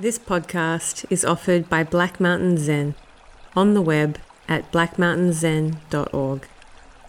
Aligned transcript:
This 0.00 0.16
podcast 0.16 1.04
is 1.10 1.24
offered 1.24 1.68
by 1.68 1.82
Black 1.82 2.20
Mountain 2.20 2.56
Zen 2.56 2.94
on 3.56 3.74
the 3.74 3.82
web 3.82 4.20
at 4.46 4.70
blackmountainzen.org. 4.70 6.46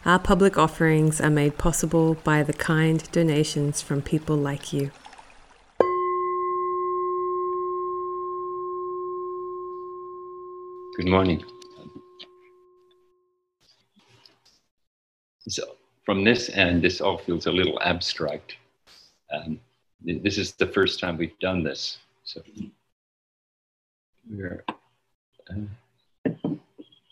Our 0.05 0.17
public 0.17 0.57
offerings 0.57 1.21
are 1.21 1.29
made 1.29 1.59
possible 1.59 2.15
by 2.15 2.41
the 2.41 2.53
kind 2.53 3.07
donations 3.11 3.79
from 3.79 4.01
people 4.01 4.35
like 4.35 4.73
you. 4.73 4.89
Good 10.97 11.09
morning. 11.09 11.43
So, 15.47 15.75
from 16.05 16.23
this 16.23 16.49
end, 16.49 16.81
this 16.81 17.01
all 17.01 17.19
feels 17.19 17.45
a 17.45 17.51
little 17.51 17.79
abstract. 17.83 18.55
Um, 19.31 19.59
this 20.01 20.39
is 20.39 20.53
the 20.53 20.65
first 20.65 20.99
time 20.99 21.17
we've 21.17 21.37
done 21.37 21.61
this, 21.61 21.99
so 22.23 22.41
we're 24.29 24.63
uh, 25.49 26.35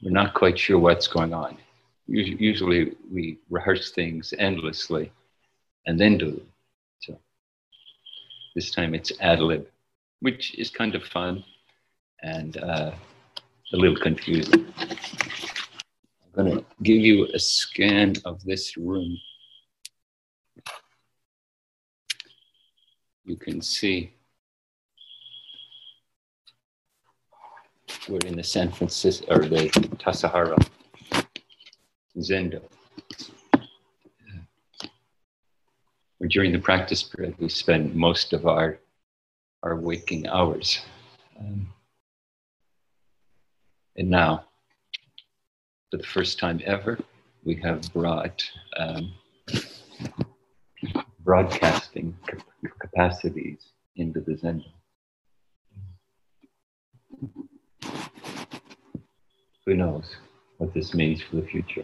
we're 0.01 0.11
not 0.11 0.33
quite 0.33 0.57
sure 0.57 0.77
what's 0.77 1.07
going 1.07 1.33
on. 1.33 1.57
Usually, 2.07 2.95
we 3.11 3.39
rehearse 3.49 3.91
things 3.91 4.33
endlessly 4.37 5.11
and 5.85 5.99
then 5.99 6.17
do 6.17 6.31
them. 6.31 6.47
So 6.99 7.19
this 8.55 8.71
time 8.71 8.93
it's 8.93 9.11
ad 9.19 9.39
lib, 9.39 9.67
which 10.21 10.55
is 10.55 10.69
kind 10.69 10.95
of 10.95 11.03
fun 11.03 11.43
and 12.21 12.57
uh, 12.57 12.91
a 13.73 13.77
little 13.77 13.97
confusing. 13.97 14.73
I'm 14.79 16.45
going 16.45 16.57
to 16.57 16.65
give 16.83 16.97
you 16.97 17.27
a 17.33 17.39
scan 17.39 18.13
of 18.23 18.43
this 18.43 18.77
room. 18.77 19.17
You 23.25 23.35
can 23.35 23.61
see 23.61 24.13
we're 28.09 28.19
in 28.25 28.35
the 28.35 28.43
San 28.43 28.71
Francisco 28.71 29.25
or 29.29 29.45
the 29.45 29.69
Tassajara 29.99 30.57
Zendo. 32.17 32.61
During 36.29 36.51
the 36.51 36.59
practice 36.59 37.03
period, 37.03 37.35
we 37.37 37.49
spend 37.49 37.93
most 37.95 38.33
of 38.33 38.47
our 38.47 38.79
our 39.63 39.75
waking 39.75 40.27
hours. 40.27 40.79
Um, 41.39 41.67
and 43.95 44.09
now, 44.09 44.45
for 45.91 45.97
the 45.97 46.03
first 46.03 46.39
time 46.39 46.61
ever, 46.65 46.99
we 47.43 47.55
have 47.55 47.91
brought 47.93 48.43
um, 48.77 49.13
broadcasting 51.19 52.15
capacities 52.79 53.73
into 53.95 54.21
the 54.21 54.33
Zendo. 54.33 54.65
Who 59.67 59.75
knows 59.75 60.15
what 60.59 60.73
this 60.73 60.93
means 60.93 61.21
for 61.21 61.35
the 61.35 61.41
future? 61.41 61.83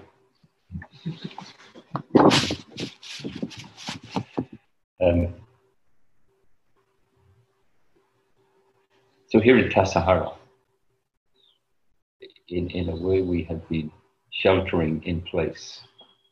Um, 5.02 5.34
so 9.28 9.42
here 9.42 9.58
in 9.58 9.70
Tassajara, 9.70 10.34
in, 12.48 12.70
in 12.70 12.88
a 12.88 12.96
way 12.96 13.22
we 13.22 13.44
have 13.44 13.68
been 13.68 13.92
sheltering 14.32 15.04
in 15.04 15.22
place 15.22 15.82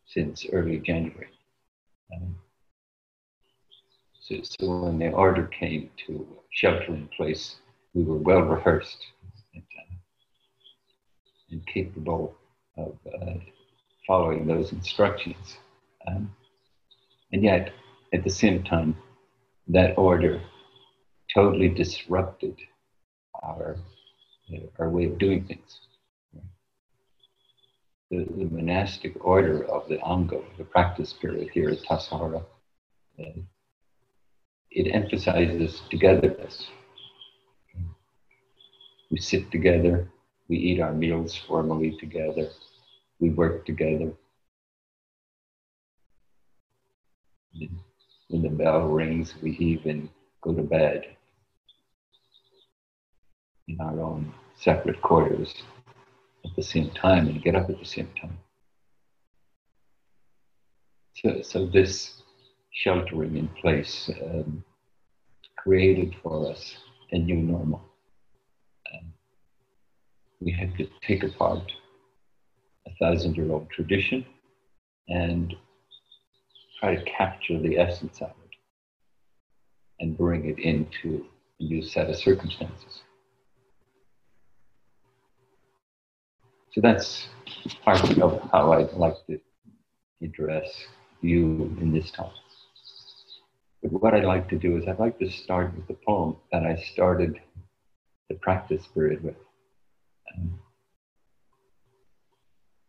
since 0.07 0.45
early 0.53 0.79
January. 0.79 1.27
Um, 2.15 2.37
so, 4.21 4.35
so 4.41 4.83
when 4.83 4.99
the 4.99 5.09
order 5.09 5.47
came 5.47 5.89
to 6.07 6.25
shelter 6.49 6.93
in 6.93 7.09
place, 7.09 7.57
we 7.93 8.03
were 8.03 8.15
well 8.15 8.39
rehearsed 8.43 9.05
and 11.51 11.65
capable 11.67 12.35
of 12.77 12.97
uh, 13.21 13.33
following 14.07 14.47
those 14.47 14.71
instructions. 14.71 15.57
Um, 16.07 16.33
and 17.31 17.43
yet, 17.43 17.71
at 18.13 18.23
the 18.23 18.29
same 18.29 18.63
time, 18.63 18.97
that 19.67 19.97
order 19.97 20.41
totally 21.33 21.69
disrupted 21.69 22.57
our, 23.43 23.77
uh, 24.53 24.57
our 24.79 24.89
way 24.89 25.05
of 25.05 25.17
doing 25.17 25.45
things. 25.45 25.79
The, 28.09 28.25
the, 28.25 28.45
monastic 28.45 29.23
order 29.23 29.63
of 29.69 29.87
the 29.87 29.97
Ango, 30.05 30.43
the 30.57 30.65
practice 30.65 31.13
period 31.13 31.49
here 31.53 31.69
at 31.69 31.79
Tassajara, 31.83 32.43
uh, 33.19 33.41
it 34.69 34.93
emphasizes 34.93 35.81
togetherness. 35.89 36.67
We 39.09 39.17
sit 39.17 39.49
together, 39.51 40.09
we 40.51 40.57
eat 40.57 40.81
our 40.81 40.91
meals 40.91 41.33
formally 41.33 41.95
together, 41.97 42.49
we 43.21 43.29
work 43.29 43.65
together. 43.65 44.11
When 48.27 48.41
the 48.41 48.49
bell 48.49 48.89
rings, 48.89 49.33
we 49.41 49.51
even 49.51 50.09
go 50.41 50.53
to 50.53 50.61
bed 50.61 51.05
in 53.69 53.79
our 53.79 53.97
own 54.01 54.33
separate 54.59 55.01
quarters 55.01 55.53
at 56.43 56.53
the 56.57 56.63
same 56.63 56.89
time 56.89 57.29
and 57.29 57.41
get 57.41 57.55
up 57.55 57.69
at 57.69 57.79
the 57.79 57.85
same 57.85 58.09
time. 58.19 58.37
So, 61.13 61.41
so 61.43 61.65
this 61.65 62.21
sheltering 62.71 63.37
in 63.37 63.47
place 63.47 64.09
um, 64.21 64.65
created 65.55 66.13
for 66.21 66.51
us 66.51 66.75
a 67.13 67.17
new 67.17 67.37
normal. 67.37 67.90
We 70.41 70.51
had 70.51 70.75
to 70.77 70.87
take 71.05 71.23
apart 71.23 71.71
a 72.87 72.91
thousand 72.99 73.37
year 73.37 73.51
old 73.51 73.69
tradition 73.69 74.25
and 75.07 75.55
try 76.79 76.95
to 76.95 77.03
capture 77.03 77.59
the 77.59 77.77
essence 77.77 78.21
of 78.21 78.29
it 78.29 78.55
and 79.99 80.17
bring 80.17 80.45
it 80.45 80.57
into 80.57 81.25
a 81.59 81.63
new 81.63 81.83
set 81.83 82.09
of 82.09 82.15
circumstances. 82.15 83.01
So 86.71 86.81
that's 86.81 87.27
part 87.83 88.01
of 88.17 88.49
how 88.51 88.73
I'd 88.73 88.93
like 88.93 89.15
to 89.27 89.37
address 90.23 90.87
you 91.21 91.75
in 91.79 91.91
this 91.93 92.09
talk. 92.09 92.33
But 93.83 93.91
what 93.91 94.15
I'd 94.15 94.23
like 94.23 94.49
to 94.49 94.57
do 94.57 94.77
is 94.77 94.87
I'd 94.87 94.99
like 94.99 95.19
to 95.19 95.29
start 95.29 95.75
with 95.75 95.87
the 95.87 95.97
poem 96.05 96.37
that 96.51 96.63
I 96.63 96.77
started 96.93 97.39
the 98.29 98.35
practice 98.35 98.87
period 98.87 99.23
with. 99.23 99.35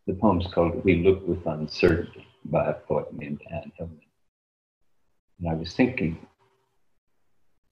The 0.07 0.13
poem's 0.13 0.47
called 0.47 0.83
We 0.83 1.03
Look 1.03 1.25
with 1.27 1.45
Uncertainty 1.45 2.25
by 2.45 2.67
a 2.67 2.73
poet 2.73 3.13
named 3.13 3.41
Anne 3.49 3.71
Hillman. 3.77 4.01
And 5.39 5.49
I 5.49 5.53
was 5.53 5.73
thinking, 5.73 6.17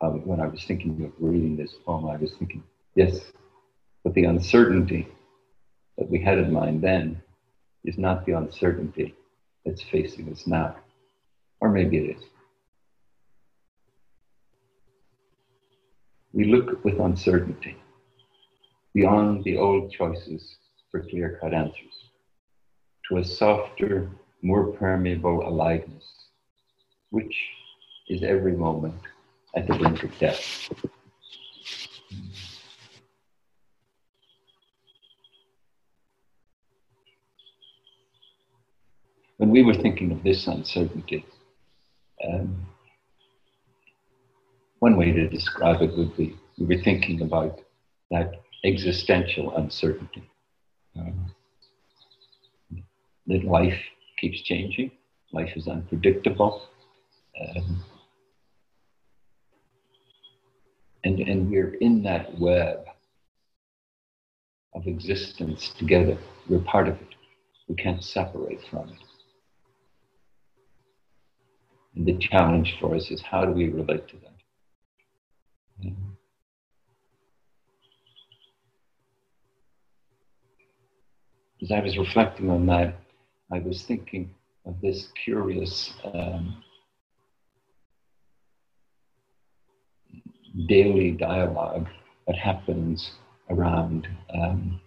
um, 0.02 0.26
when 0.26 0.40
I 0.40 0.48
was 0.48 0.64
thinking 0.64 1.04
of 1.04 1.12
reading 1.20 1.58
this 1.58 1.74
poem, 1.86 2.08
I 2.08 2.16
was 2.16 2.34
thinking, 2.34 2.64
yes, 2.96 3.32
but 4.04 4.14
the 4.14 4.26
uncertainty 4.26 5.08
that 5.98 6.10
we 6.10 6.20
had 6.20 6.38
in 6.38 6.54
mind 6.54 6.82
then 6.82 7.22
is 7.84 7.98
not 7.98 8.26
the 8.26 8.34
uncertainty 8.34 9.14
that's 9.66 9.82
facing 9.82 10.32
us 10.32 10.48
now. 10.48 10.76
Or 11.60 11.70
maybe 11.70 11.98
it 11.98 12.18
is. 12.18 12.24
We 16.34 16.46
look 16.46 16.84
with 16.84 17.00
uncertainty 17.00 17.76
beyond 18.94 19.44
the 19.44 19.58
old 19.58 19.92
choices 19.92 20.58
for 20.90 21.02
clear 21.02 21.38
cut 21.42 21.54
answers 21.54 22.10
to 23.08 23.18
a 23.18 23.24
softer, 23.24 24.10
more 24.42 24.72
permeable 24.74 25.48
aliveness, 25.48 26.06
which 27.10 27.36
is 28.08 28.24
every 28.24 28.54
moment 28.54 28.96
at 29.56 29.68
the 29.68 29.74
brink 29.76 30.04
of 30.04 30.18
death. 30.20 30.70
When 39.38 39.50
we 39.50 39.64
were 39.64 39.74
thinking 39.74 40.12
of 40.12 40.24
this 40.24 40.48
uncertainty, 40.48 41.26
um, 42.30 42.68
one 44.80 44.96
way 44.98 45.12
to 45.12 45.28
describe 45.28 45.82
it 45.82 45.98
would 45.98 46.16
be 46.16 46.36
we 46.58 46.66
were 46.76 46.84
thinking 46.84 47.22
about 47.22 47.60
that 48.12 48.42
existential 48.64 49.56
uncertainty. 49.56 50.30
Um, 50.98 51.34
that 53.28 53.44
life 53.46 53.80
keeps 54.20 54.42
changing, 54.42 54.92
life 55.32 55.52
is 55.56 55.68
unpredictable. 55.68 56.64
Um, 57.40 57.84
and, 61.04 61.20
and 61.20 61.50
we're 61.50 61.76
in 61.76 62.04
that 62.04 62.38
web 62.40 62.86
of 64.74 64.88
existence 64.88 65.72
together. 65.78 66.18
We're 66.50 66.60
part 66.60 66.88
of 66.88 66.96
it. 66.96 67.16
We 67.68 67.76
can't 67.76 68.04
separate 68.04 68.60
from 68.70 68.90
it. 68.90 69.00
And 71.96 72.06
the 72.06 72.18
challenge 72.18 72.78
for 72.80 72.96
us 72.96 73.12
is 73.12 73.22
how 73.22 73.46
do 73.46 73.52
we 73.52 73.70
relate 73.70 74.08
to 74.10 74.16
that? 74.18 75.88
Um, 75.88 76.18
as 81.62 81.72
I 81.72 81.80
was 81.80 81.98
reflecting 81.98 82.50
on 82.50 82.66
that, 82.68 82.96
I 83.52 83.60
was 83.60 83.84
thinking 83.84 84.34
of 84.66 84.80
this 84.82 85.10
curious 85.24 85.94
um, 86.14 86.64
daily 90.68 91.12
dialogue 91.12 91.88
that 92.28 92.36
happens 92.36 93.12
around 93.50 94.08
um, 94.34 94.80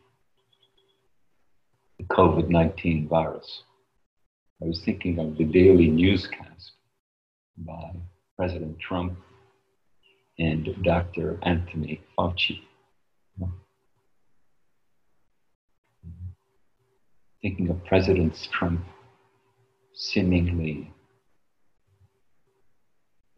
the 1.99 2.05
COVID 2.05 2.49
19 2.49 3.09
virus. 3.09 3.62
I 4.62 4.67
was 4.67 4.81
thinking 4.85 5.19
of 5.19 5.37
the 5.37 5.44
daily 5.44 5.88
newscast 5.88 6.73
by 7.59 7.93
President 8.37 8.79
Trump 8.81 9.17
and 10.38 10.69
Dr. 10.82 11.38
Anthony 11.43 12.00
Fauci. 12.19 12.62
Thinking 17.44 17.69
of 17.69 17.85
President 17.85 18.49
Trump 18.50 18.81
seemingly 19.93 20.91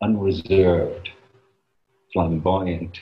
unreserved, 0.01 1.09
flamboyant, 2.13 3.01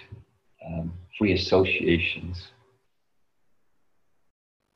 um, 0.66 0.94
free 1.18 1.34
associations 1.34 2.48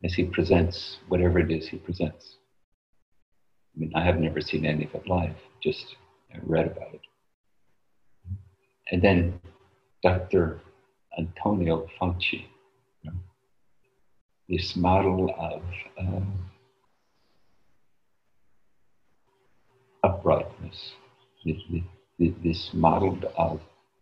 as 0.04 0.12
he 0.12 0.24
presents 0.24 0.98
whatever 1.08 1.38
it 1.38 1.50
is 1.50 1.66
he 1.66 1.78
presents. 1.78 2.36
I 3.74 3.80
mean, 3.80 3.92
I 3.94 4.04
have 4.04 4.20
never 4.20 4.42
seen 4.42 4.66
any 4.66 4.84
of 4.84 4.94
it 4.94 5.08
live, 5.08 5.34
just 5.62 5.96
read 6.42 6.66
about 6.66 6.92
it. 6.92 7.00
And 8.92 9.00
then 9.00 9.40
Dr. 10.02 10.60
Antonio 11.18 11.86
Fauci, 11.98 12.44
this 14.48 14.76
model 14.76 15.34
of 15.38 15.62
um, 15.98 16.32
uprightness, 20.02 20.92
this 22.18 22.70
model 22.72 23.18
of 23.36 23.60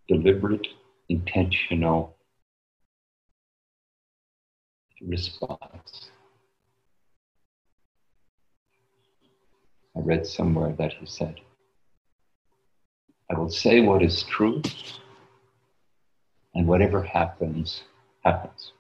deliberate, 0.09 0.67
intentional 1.09 2.17
response. 5.03 6.11
I 9.97 10.01
read 10.01 10.27
somewhere 10.27 10.75
that 10.79 10.93
he 10.93 11.07
said, 11.07 11.41
I 13.31 13.35
will 13.35 13.51
say 13.51 13.81
what 13.81 14.03
is 14.03 14.23
true, 14.23 14.63
and 16.55 16.69
whatever 16.69 17.03
happens, 17.03 17.83
happens. 18.25 18.73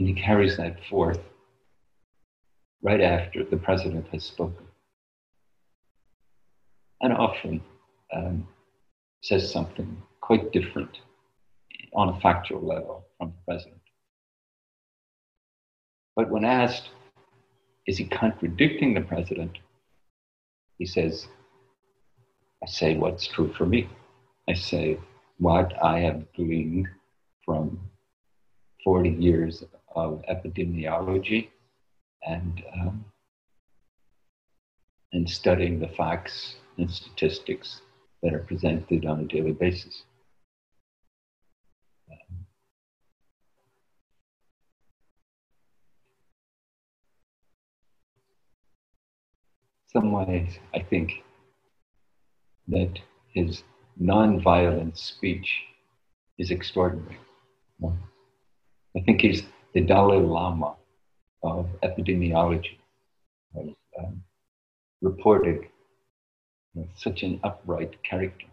And 0.00 0.08
he 0.08 0.14
carries 0.14 0.56
that 0.56 0.82
forth 0.88 1.20
right 2.80 3.02
after 3.02 3.44
the 3.44 3.58
president 3.58 4.08
has 4.12 4.24
spoken. 4.24 4.66
And 7.02 7.12
often 7.12 7.60
um, 8.10 8.48
says 9.22 9.52
something 9.52 10.02
quite 10.22 10.52
different 10.52 11.00
on 11.92 12.08
a 12.08 12.20
factual 12.20 12.62
level 12.62 13.04
from 13.18 13.28
the 13.28 13.52
president. 13.52 13.82
But 16.16 16.30
when 16.30 16.46
asked, 16.46 16.88
is 17.86 17.98
he 17.98 18.06
contradicting 18.06 18.94
the 18.94 19.02
president? 19.02 19.58
He 20.78 20.86
says, 20.86 21.28
I 22.62 22.66
say 22.70 22.96
what's 22.96 23.26
true 23.26 23.52
for 23.52 23.66
me. 23.66 23.86
I 24.48 24.54
say 24.54 24.98
what 25.36 25.74
I 25.84 25.98
have 25.98 26.32
gleaned 26.32 26.88
from 27.44 27.78
40 28.82 29.10
years 29.10 29.62
of 29.94 30.22
epidemiology 30.30 31.48
and, 32.26 32.62
um, 32.74 33.04
and 35.12 35.28
studying 35.28 35.80
the 35.80 35.88
facts 35.88 36.56
and 36.78 36.90
statistics 36.90 37.82
that 38.22 38.34
are 38.34 38.40
presented 38.40 39.06
on 39.06 39.20
a 39.20 39.24
daily 39.24 39.52
basis. 39.52 40.04
some 49.92 50.12
ways, 50.12 50.58
I 50.74 50.80
think 50.80 51.12
that 52.68 53.00
his 53.34 53.62
non-violent 53.98 54.96
speech 54.96 55.62
is 56.38 56.50
extraordinary. 56.50 57.18
I 57.84 59.00
think 59.04 59.20
he's 59.20 59.42
the 59.74 59.80
Dalai 59.80 60.18
Lama 60.18 60.74
of 61.42 61.68
epidemiology, 61.82 62.78
was 63.52 63.74
um, 63.98 64.22
reported 65.00 65.66
such 66.96 67.22
an 67.22 67.40
upright 67.42 68.02
character. 68.02 68.46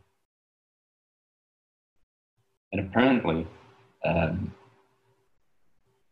And 2.72 2.82
apparently, 2.82 3.48
um, 4.06 4.54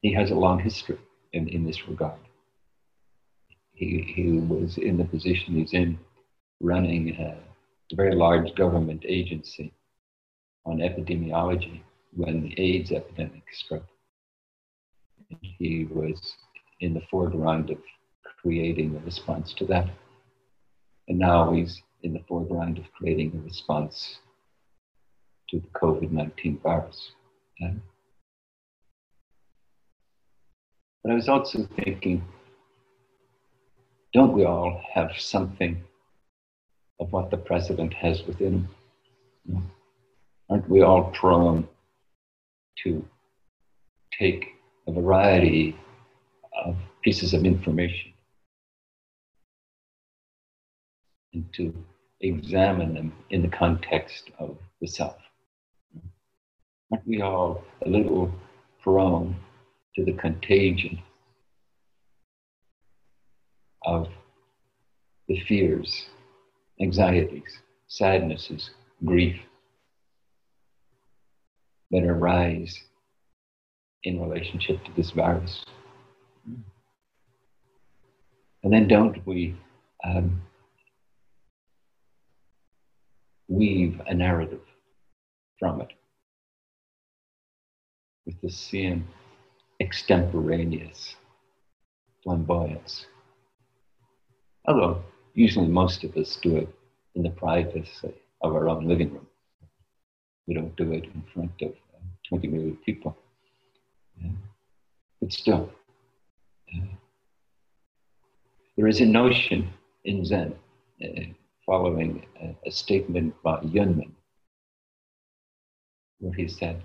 he 0.02 0.14
has 0.14 0.32
a 0.32 0.36
long 0.36 0.60
history 0.60 1.00
in, 1.34 1.48
in 1.48 1.66
this 1.66 1.88
regard. 1.88 2.20
He, 3.74 4.14
he 4.16 4.40
was 4.40 4.78
in 4.78 4.98
the 4.98 5.06
position 5.06 5.56
he's 5.56 5.74
in, 5.74 6.00
running 6.62 7.16
a 7.20 7.38
very 7.94 8.16
large 8.16 8.56
government 8.56 9.04
agency 9.08 9.74
on 10.66 10.78
epidemiology 10.78 11.82
when 12.16 12.42
the 12.42 12.60
AIDS 12.60 12.92
epidemic 12.92 13.44
struck. 13.52 13.84
He 15.40 15.86
was 15.86 16.36
in 16.80 16.94
the 16.94 17.02
foreground 17.10 17.70
of 17.70 17.78
creating 18.42 18.96
a 18.96 19.00
response 19.00 19.54
to 19.56 19.66
that. 19.66 19.90
And 21.08 21.20
now 21.20 21.52
he's 21.52 21.82
in 22.04 22.14
the 22.14 22.24
foreground 22.28 22.78
of 22.78 22.86
creating 22.94 23.32
a 23.36 23.46
response 23.46 24.20
to 25.50 25.60
the 25.60 25.68
COVID 25.80 26.12
19 26.12 26.60
virus. 26.64 27.12
but 27.60 27.72
I 31.12 31.14
was 31.14 31.30
also 31.30 31.68
thinking, 31.76 32.24
don't 34.14 34.34
we 34.34 34.46
all 34.46 34.82
have 34.94 35.12
something 35.18 35.84
of 37.00 37.12
what 37.12 37.30
the 37.30 37.38
president 37.38 37.94
has 37.94 38.26
within 38.26 38.68
him? 39.48 39.72
Aren't 40.50 40.70
we 40.70 40.82
all 40.82 41.12
prone 41.12 41.68
to 42.84 43.06
take 44.18 44.55
a 44.88 44.92
variety 44.92 45.76
of 46.66 46.76
pieces 47.04 47.34
of 47.34 47.46
information 47.46 48.14
and 51.34 51.46
to 51.54 51.74
examine 52.22 52.94
them 52.94 53.14
in 53.30 53.42
the 53.42 53.48
context 53.48 54.32
of 54.40 54.58
the 54.82 54.88
self. 54.88 55.18
Aren't 56.92 57.08
we 57.08 57.22
all 57.22 57.64
a 57.86 57.90
little 57.90 58.32
prone 58.82 59.36
to 59.96 60.06
the 60.06 60.14
contagion 60.14 61.00
of 63.84 64.08
the 65.28 65.40
fears, 65.42 66.06
anxieties, 66.82 67.60
sadnesses, 67.88 68.72
grief 69.04 69.40
that 71.92 72.04
arise 72.04 72.80
in 74.06 74.22
relationship 74.22 74.84
to 74.86 74.92
this 74.96 75.12
virus? 75.12 75.66
And 78.64 78.74
then 78.74 78.88
don't 78.88 79.26
we 79.28 79.56
um, 80.04 80.42
weave 83.48 84.02
a 84.08 84.14
narrative 84.14 84.62
from 85.60 85.82
it 85.82 85.92
with 88.26 88.40
the 88.42 88.50
same 88.50 89.08
extemporaneous 89.80 91.16
flamboyance. 92.24 93.06
Although 94.68 95.04
usually 95.36 95.68
most 95.68 96.04
of 96.04 96.16
us 96.18 96.38
do 96.42 96.58
it 96.58 96.70
in 97.14 97.24
the 97.24 97.30
privacy 97.30 98.14
of 98.42 98.56
our 98.56 98.68
own 98.68 98.88
living 98.88 99.14
room. 99.14 99.28
We 100.48 100.56
don't 100.56 100.76
do 100.76 100.92
it 100.92 101.06
in 101.06 101.24
front 101.34 101.52
of 101.62 101.70
uh, 101.70 102.00
20 102.30 102.48
million 102.48 102.78
people. 102.86 103.16
But 105.22 105.34
still, 105.34 105.72
there 108.78 108.88
is 108.88 109.00
a 109.02 109.06
notion 109.06 109.70
in 110.04 110.26
Zen 110.26 110.54
uh, 111.04 111.08
following 111.66 112.26
a, 112.42 112.56
a 112.68 112.72
statement 112.72 113.34
by 113.42 113.60
Yunmen, 113.62 114.12
where 116.20 116.34
he 116.34 116.48
said, 116.48 116.84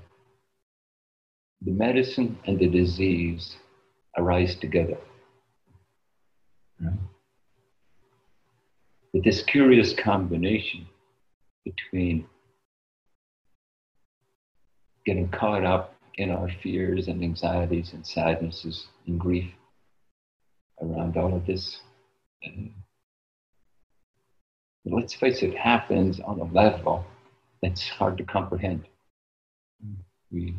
The 1.62 1.72
medicine 1.72 2.38
and 2.46 2.58
the 2.58 2.68
disease 2.68 3.56
arise 4.16 4.54
together. 4.54 4.96
Right? 6.80 6.94
But 9.12 9.24
this 9.24 9.42
curious 9.42 9.92
combination 9.92 10.86
between 11.64 12.26
getting 15.04 15.28
caught 15.28 15.64
up 15.64 15.99
in 16.16 16.30
our 16.30 16.48
fears 16.62 17.08
and 17.08 17.22
anxieties 17.22 17.92
and 17.92 18.06
sadnesses 18.06 18.86
and 19.06 19.18
grief 19.18 19.50
around 20.82 21.16
all 21.16 21.34
of 21.34 21.46
this. 21.46 21.80
And 22.42 22.72
let's 24.84 25.14
face 25.14 25.42
it, 25.42 25.56
happens 25.56 26.20
on 26.20 26.40
a 26.40 26.44
level 26.44 27.04
that's 27.62 27.88
hard 27.88 28.16
to 28.18 28.24
comprehend. 28.24 28.86
We, 30.30 30.54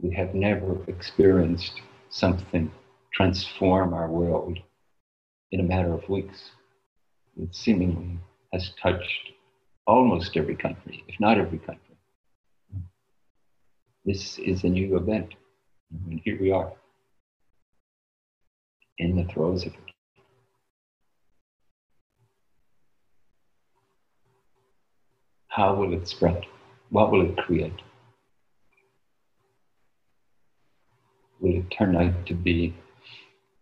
we 0.00 0.14
have 0.14 0.34
never 0.34 0.82
experienced 0.88 1.80
something 2.10 2.70
transform 3.12 3.94
our 3.94 4.08
world 4.08 4.58
in 5.50 5.60
a 5.60 5.64
matter 5.64 5.92
of 5.92 6.08
weeks. 6.08 6.50
It 7.40 7.54
seemingly 7.54 8.18
has 8.52 8.70
touched 8.80 9.32
almost 9.86 10.36
every 10.36 10.56
country, 10.56 11.02
if 11.08 11.18
not 11.18 11.38
every 11.38 11.58
country. 11.58 11.87
This 14.08 14.38
is 14.38 14.64
a 14.64 14.68
new 14.70 14.96
event. 14.96 15.34
And 15.90 16.18
here 16.24 16.38
we 16.40 16.50
are 16.50 16.72
in 18.96 19.16
the 19.16 19.24
throes 19.24 19.66
of 19.66 19.74
it. 19.74 19.80
How 25.48 25.74
will 25.74 25.92
it 25.92 26.08
spread? 26.08 26.46
What 26.88 27.12
will 27.12 27.20
it 27.20 27.36
create? 27.36 27.82
Will 31.40 31.56
it 31.56 31.70
turn 31.70 31.94
out 31.94 32.24
to 32.28 32.32
be 32.32 32.74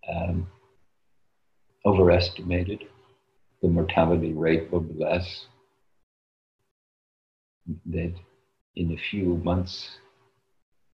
um, 0.08 0.46
overestimated? 1.84 2.84
The 3.62 3.68
mortality 3.68 4.32
rate 4.32 4.70
will 4.70 4.82
be 4.82 4.94
less. 4.94 5.46
That 7.86 8.14
in 8.76 8.92
a 8.92 9.10
few 9.10 9.38
months 9.38 9.98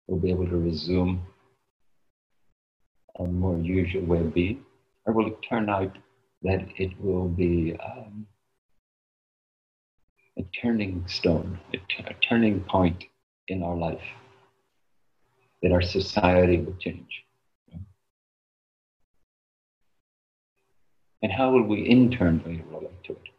we'll 0.07 0.21
be 0.21 0.31
able 0.31 0.47
to 0.47 0.57
resume 0.57 1.27
a 3.19 3.25
more 3.25 3.59
usual 3.59 4.05
way 4.05 4.21
of 4.21 4.35
being? 4.35 4.65
Or 5.07 5.13
will 5.13 5.27
it 5.27 5.37
turn 5.49 5.69
out 5.69 5.97
that 6.43 6.67
it 6.77 6.91
will 7.01 7.29
be 7.29 7.75
um, 7.85 8.27
a 10.39 10.43
turning 10.61 11.05
stone, 11.07 11.59
a, 11.73 11.77
t- 11.77 12.05
a 12.07 12.15
turning 12.29 12.61
point 12.61 13.05
in 13.49 13.63
our 13.63 13.77
life, 13.77 14.03
that 15.63 15.73
our 15.73 15.83
society 15.83 16.59
will 16.59 16.77
change? 16.81 17.25
And 21.23 21.31
how 21.31 21.53
will 21.53 21.63
we 21.63 21.89
internally 21.89 22.63
relate 22.69 23.05
to 23.05 23.13
it? 23.13 23.32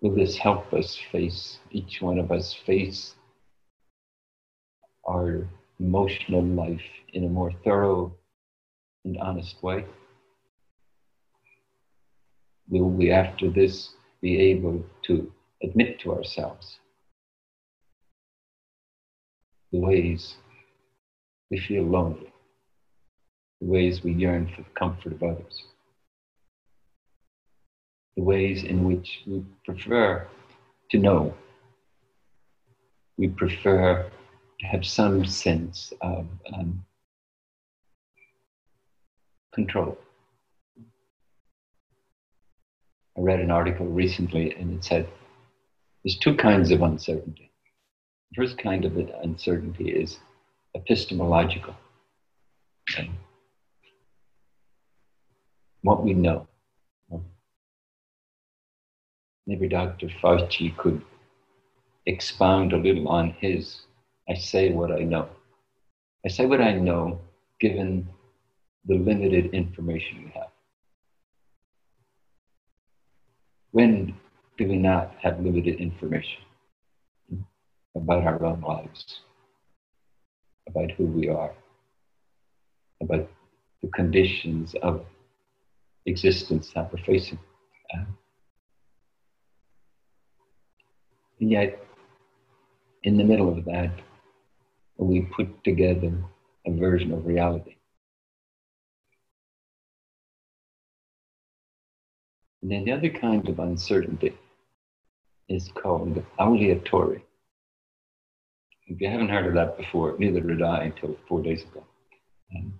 Will 0.00 0.14
this 0.14 0.38
help 0.38 0.72
us 0.72 0.98
face, 1.12 1.58
each 1.70 2.00
one 2.00 2.18
of 2.18 2.32
us 2.32 2.54
face 2.54 3.14
our 5.06 5.46
emotional 5.78 6.42
life 6.42 6.80
in 7.12 7.24
a 7.24 7.28
more 7.28 7.52
thorough 7.64 8.14
and 9.04 9.18
honest 9.18 9.62
way? 9.62 9.84
Will 12.70 12.88
we, 12.88 13.10
after 13.10 13.50
this, 13.50 13.90
be 14.22 14.40
able 14.40 14.84
to 15.02 15.30
admit 15.62 16.00
to 16.00 16.14
ourselves 16.14 16.78
the 19.72 19.80
ways 19.80 20.36
we 21.50 21.58
feel 21.58 21.82
lonely, 21.82 22.32
the 23.60 23.66
ways 23.66 24.02
we 24.02 24.12
yearn 24.12 24.46
for 24.54 24.62
the 24.62 24.70
comfort 24.78 25.12
of 25.12 25.22
others? 25.22 25.64
The 28.20 28.26
ways 28.26 28.64
in 28.64 28.84
which 28.84 29.22
we 29.26 29.42
prefer 29.64 30.26
to 30.90 30.98
know. 30.98 31.34
We 33.16 33.28
prefer 33.28 34.10
to 34.60 34.66
have 34.66 34.84
some 34.84 35.24
sense 35.24 35.90
of 36.02 36.26
um, 36.52 36.84
control. 39.54 39.96
I 43.16 43.20
read 43.22 43.40
an 43.40 43.50
article 43.50 43.86
recently 43.86 44.52
and 44.52 44.74
it 44.74 44.84
said 44.84 45.08
there's 46.04 46.18
two 46.18 46.36
kinds 46.36 46.70
of 46.72 46.82
uncertainty. 46.82 47.50
The 48.32 48.42
first 48.42 48.58
kind 48.58 48.84
of 48.84 48.98
uncertainty 49.22 49.88
is 49.92 50.18
epistemological. 50.74 51.74
Okay? 52.90 53.10
What 55.80 56.04
we 56.04 56.12
know. 56.12 56.49
Maybe 59.46 59.68
Dr. 59.68 60.08
Fauci 60.22 60.76
could 60.76 61.02
expound 62.06 62.72
a 62.72 62.76
little 62.76 63.08
on 63.08 63.30
his 63.40 63.82
I 64.30 64.34
say 64.34 64.70
what 64.70 64.92
I 64.92 65.00
know. 65.00 65.28
I 66.24 66.28
say 66.28 66.46
what 66.46 66.60
I 66.60 66.74
know 66.74 67.18
given 67.58 68.08
the 68.84 68.94
limited 68.94 69.52
information 69.52 70.24
we 70.24 70.30
have. 70.30 70.50
When 73.72 74.14
do 74.56 74.68
we 74.68 74.76
not 74.76 75.14
have 75.20 75.40
limited 75.40 75.80
information 75.80 76.42
about 77.96 78.22
our 78.22 78.44
own 78.44 78.60
lives, 78.60 79.20
about 80.68 80.92
who 80.92 81.06
we 81.06 81.28
are, 81.28 81.52
about 83.02 83.28
the 83.82 83.88
conditions 83.88 84.76
of 84.82 85.04
existence 86.06 86.70
that 86.74 86.92
we're 86.92 87.02
facing? 87.04 87.38
Uh, 87.92 88.04
And 91.40 91.50
yet, 91.50 91.82
in 93.02 93.16
the 93.16 93.24
middle 93.24 93.48
of 93.48 93.64
that, 93.64 93.92
we 94.98 95.22
put 95.22 95.64
together 95.64 96.12
a 96.66 96.70
version 96.70 97.12
of 97.12 97.26
reality. 97.26 97.76
And 102.62 102.70
then 102.70 102.84
the 102.84 102.92
other 102.92 103.08
kind 103.08 103.48
of 103.48 103.58
uncertainty 103.58 104.36
is 105.48 105.70
called 105.74 106.22
aleatory. 106.38 107.22
If 108.86 109.00
you 109.00 109.08
haven't 109.08 109.30
heard 109.30 109.46
of 109.46 109.54
that 109.54 109.78
before, 109.78 110.16
neither 110.18 110.40
did 110.40 110.60
I 110.60 110.84
until 110.84 111.16
four 111.26 111.42
days 111.42 111.62
ago. 111.62 111.86
Um, 112.54 112.78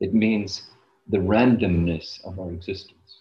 it 0.00 0.14
means 0.14 0.62
the 1.08 1.18
randomness 1.18 2.24
of 2.24 2.38
our 2.38 2.50
existence. 2.50 3.20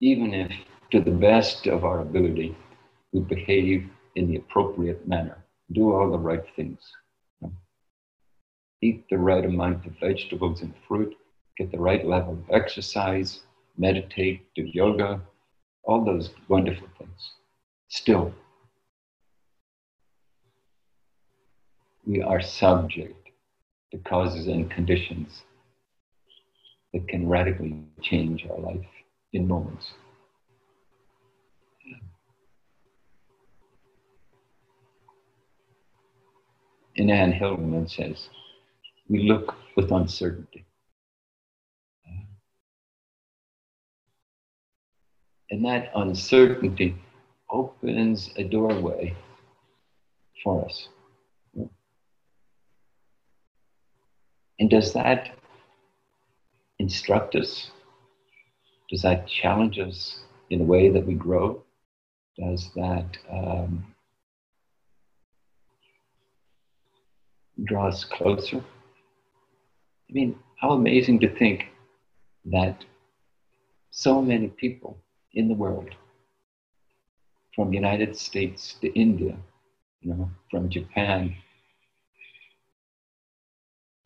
Even 0.00 0.32
if 0.32 0.52
to 0.90 1.00
the 1.00 1.10
best 1.10 1.66
of 1.66 1.84
our 1.84 2.00
ability, 2.00 2.56
we 3.12 3.20
behave 3.20 3.88
in 4.16 4.28
the 4.28 4.36
appropriate 4.36 5.06
manner, 5.06 5.44
do 5.72 5.92
all 5.92 6.10
the 6.10 6.18
right 6.18 6.44
things. 6.56 6.80
Eat 8.80 9.04
the 9.10 9.18
right 9.18 9.44
amount 9.44 9.84
of 9.86 9.92
vegetables 10.00 10.62
and 10.62 10.72
fruit, 10.86 11.14
get 11.56 11.72
the 11.72 11.78
right 11.78 12.06
level 12.06 12.34
of 12.34 12.50
exercise, 12.50 13.40
meditate, 13.76 14.42
do 14.54 14.62
yoga, 14.62 15.20
all 15.84 16.04
those 16.04 16.30
wonderful 16.48 16.88
things. 16.98 17.32
Still, 17.88 18.32
we 22.06 22.22
are 22.22 22.40
subject 22.40 23.28
to 23.90 23.98
causes 23.98 24.46
and 24.46 24.70
conditions 24.70 25.42
that 26.92 27.08
can 27.08 27.28
radically 27.28 27.82
change 28.00 28.46
our 28.50 28.58
life 28.58 28.86
in 29.32 29.46
moments. 29.46 29.92
And 36.98 37.12
Anne 37.12 37.32
Hillman 37.32 37.86
says, 37.86 38.28
we 39.08 39.22
look 39.22 39.54
with 39.76 39.92
uncertainty. 39.92 40.66
And 45.50 45.64
that 45.64 45.90
uncertainty 45.94 46.96
opens 47.48 48.30
a 48.36 48.44
doorway 48.44 49.14
for 50.42 50.64
us. 50.64 50.88
And 54.58 54.68
does 54.68 54.92
that 54.92 55.30
instruct 56.80 57.36
us? 57.36 57.70
Does 58.90 59.02
that 59.02 59.28
challenge 59.28 59.78
us 59.78 60.20
in 60.50 60.62
a 60.62 60.64
way 60.64 60.90
that 60.90 61.06
we 61.06 61.14
grow? 61.14 61.62
Does 62.36 62.70
that 62.74 63.16
um, 63.30 63.94
draw 67.64 67.88
us 67.88 68.04
closer. 68.04 68.58
I 68.58 70.12
mean, 70.12 70.38
how 70.60 70.72
amazing 70.72 71.20
to 71.20 71.28
think 71.38 71.66
that 72.46 72.84
so 73.90 74.22
many 74.22 74.48
people 74.48 74.96
in 75.34 75.48
the 75.48 75.54
world, 75.54 75.90
from 77.54 77.70
the 77.70 77.76
United 77.76 78.16
States 78.16 78.76
to 78.80 78.92
India, 78.94 79.36
you 80.00 80.14
know, 80.14 80.30
from 80.50 80.68
Japan 80.68 81.34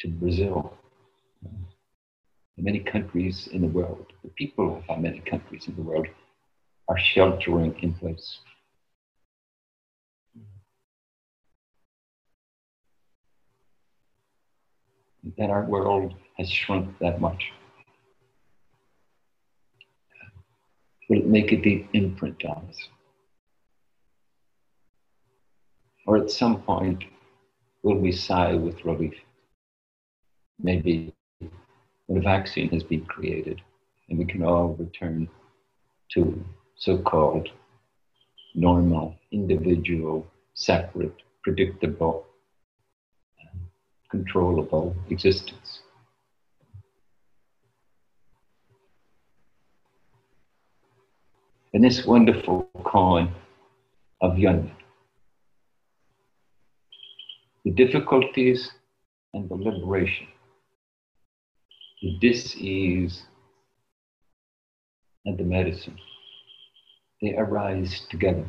to 0.01 0.09
Brazil, 0.09 0.77
many 2.57 2.81
countries 2.81 3.49
in 3.53 3.61
the 3.61 3.69
world, 3.69 4.07
the 4.23 4.31
people 4.31 4.83
of 4.89 5.01
many 5.01 5.21
countries 5.21 5.67
in 5.69 5.75
the 5.77 5.83
world 5.83 6.07
are 6.89 6.99
sheltering 6.99 7.75
in 7.83 7.93
place. 7.95 8.39
That 15.39 15.51
our 15.51 15.65
world 15.65 16.15
has 16.37 16.51
shrunk 16.51 16.99
that 16.99 17.21
much. 17.21 17.53
Will 21.09 21.19
it 21.19 21.27
make 21.27 21.53
a 21.53 21.57
deep 21.57 21.89
imprint 21.93 22.45
on 22.45 22.67
us? 22.69 22.89
Or 26.07 26.17
at 26.17 26.31
some 26.31 26.63
point, 26.63 27.05
will 27.83 27.99
we 27.99 28.13
sigh 28.13 28.55
with 28.55 28.85
relief? 28.85 29.15
Maybe 30.61 31.15
when 32.07 32.19
a 32.19 32.23
vaccine 32.23 32.71
has 32.71 32.83
been 32.83 33.05
created 33.05 33.61
and 34.09 34.19
we 34.19 34.25
can 34.25 34.43
all 34.43 34.75
return 34.75 35.29
to 36.15 36.45
so 36.77 36.99
called 36.99 37.49
normal, 38.55 39.17
individual, 39.31 40.27
separate, 40.55 41.15
predictable, 41.43 42.27
controllable 44.13 44.95
existence. 45.09 45.81
And 51.73 51.83
this 51.83 52.05
wonderful 52.05 52.69
koan 52.85 53.33
of 54.21 54.33
Yunmen, 54.33 54.71
the 57.65 57.71
difficulties 57.71 58.71
and 59.33 59.49
the 59.49 59.55
liberation, 59.55 60.27
the 62.03 62.19
dis-ease 62.21 63.23
and 65.25 65.39
the 65.39 65.45
medicine, 65.45 65.97
they 67.23 67.35
arise 67.35 68.03
together. 68.11 68.45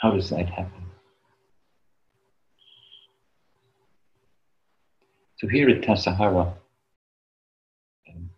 How 0.00 0.12
does 0.12 0.30
that 0.30 0.48
happen? 0.48 0.82
So 5.36 5.46
here 5.46 5.68
at 5.68 5.82
Tassajara, 5.82 6.54
um, 8.08 8.30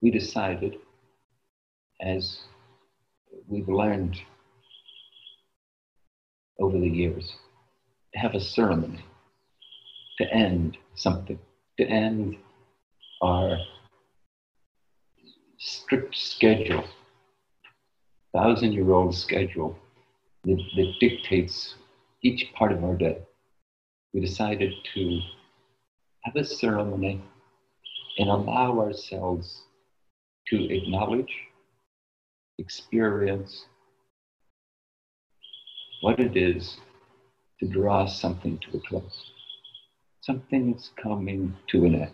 we 0.00 0.12
decided, 0.12 0.76
as 2.00 2.38
we've 3.48 3.68
learned 3.68 4.16
over 6.60 6.78
the 6.78 6.88
years, 6.88 7.32
to 8.12 8.20
have 8.20 8.36
a 8.36 8.40
ceremony 8.40 9.04
to 10.18 10.32
end 10.32 10.78
something, 10.94 11.38
to 11.78 11.84
end 11.84 12.36
our 13.22 13.58
strict 15.58 16.16
schedule 16.16 16.84
thousand 18.34 18.72
year 18.72 18.90
old 18.90 19.14
schedule 19.14 19.78
that, 20.44 20.62
that 20.76 20.92
dictates 21.00 21.76
each 22.22 22.52
part 22.54 22.72
of 22.72 22.82
our 22.82 22.96
day. 22.96 23.18
We 24.12 24.20
decided 24.20 24.72
to 24.94 25.20
have 26.24 26.36
a 26.36 26.44
ceremony 26.44 27.22
and 28.18 28.28
allow 28.28 28.78
ourselves 28.78 29.62
to 30.48 30.74
acknowledge, 30.74 31.32
experience 32.58 33.66
what 36.00 36.18
it 36.18 36.36
is 36.36 36.76
to 37.60 37.66
draw 37.66 38.06
something 38.06 38.58
to 38.58 38.76
a 38.76 38.80
close. 38.88 39.30
Something 40.20 40.74
is 40.74 40.90
coming 41.02 41.54
to 41.68 41.84
an 41.84 41.94
end. 41.94 42.12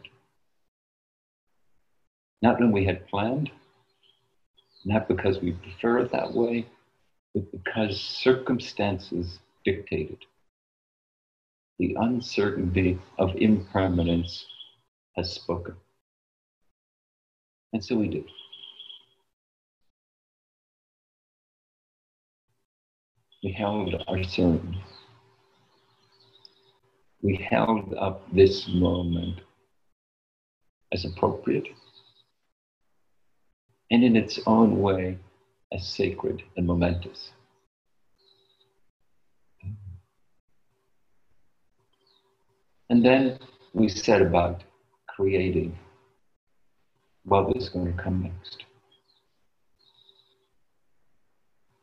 Not 2.43 2.61
when 2.61 2.73
we 2.73 2.85
had 2.85 3.07
planned, 3.09 3.51
not 4.91 5.07
because 5.07 5.39
we 5.41 5.53
prefer 5.53 6.01
it 6.01 6.11
that 6.11 6.35
way, 6.35 6.67
but 7.33 7.45
because 7.53 8.01
circumstances 8.01 9.39
dictated. 9.65 10.19
The 11.79 11.97
uncertainty 12.01 12.99
of 13.17 13.37
impermanence 13.37 14.45
has 15.15 15.33
spoken. 15.33 15.77
And 17.73 17.85
so 17.85 17.95
we 17.95 18.09
did. 18.09 18.25
We 23.45 23.53
held 23.53 23.95
our 24.09 24.25
ceremony. 24.25 24.83
We 27.23 27.37
held 27.49 27.95
up 27.95 28.27
this 28.33 28.67
moment 28.67 29.41
as 30.93 31.05
appropriate 31.05 31.69
and 33.91 34.05
in 34.05 34.17
its 34.17 34.39
own 34.47 34.81
way 34.81 35.19
as 35.73 35.87
sacred 35.87 36.43
and 36.57 36.67
momentous. 36.67 37.33
And 42.89 43.05
then 43.05 43.39
we 43.73 43.89
set 43.89 44.21
about 44.21 44.65
creating 45.09 45.79
what 47.25 47.55
was 47.55 47.69
going 47.69 47.97
to 47.97 48.03
come 48.03 48.23
next. 48.25 48.65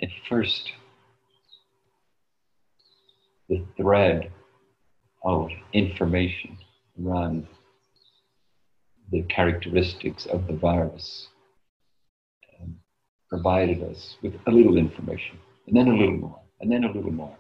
At 0.02 0.10
first, 0.28 0.72
the 3.50 3.64
thread 3.78 4.32
of 5.24 5.50
information 5.74 6.58
around 7.02 7.48
the 9.12 9.22
characteristics 9.24 10.26
of 10.26 10.48
the 10.48 10.54
virus 10.54 11.30
provided 13.30 13.84
us 13.84 14.16
with 14.22 14.34
a 14.48 14.52
little 14.52 14.78
information, 14.78 15.38
and 15.68 15.76
then 15.76 15.88
a 15.88 15.92
little 15.92 16.08
mm-hmm. 16.08 16.22
more, 16.22 16.40
and 16.62 16.72
then 16.72 16.84
a 16.84 16.92
little 16.92 17.12
more. 17.12 17.36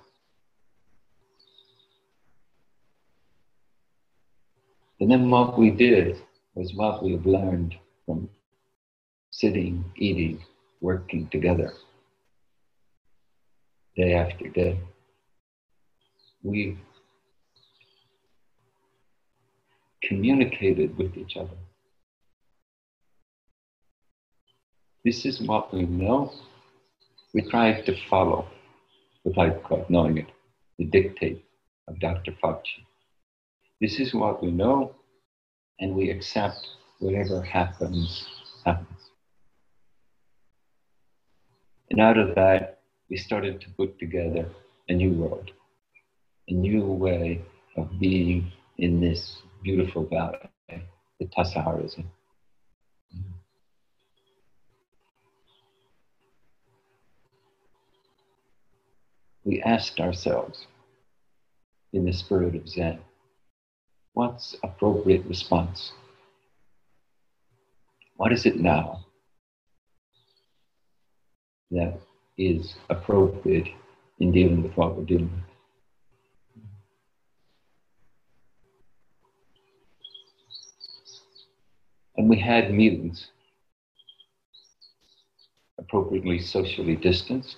And 4.99 5.11
then 5.11 5.29
what 5.29 5.57
we 5.57 5.69
did 5.69 6.17
was 6.55 6.73
what 6.75 7.03
we 7.03 7.11
have 7.11 7.25
learned 7.25 7.75
from 8.05 8.29
sitting, 9.31 9.85
eating, 9.95 10.43
working 10.81 11.27
together 11.31 11.73
day 13.95 14.13
after 14.13 14.47
day. 14.49 14.79
We 16.43 16.77
communicated 20.03 20.97
with 20.97 21.17
each 21.17 21.35
other. 21.37 21.57
This 25.07 25.25
is 25.25 25.39
what 25.39 25.73
we 25.73 25.83
know. 25.83 26.33
We 27.33 27.41
try 27.43 27.79
to 27.79 27.95
follow, 28.09 28.45
without 29.23 29.89
knowing 29.89 30.17
it, 30.17 30.27
the 30.77 30.83
dictate 30.83 31.45
of 31.87 31.97
Dr. 32.01 32.33
Fauci. 32.43 32.83
This 33.79 34.01
is 34.01 34.13
what 34.13 34.43
we 34.43 34.51
know, 34.51 34.93
and 35.79 35.95
we 35.95 36.09
accept 36.09 36.59
whatever 36.99 37.41
happens, 37.41 38.27
happens. 38.65 38.99
And 41.89 42.01
out 42.01 42.17
of 42.17 42.35
that, 42.35 42.79
we 43.09 43.15
started 43.15 43.61
to 43.61 43.69
put 43.77 43.97
together 43.99 44.49
a 44.89 44.93
new 44.93 45.13
world, 45.13 45.51
a 46.49 46.53
new 46.53 46.83
way 46.83 47.45
of 47.77 47.97
being 47.97 48.51
in 48.77 48.99
this 48.99 49.41
beautiful 49.63 50.05
valley 50.05 50.49
the 51.19 51.25
Tassajara 51.27 51.85
we 59.47 59.61
asked 59.61 60.01
ourselves 60.01 60.67
in 61.93 62.03
the 62.03 62.11
spirit 62.11 62.53
of 62.53 62.67
Zen, 62.67 62.99
what's 64.11 64.57
appropriate 64.61 65.25
response? 65.25 65.93
What 68.17 68.33
is 68.33 68.45
it 68.45 68.57
now 68.57 69.05
that 71.71 71.97
is 72.37 72.75
appropriate 72.89 73.69
in 74.19 74.33
dealing 74.33 74.63
with 74.63 74.75
what 74.75 74.97
we're 74.97 75.05
dealing 75.05 75.31
with? 75.31 75.43
And 82.17 82.27
we 82.27 82.37
had 82.37 82.73
meetings 82.73 83.27
appropriately 85.79 86.39
socially 86.39 86.97
distanced. 86.97 87.55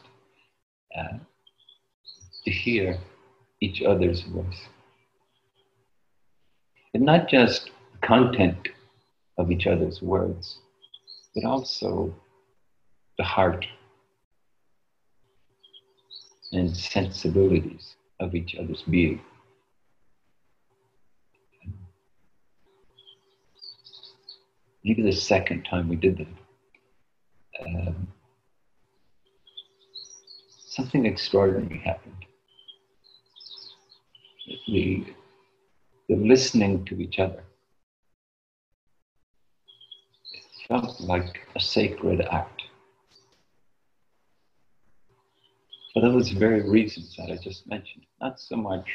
Uh, 0.96 1.18
to 2.46 2.52
hear 2.52 2.98
each 3.62 3.82
other's 3.82 4.22
voice. 4.22 4.68
And 6.94 7.04
not 7.04 7.30
just 7.30 7.72
the 7.94 8.08
content 8.08 8.70
of 9.38 9.52
each 9.52 9.68
other's 9.68 10.02
words, 10.02 10.60
but 11.36 11.46
also 11.46 12.14
the 13.18 13.24
heart 13.24 13.66
and 16.52 16.76
sensibilities 16.76 17.96
of 18.20 18.34
each 18.36 18.56
other's 18.56 18.82
being. 18.84 19.22
Maybe 24.84 25.04
the 25.04 25.12
second 25.12 25.64
time 25.64 25.90
we 25.90 25.98
did 25.98 26.18
that, 26.18 27.68
um, 27.68 28.08
something 30.48 31.06
extraordinary 31.06 31.80
happened. 31.80 32.26
The, 34.68 35.06
the 36.08 36.16
listening 36.16 36.84
to 36.86 37.00
each 37.00 37.20
other 37.20 37.44
it 40.34 40.44
felt 40.68 41.00
like 41.02 41.42
a 41.56 41.60
sacred 41.60 42.22
act. 42.22 42.64
For 45.94 46.02
those 46.02 46.30
very 46.30 46.68
reasons 46.68 47.16
that 47.18 47.32
I 47.32 47.38
just 47.38 47.68
mentioned, 47.68 48.06
not 48.20 48.40
so 48.40 48.56
much 48.56 48.90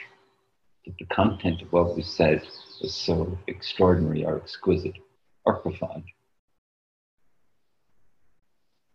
that 0.86 0.98
the 0.98 1.04
content 1.06 1.62
of 1.62 1.72
what 1.72 1.96
was 1.96 2.06
said 2.06 2.42
was 2.82 2.92
so 2.92 3.38
extraordinary 3.46 4.24
or 4.24 4.36
exquisite 4.36 4.96
or 5.44 5.60
profound, 5.60 6.02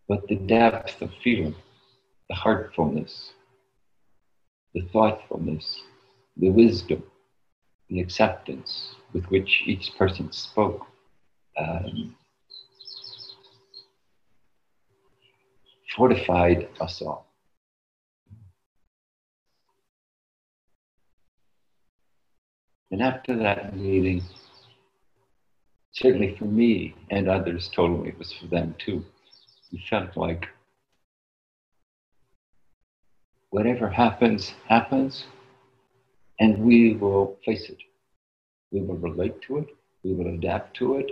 but 0.09 0.27
the 0.27 0.35
depth 0.35 1.01
of 1.01 1.11
feeling 1.23 1.55
the 2.27 2.35
heartfulness, 2.35 3.31
the 4.73 4.81
thoughtfulness, 4.91 5.83
the 6.39 6.49
wisdom, 6.49 7.03
the 7.89 7.99
acceptance 7.99 8.95
with 9.13 9.25
which 9.25 9.63
each 9.65 9.91
person 9.97 10.31
spoke. 10.31 10.85
Um, 11.57 12.15
fortified 15.95 16.69
us 16.79 17.01
all. 17.01 17.25
And 22.91 23.01
after 23.01 23.35
that 23.37 23.75
meeting, 23.75 24.23
certainly 25.91 26.35
for 26.37 26.45
me 26.45 26.95
and 27.11 27.27
others 27.27 27.69
told 27.75 28.01
me 28.01 28.09
it 28.09 28.17
was 28.17 28.31
for 28.33 28.47
them 28.47 28.75
too, 28.79 29.03
we 29.71 29.83
felt 29.89 30.15
like 30.15 30.47
whatever 33.49 33.89
happens, 33.89 34.53
happens, 34.67 35.25
and 36.39 36.57
we 36.57 36.95
will 36.95 37.37
face 37.45 37.69
it. 37.69 37.77
We 38.71 38.81
will 38.81 38.97
relate 38.97 39.41
to 39.47 39.57
it, 39.57 39.67
we 40.03 40.13
will 40.13 40.33
adapt 40.33 40.77
to 40.77 40.95
it, 40.95 41.11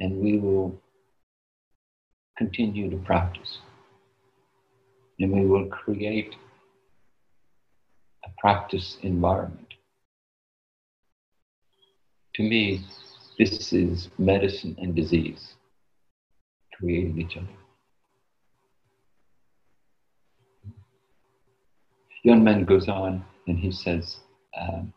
and 0.00 0.18
we 0.18 0.38
will 0.38 0.80
continue 2.36 2.90
to 2.90 2.96
practice. 2.98 3.58
And 5.18 5.32
we 5.32 5.44
will 5.44 5.66
create 5.66 6.34
a 8.24 8.28
practice 8.38 8.96
environment. 9.02 9.66
To 12.36 12.42
me, 12.42 12.82
this 13.38 13.72
is 13.72 14.08
medicine 14.18 14.76
and 14.78 14.94
disease, 14.94 15.54
creating 16.74 17.20
each 17.20 17.36
other. 17.36 17.46
Yunmen 22.24 22.66
goes 22.66 22.88
on 22.88 23.24
and 23.50 23.58
he 23.58 23.72
says, 23.72 24.18
um, 24.56 24.92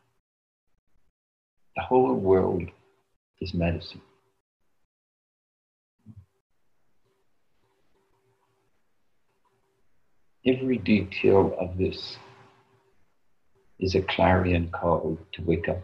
the 1.76 1.82
whole 1.82 2.14
world 2.14 2.70
is 3.42 3.52
medicine. 3.52 4.02
Every 10.46 10.78
detail 10.78 11.56
of 11.60 11.80
this 11.80 12.18
is 13.80 13.96
a 13.96 14.02
clarion 14.02 14.70
call 14.70 15.18
to 15.32 15.42
wake 15.42 15.68
up. 15.68 15.82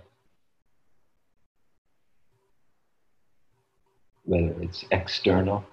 Whether 4.25 4.53
it's 4.61 4.85
external, 4.91 5.65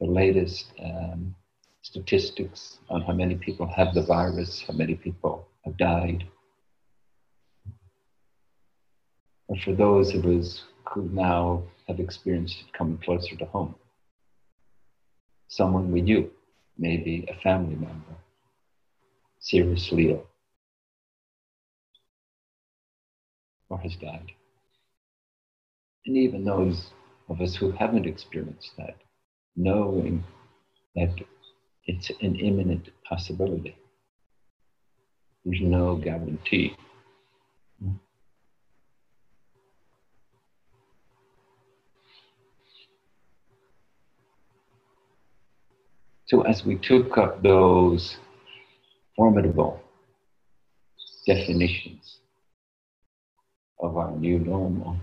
the 0.00 0.06
latest 0.06 0.72
um, 0.82 1.34
statistics 1.82 2.78
on 2.88 3.02
how 3.02 3.12
many 3.12 3.34
people 3.34 3.66
have 3.66 3.92
the 3.92 4.02
virus, 4.02 4.64
how 4.66 4.72
many 4.72 4.94
people 4.94 5.46
have 5.64 5.76
died. 5.76 6.24
Or 9.48 9.56
for 9.64 9.74
those 9.74 10.14
of 10.14 10.24
us 10.26 10.64
who 10.92 11.08
now 11.08 11.62
have 11.86 12.00
experienced 12.00 12.60
it 12.60 12.72
coming 12.76 12.98
closer 12.98 13.36
to 13.36 13.44
home. 13.46 13.74
Someone 15.48 15.90
we 15.90 16.02
knew, 16.02 16.30
maybe 16.76 17.26
a 17.28 17.40
family 17.40 17.74
member, 17.74 18.16
seriously 19.40 20.10
ill, 20.10 20.26
or 23.70 23.78
has 23.78 23.96
died. 23.96 24.30
And 26.06 26.16
even 26.16 26.44
those 26.44 26.90
of 27.28 27.40
us 27.40 27.54
who 27.56 27.70
haven't 27.72 28.06
experienced 28.06 28.72
that, 28.76 28.96
knowing 29.56 30.24
that 30.94 31.14
it's 31.84 32.10
an 32.20 32.36
imminent 32.36 32.90
possibility. 33.08 33.76
There's 35.48 35.62
no 35.62 35.96
guarantee. 35.96 36.76
So, 46.26 46.42
as 46.42 46.66
we 46.66 46.76
took 46.76 47.16
up 47.16 47.42
those 47.42 48.18
formidable 49.16 49.80
definitions 51.26 52.18
of 53.80 53.96
our 53.96 54.10
new 54.10 54.40
normal, 54.40 54.98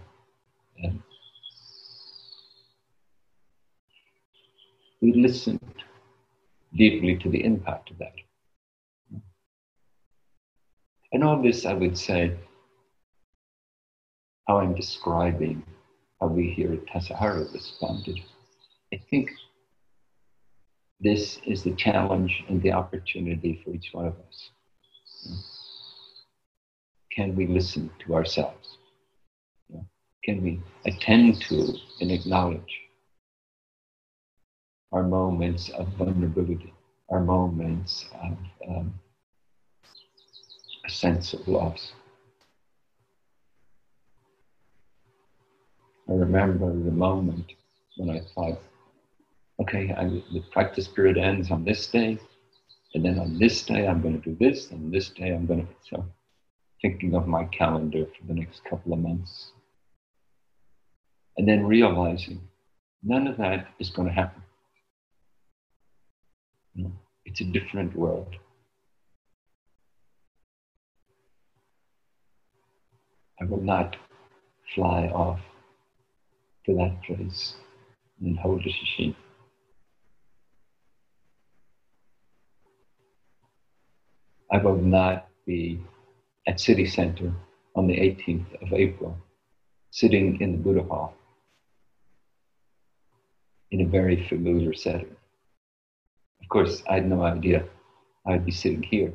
we 5.01 5.11
listened 5.13 5.59
deeply 6.75 7.17
to 7.17 7.29
the 7.29 7.43
impact 7.43 7.89
of 7.89 7.97
that. 7.97 8.13
And 11.15 11.23
all 11.23 11.41
this, 11.41 11.65
I 11.65 11.71
would 11.71 11.97
say, 11.97 12.35
how 14.49 14.57
I'm 14.57 14.75
describing 14.75 15.63
how 16.19 16.27
we 16.27 16.49
here 16.49 16.73
at 16.73 16.85
Tassajara 16.87 17.53
responded. 17.53 18.19
I 18.93 18.99
think 19.09 19.31
this 20.99 21.39
is 21.47 21.63
the 21.63 21.71
challenge 21.75 22.43
and 22.49 22.61
the 22.61 22.73
opportunity 22.73 23.61
for 23.63 23.71
each 23.71 23.91
one 23.93 24.07
of 24.07 24.15
us. 24.27 24.49
Can 27.13 27.33
we 27.33 27.47
listen 27.47 27.89
to 28.05 28.13
ourselves? 28.13 28.77
Can 30.25 30.43
we 30.43 30.59
attend 30.85 31.39
to 31.43 31.75
and 32.01 32.11
acknowledge 32.11 32.81
our 34.91 35.03
moments 35.03 35.69
of 35.69 35.87
vulnerability, 35.93 36.73
our 37.09 37.21
moments 37.21 38.03
of 38.21 38.37
um, 38.67 38.93
a 40.85 40.89
sense 40.89 41.33
of 41.33 41.47
loss. 41.47 41.93
I 46.07 46.13
remember 46.13 46.67
the 46.67 46.91
moment 46.91 47.53
when 47.97 48.09
I 48.09 48.21
thought, 48.33 48.61
okay, 49.61 49.93
I, 49.97 50.05
the 50.33 50.43
practice 50.51 50.87
period 50.87 51.17
ends 51.17 51.49
on 51.49 51.65
this 51.65 51.87
day, 51.87 52.19
and 52.93 53.03
then 53.03 53.17
on 53.17 53.39
this 53.39 53.63
day 53.63 53.87
I'm 53.87 54.01
going 54.01 54.21
to 54.21 54.29
do 54.29 54.37
this, 54.39 54.71
and 54.71 54.93
this 54.93 55.09
day 55.09 55.29
I'm 55.33 55.45
going 55.45 55.65
to. 55.65 55.73
So, 55.89 56.05
thinking 56.81 57.15
of 57.15 57.27
my 57.27 57.45
calendar 57.45 58.05
for 58.05 58.27
the 58.27 58.33
next 58.33 58.63
couple 58.65 58.93
of 58.93 58.99
months. 58.99 59.51
And 61.37 61.47
then 61.47 61.65
realizing 61.65 62.41
none 63.03 63.27
of 63.27 63.37
that 63.37 63.67
is 63.79 63.89
going 63.89 64.07
to 64.07 64.13
happen. 64.13 64.43
It's 67.25 67.41
a 67.41 67.45
different 67.45 67.95
world. 67.95 68.35
I 73.45 73.47
will 73.47 73.61
not 73.61 73.95
fly 74.73 75.05
off 75.13 75.39
to 76.65 76.73
that 76.77 77.03
place 77.03 77.53
and 78.19 78.39
hold 78.39 78.61
a 78.61 78.69
sesshin. 78.69 79.13
I 84.51 84.57
will 84.57 84.77
not 84.77 85.27
be 85.45 85.79
at 86.47 86.59
City 86.59 86.87
Center 86.87 87.31
on 87.75 87.85
the 87.85 87.93
18th 87.93 88.63
of 88.63 88.73
April, 88.73 89.15
sitting 89.91 90.41
in 90.41 90.53
the 90.53 90.57
Buddha 90.57 90.81
Hall 90.81 91.13
in 93.69 93.81
a 93.81 93.85
very 93.85 94.27
familiar 94.27 94.73
setting. 94.73 95.15
Of 96.41 96.49
course, 96.49 96.81
I 96.89 96.95
had 96.95 97.07
no 97.07 97.21
idea 97.21 97.65
I'd 98.25 98.45
be 98.45 98.51
sitting 98.51 98.81
here 98.81 99.13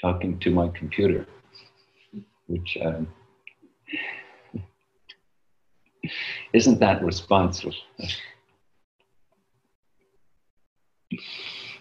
talking 0.00 0.40
to 0.40 0.50
my 0.50 0.68
computer, 0.68 1.24
which 2.50 2.76
um, 2.84 3.06
isn't 6.52 6.80
that 6.80 7.02
responsive. 7.04 7.74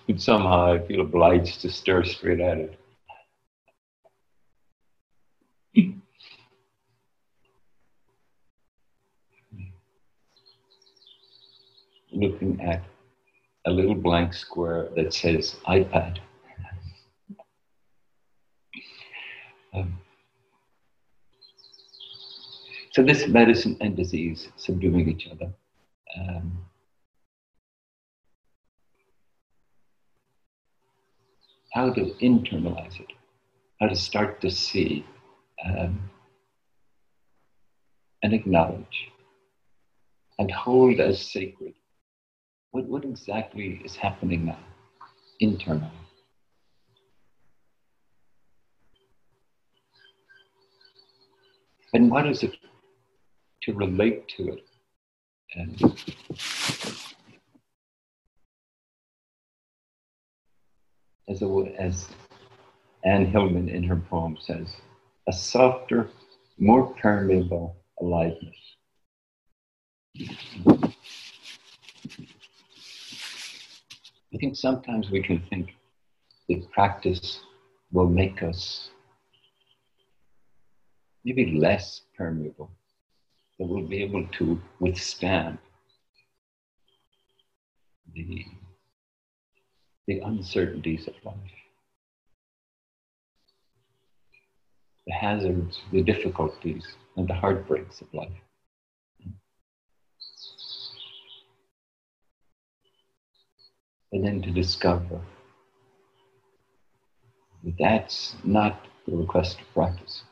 but 0.07 0.21
somehow 0.21 0.73
I 0.73 0.79
feel 0.87 1.01
obliged 1.01 1.61
to 1.61 1.69
stare 1.69 2.03
straight 2.03 2.39
at 2.39 2.57
it. 2.57 2.79
Looking 12.11 12.59
at 12.61 12.83
a 13.65 13.71
little 13.71 13.95
blank 13.95 14.33
square 14.33 14.89
that 14.95 15.13
says 15.13 15.55
iPad. 15.67 16.17
um, 19.73 19.99
so 22.99 23.05
this 23.05 23.29
medicine 23.29 23.77
and 23.79 23.95
disease 23.95 24.49
subduing 24.57 25.07
each 25.07 25.29
other. 25.31 25.49
Um, 26.19 26.65
how 31.71 31.93
to 31.93 32.01
internalize 32.21 32.99
it, 32.99 33.13
how 33.79 33.87
to 33.87 33.95
start 33.95 34.41
to 34.41 34.51
see 34.51 35.05
um, 35.65 36.09
and 38.21 38.33
acknowledge 38.33 39.07
and 40.37 40.51
hold 40.51 40.99
as 40.99 41.21
sacred 41.21 41.75
what, 42.71 42.83
what 42.87 43.05
exactly 43.05 43.81
is 43.85 43.95
happening 43.95 44.43
now 44.43 44.59
internally. 45.39 45.89
And 51.93 52.11
what 52.11 52.27
is 52.27 52.43
it 52.43 52.55
to 53.63 53.73
relate 53.73 54.27
to 54.37 54.53
it? 54.53 54.65
And 55.55 55.81
as, 61.27 61.43
as 61.77 62.07
Anne 63.03 63.25
Hillman 63.25 63.69
in 63.69 63.83
her 63.83 63.95
poem 63.95 64.37
says, 64.39 64.67
a 65.27 65.33
softer, 65.33 66.09
more 66.57 66.93
permeable 66.95 67.77
aliveness. 68.01 68.55
I 74.33 74.37
think 74.39 74.55
sometimes 74.55 75.09
we 75.09 75.21
can 75.21 75.41
think 75.49 75.75
that 76.47 76.71
practice 76.71 77.41
will 77.91 78.09
make 78.09 78.43
us 78.43 78.89
maybe 81.23 81.57
less 81.57 82.01
permeable, 82.17 82.71
that 83.59 83.65
we'll 83.65 83.85
be 83.85 84.01
able 84.01 84.25
to 84.39 84.59
withstand 84.79 85.57
the, 88.15 88.45
the 90.07 90.19
uncertainties 90.19 91.07
of 91.07 91.13
life, 91.23 91.35
the 95.05 95.13
hazards, 95.13 95.81
the 95.91 96.01
difficulties, 96.01 96.87
and 97.17 97.27
the 97.27 97.33
heartbreaks 97.33 98.01
of 98.01 98.07
life. 98.13 98.31
and 104.11 104.25
then 104.25 104.41
to 104.41 104.51
discover 104.51 105.21
that 107.63 107.75
that's 107.77 108.35
not 108.43 108.85
the 109.07 109.15
request 109.15 109.59
of 109.59 109.73
practice. 109.73 110.23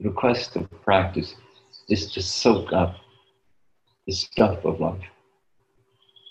The 0.00 0.08
request 0.08 0.56
of 0.56 0.70
practice 0.82 1.34
is 1.88 2.10
to 2.12 2.22
soak 2.22 2.72
up 2.72 2.96
the 4.06 4.12
stuff 4.12 4.64
of 4.64 4.80
life, 4.80 5.10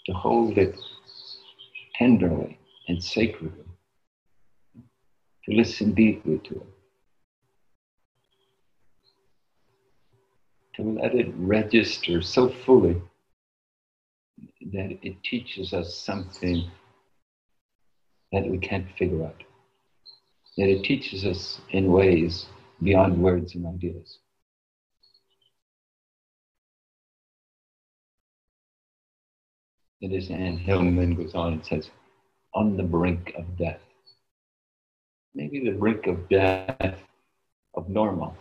to 0.05 0.13
hold 0.13 0.57
it 0.57 0.75
tenderly 1.95 2.57
and 2.87 3.03
sacredly, 3.03 3.65
to 5.45 5.51
listen 5.51 5.93
deeply 5.93 6.39
to 6.45 6.55
it. 6.55 6.75
to 10.75 10.83
let 10.83 11.15
it 11.15 11.31
register 11.37 12.21
so 12.21 12.49
fully 12.65 13.01
that 14.73 14.97
it 15.01 15.15
teaches 15.23 15.73
us 15.73 15.95
something 15.95 16.69
that 18.31 18.45
we 18.49 18.57
can't 18.57 18.85
figure 18.97 19.23
out. 19.23 19.43
That 20.57 20.69
it 20.69 20.83
teaches 20.83 21.25
us 21.25 21.61
in 21.71 21.91
ways 21.91 22.45
beyond 22.83 23.17
words 23.17 23.55
and 23.55 23.65
ideas. 23.65 24.19
It 30.01 30.11
is 30.11 30.29
Anne 30.29 30.57
Hillman 30.57 31.15
goes 31.15 31.33
on 31.33 31.53
and 31.53 31.65
says, 31.65 31.89
on 32.53 32.77
the 32.77 32.83
brink 32.83 33.33
of 33.37 33.57
death. 33.57 33.79
Maybe 35.33 35.63
the 35.63 35.71
brink 35.71 36.07
of 36.07 36.29
death 36.29 36.99
of 37.73 37.89
normal, 37.89 38.35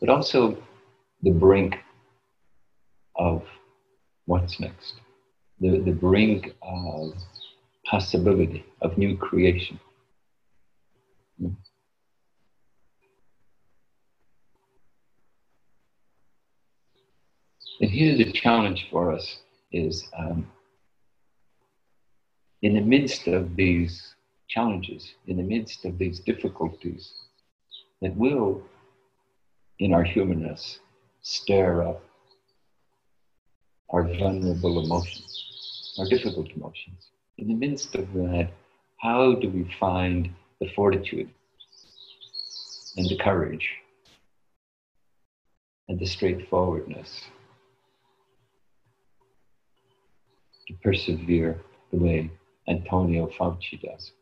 but 0.00 0.08
also 0.08 0.56
the 1.22 1.30
brink 1.30 1.76
of 3.16 3.42
what's 4.26 4.60
next, 4.60 4.94
the, 5.60 5.80
the 5.80 5.92
brink 5.92 6.54
of 6.62 7.14
possibility, 7.84 8.64
of 8.80 8.96
new 8.96 9.16
creation. 9.16 9.78
Hmm. 11.38 11.48
And 17.80 17.90
here 17.90 18.14
the 18.14 18.30
challenge 18.30 18.88
for 18.90 19.10
us 19.10 19.38
is 19.72 20.06
um, 20.16 20.46
in 22.60 22.74
the 22.74 22.82
midst 22.82 23.26
of 23.26 23.56
these 23.56 24.14
challenges, 24.48 25.14
in 25.26 25.38
the 25.38 25.42
midst 25.42 25.86
of 25.86 25.96
these 25.96 26.20
difficulties, 26.20 27.10
that 28.02 28.14
will, 28.16 28.62
in 29.78 29.94
our 29.94 30.04
humanness, 30.04 30.80
stir 31.22 31.82
up 31.88 32.02
our 33.88 34.02
vulnerable 34.02 34.78
emotions, 34.78 35.94
our 35.98 36.06
difficult 36.06 36.50
emotions. 36.50 37.08
In 37.38 37.48
the 37.48 37.54
midst 37.54 37.94
of 37.94 38.12
that, 38.12 38.50
how 38.98 39.34
do 39.36 39.48
we 39.48 39.64
find 39.80 40.28
the 40.60 40.68
fortitude 40.76 41.30
and 42.98 43.08
the 43.08 43.16
courage 43.16 43.70
and 45.88 45.98
the 45.98 46.06
straightforwardness 46.06 47.22
to 50.70 50.76
persevere 50.82 51.60
the 51.92 51.98
way 51.98 52.30
Antonio 52.68 53.28
Fauci 53.38 53.80
does? 53.82 54.12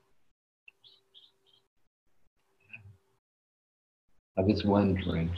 I 4.39 4.43
was 4.43 4.65
wondering 4.65 5.31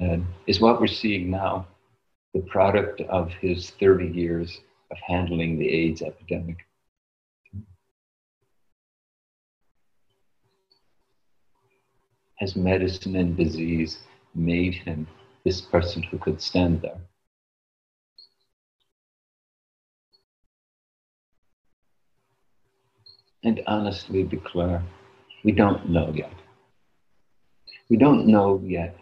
uh, 0.00 0.16
is 0.46 0.60
what 0.60 0.80
we're 0.80 0.86
seeing 0.86 1.30
now 1.30 1.66
the 2.34 2.40
product 2.40 3.00
of 3.02 3.30
his 3.40 3.70
30 3.78 4.08
years 4.08 4.60
of 4.90 4.96
handling 5.06 5.58
the 5.58 5.68
AIDS 5.68 6.02
epidemic. 6.02 6.56
Has 12.36 12.56
medicine 12.56 13.16
and 13.16 13.36
disease 13.36 13.98
made 14.34 14.74
him 14.74 15.06
this 15.44 15.60
person 15.60 16.02
who 16.02 16.18
could 16.18 16.40
stand 16.40 16.80
there? 16.80 17.00
And 23.42 23.60
honestly 23.66 24.22
declare, 24.22 24.82
we 25.44 25.52
don't 25.52 25.88
know 25.88 26.12
yet. 26.14 26.32
We 27.88 27.96
don't 27.96 28.26
know 28.26 28.60
yet 28.64 28.96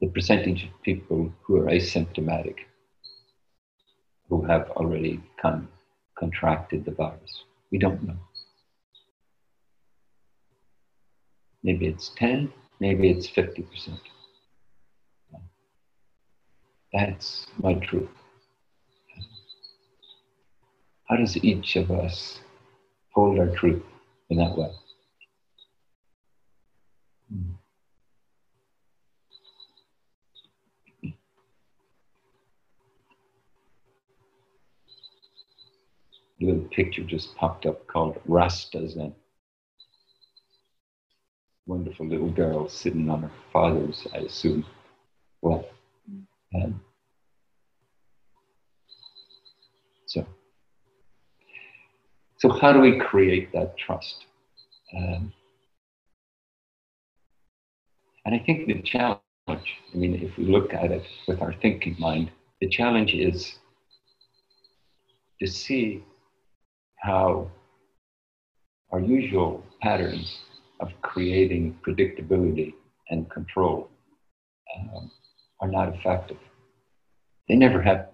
the 0.00 0.06
percentage 0.08 0.64
of 0.64 0.82
people 0.82 1.32
who 1.42 1.56
are 1.56 1.66
asymptomatic, 1.66 2.54
who 4.28 4.42
have 4.44 4.70
already 4.70 5.20
con- 5.42 5.68
contracted 6.16 6.84
the 6.84 6.92
virus. 6.92 7.44
We 7.72 7.78
don't 7.78 8.02
know. 8.04 8.16
Maybe 11.64 11.86
it's 11.86 12.12
10, 12.16 12.52
maybe 12.78 13.10
it's 13.10 13.28
50%. 13.28 13.98
That's 16.92 17.46
my 17.58 17.74
truth. 17.74 18.08
How 21.08 21.16
does 21.16 21.36
each 21.38 21.76
of 21.76 21.90
us 21.90 22.40
hold 23.18 23.38
our 23.40 23.54
truth 23.56 23.82
in 24.30 24.38
that 24.38 24.56
way? 24.56 24.70
Mm. 27.34 27.54
little 36.40 36.62
picture 36.70 37.02
just 37.02 37.34
popped 37.34 37.66
up 37.66 37.84
called 37.88 38.16
Rasta 38.26 38.88
Zen. 38.88 39.12
Wonderful 41.66 42.06
little 42.06 42.30
girl 42.30 42.68
sitting 42.68 43.10
on 43.10 43.22
her 43.22 43.32
father's, 43.52 44.06
I 44.14 44.18
assume, 44.18 44.64
well. 45.42 45.66
So, 52.38 52.48
how 52.48 52.72
do 52.72 52.80
we 52.80 52.98
create 52.98 53.52
that 53.52 53.76
trust? 53.76 54.26
Um, 54.96 55.32
and 58.24 58.34
I 58.34 58.38
think 58.38 58.68
the 58.68 58.80
challenge, 58.82 59.18
I 59.48 59.96
mean, 59.96 60.14
if 60.14 60.36
we 60.36 60.44
look 60.44 60.72
at 60.72 60.92
it 60.92 61.02
with 61.26 61.42
our 61.42 61.52
thinking 61.52 61.96
mind, 61.98 62.30
the 62.60 62.68
challenge 62.68 63.12
is 63.12 63.58
to 65.40 65.46
see 65.46 66.04
how 66.98 67.50
our 68.92 69.00
usual 69.00 69.64
patterns 69.82 70.38
of 70.80 70.90
creating 71.02 71.76
predictability 71.86 72.74
and 73.10 73.28
control 73.30 73.88
um, 74.76 75.10
are 75.60 75.68
not 75.68 75.94
effective. 75.94 76.38
They 77.48 77.56
never 77.56 77.82
have. 77.82 78.08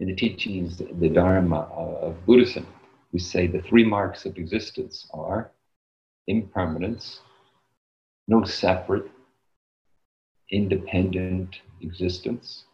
In 0.00 0.08
the 0.08 0.14
teachings, 0.16 0.76
the 0.78 1.08
Dharma 1.08 1.68
of 1.72 2.26
Buddhism, 2.26 2.66
we 3.12 3.20
say 3.20 3.46
the 3.46 3.62
three 3.62 3.84
marks 3.84 4.26
of 4.26 4.36
existence 4.38 5.06
are 5.14 5.52
impermanence, 6.26 7.20
no 8.26 8.44
separate, 8.44 9.08
independent 10.50 11.60
existence, 11.80 12.64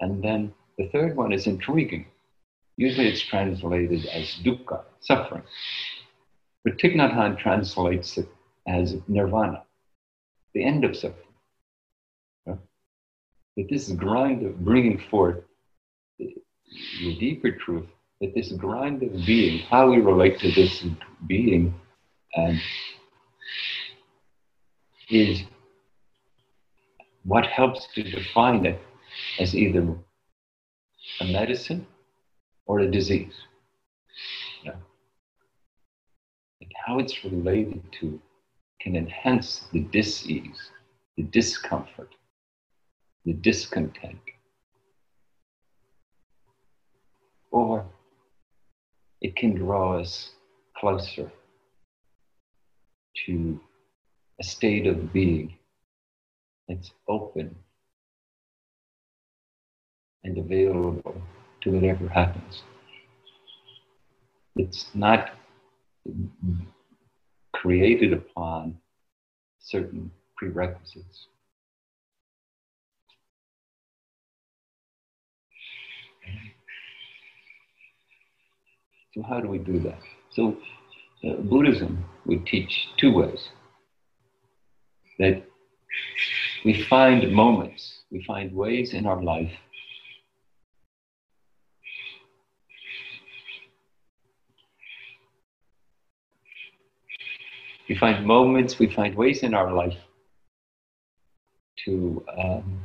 and 0.00 0.22
then 0.22 0.54
the 0.78 0.88
third 0.88 1.16
one 1.16 1.32
is 1.32 1.46
intriguing. 1.46 2.06
Usually 2.76 3.08
it's 3.08 3.20
translated 3.20 4.06
as 4.06 4.36
dukkha, 4.42 4.84
suffering. 5.00 5.42
But 6.64 6.78
Thich 6.78 6.94
Nhat 6.94 7.12
Hanh 7.12 7.38
translates 7.38 8.16
it 8.16 8.28
as 8.66 8.96
nirvana, 9.06 9.64
the 10.54 10.64
end 10.64 10.84
of 10.84 10.96
suffering. 10.96 11.24
That 12.46 13.68
this 13.68 13.90
grind 13.90 14.46
of 14.46 14.64
bringing 14.64 14.98
forth 15.10 15.42
the, 17.00 17.16
deeper 17.18 17.52
truth, 17.52 17.86
that 18.20 18.34
this 18.34 18.52
grind 18.52 19.02
of 19.02 19.12
being, 19.26 19.60
how 19.60 19.90
we 19.90 19.98
relate 19.98 20.38
to 20.40 20.50
this 20.52 20.84
being, 21.26 21.74
and 22.34 22.60
is 25.10 25.42
what 27.24 27.46
helps 27.46 27.86
to 27.94 28.02
define 28.02 28.66
it 28.66 28.80
as 29.38 29.54
either 29.54 29.86
a 31.20 31.24
medicine 31.24 31.86
or 32.66 32.80
a 32.80 32.90
disease. 32.90 33.34
Yeah. 34.64 34.76
And 36.60 36.70
how 36.86 36.98
it's 36.98 37.24
related 37.24 37.82
to 38.00 38.20
can 38.80 38.96
enhance 38.96 39.66
the 39.72 39.80
dis-ease, 39.80 40.70
the 41.16 41.24
discomfort, 41.24 42.14
the 43.24 43.32
discontent. 43.32 44.18
Or 47.50 47.86
it 49.20 49.36
can 49.36 49.54
draw 49.54 49.98
us 49.98 50.30
closer 50.76 51.30
to 53.26 53.60
a 54.40 54.44
state 54.44 54.86
of 54.86 55.12
being 55.12 55.56
that's 56.68 56.92
open 57.08 57.54
and 60.24 60.38
available 60.38 61.22
to 61.62 61.70
whatever 61.70 62.08
happens. 62.08 62.62
It's 64.56 64.90
not 64.94 65.30
created 67.52 68.12
upon 68.12 68.78
certain 69.58 70.10
prerequisites. 70.36 71.26
So, 79.14 79.22
how 79.22 79.40
do 79.40 79.48
we 79.48 79.58
do 79.58 79.80
that? 79.80 79.98
So, 80.30 80.56
uh, 81.24 81.36
Buddhism 81.42 82.04
would 82.26 82.46
teach 82.46 82.88
two 82.98 83.12
ways 83.12 83.48
that 85.18 85.42
we 86.64 86.82
find 86.84 87.32
moments, 87.32 88.02
we 88.10 88.22
find 88.24 88.52
ways 88.54 88.92
in 88.92 89.06
our 89.06 89.22
life 89.22 89.52
we 97.88 97.94
find 97.96 98.26
moments, 98.26 98.78
we 98.78 98.86
find 98.86 99.14
ways 99.14 99.42
in 99.42 99.54
our 99.54 99.72
life 99.72 99.96
to 101.84 102.24
um, 102.36 102.80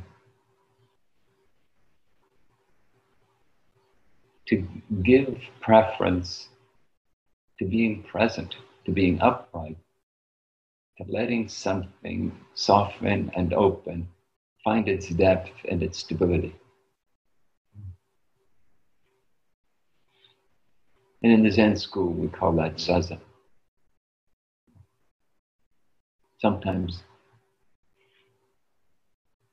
to 4.48 4.66
give 5.02 5.38
preference 5.60 6.48
to 7.58 7.64
being 7.64 8.02
present, 8.02 8.54
to 8.84 8.92
being 8.92 9.20
upright, 9.20 9.76
to 10.98 11.04
letting 11.08 11.48
something 11.48 12.32
soften 12.54 13.30
and 13.34 13.52
open, 13.54 14.08
find 14.62 14.88
its 14.88 15.08
depth 15.08 15.52
and 15.68 15.82
its 15.82 15.98
stability. 15.98 16.54
And 21.22 21.32
in 21.32 21.42
the 21.42 21.50
Zen 21.50 21.76
school, 21.76 22.12
we 22.12 22.28
call 22.28 22.52
that 22.52 22.76
zazen. 22.76 23.18
Sometimes 26.38 27.02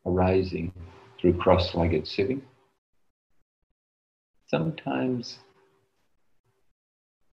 arising 0.06 0.74
through 1.18 1.38
cross 1.38 1.74
legged 1.74 2.06
sitting, 2.06 2.42
sometimes 4.52 5.40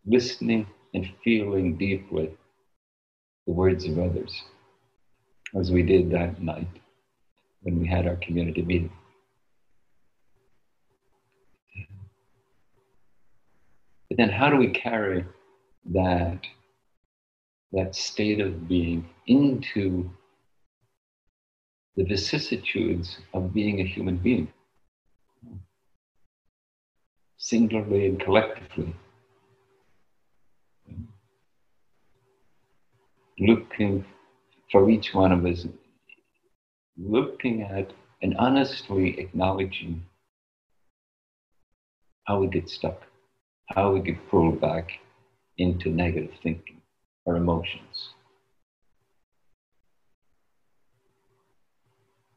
listening 0.05 0.67
and 0.93 1.09
feeling 1.23 1.75
deeply 1.75 2.29
the 3.47 3.53
words 3.53 3.85
of 3.85 3.97
others, 3.97 4.43
as 5.59 5.71
we 5.71 5.81
did 5.81 6.11
that 6.11 6.39
night 6.39 6.67
when 7.63 7.79
we 7.79 7.87
had 7.87 8.05
our 8.05 8.17
community 8.17 8.61
meeting. 8.61 8.91
But 14.09 14.17
then, 14.17 14.29
how 14.29 14.49
do 14.49 14.57
we 14.57 14.69
carry 14.69 15.25
that, 15.93 16.39
that 17.73 17.95
state 17.95 18.39
of 18.39 18.67
being 18.67 19.09
into 19.25 20.09
the 21.95 22.03
vicissitudes 22.03 23.17
of 23.33 23.53
being 23.55 23.81
a 23.81 23.83
human 23.83 24.17
being, 24.17 24.53
singularly 27.37 28.07
and 28.07 28.19
collectively? 28.19 28.93
looking 33.39 34.03
for 34.71 34.89
each 34.89 35.13
one 35.13 35.31
of 35.31 35.45
us, 35.45 35.65
looking 36.97 37.61
at 37.61 37.91
and 38.21 38.35
honestly 38.37 39.19
acknowledging 39.19 40.03
how 42.25 42.39
we 42.39 42.47
get 42.47 42.67
stuck, 42.67 43.03
how 43.67 43.91
we 43.91 43.99
get 43.99 44.29
pulled 44.29 44.59
back 44.59 44.89
into 45.57 45.89
negative 45.89 46.31
thinking 46.41 46.81
or 47.25 47.35
emotions, 47.35 48.09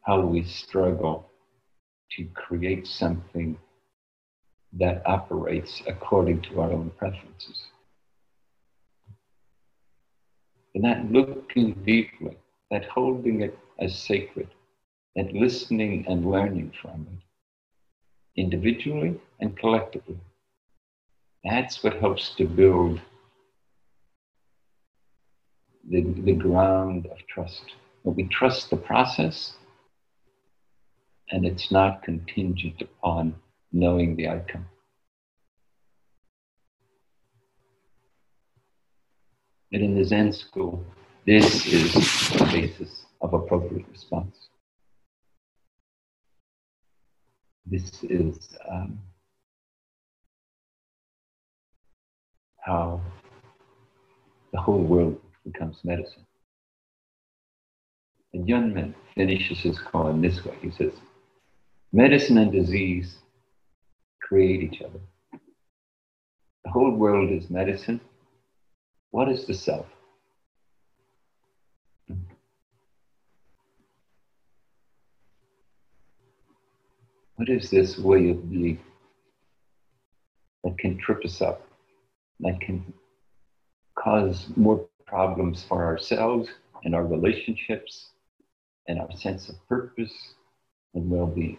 how 0.02 0.20
we 0.20 0.44
struggle 0.44 1.26
to 2.10 2.24
create 2.34 2.86
something 2.86 3.56
that 4.78 5.02
operates 5.06 5.82
according 5.86 6.40
to 6.42 6.60
our 6.60 6.72
own 6.72 6.90
preferences 6.96 7.66
and 10.74 10.84
that 10.84 11.10
looking 11.10 11.72
deeply, 11.84 12.36
that 12.70 12.84
holding 12.84 13.42
it 13.42 13.58
as 13.80 13.98
sacred, 13.98 14.48
that 15.16 15.32
listening 15.32 16.04
and 16.08 16.30
learning 16.30 16.72
from 16.80 17.06
it, 17.12 18.40
individually 18.40 19.18
and 19.40 19.58
collectively. 19.58 20.18
That's 21.44 21.82
what 21.82 21.94
helps 21.94 22.34
to 22.36 22.46
build 22.46 23.00
the, 25.88 26.02
the 26.02 26.34
ground 26.34 27.06
of 27.06 27.18
trust. 27.26 27.62
When 28.02 28.14
we 28.14 28.24
trust 28.24 28.70
the 28.70 28.76
process, 28.76 29.54
and 31.30 31.44
it's 31.44 31.70
not 31.70 32.02
contingent 32.02 32.82
upon 32.82 33.34
knowing 33.72 34.16
the 34.16 34.26
outcome. 34.26 34.66
And 39.72 39.82
in 39.84 39.94
the 39.94 40.04
Zen 40.04 40.32
school, 40.32 40.84
this 41.26 41.66
is 41.66 41.92
the 42.30 42.44
basis 42.46 43.06
of 43.20 43.34
appropriate 43.34 43.86
response. 43.90 44.36
This 47.66 48.02
is 48.02 48.48
um, 48.68 48.98
how 52.58 53.00
the 54.52 54.60
whole 54.60 54.82
world 54.82 55.20
becomes 55.44 55.78
medicine. 55.84 56.26
And 58.32 58.48
Yunmen 58.48 58.94
finishes 59.14 59.60
his 59.60 59.78
koan 59.78 60.20
this 60.20 60.44
way. 60.44 60.56
He 60.62 60.70
says, 60.70 60.92
medicine 61.92 62.38
and 62.38 62.50
disease 62.50 63.18
create 64.30 64.62
each 64.62 64.80
other. 64.80 65.00
The 66.62 66.70
whole 66.70 66.92
world 66.92 67.32
is 67.32 67.50
medicine. 67.50 68.00
What 69.10 69.28
is 69.28 69.44
the 69.44 69.54
self? 69.54 69.86
What 77.34 77.48
is 77.48 77.70
this 77.70 77.98
way 77.98 78.30
of 78.30 78.48
being 78.48 78.78
that 80.62 80.78
can 80.78 80.96
trip 80.98 81.24
us 81.24 81.42
up, 81.42 81.66
that 82.38 82.60
can 82.60 82.84
cause 83.98 84.46
more 84.54 84.86
problems 85.06 85.64
for 85.64 85.84
ourselves 85.84 86.48
and 86.84 86.94
our 86.94 87.04
relationships 87.04 88.10
and 88.86 89.00
our 89.00 89.10
sense 89.10 89.48
of 89.48 89.56
purpose 89.68 90.34
and 90.94 91.10
well 91.10 91.26
being? 91.26 91.58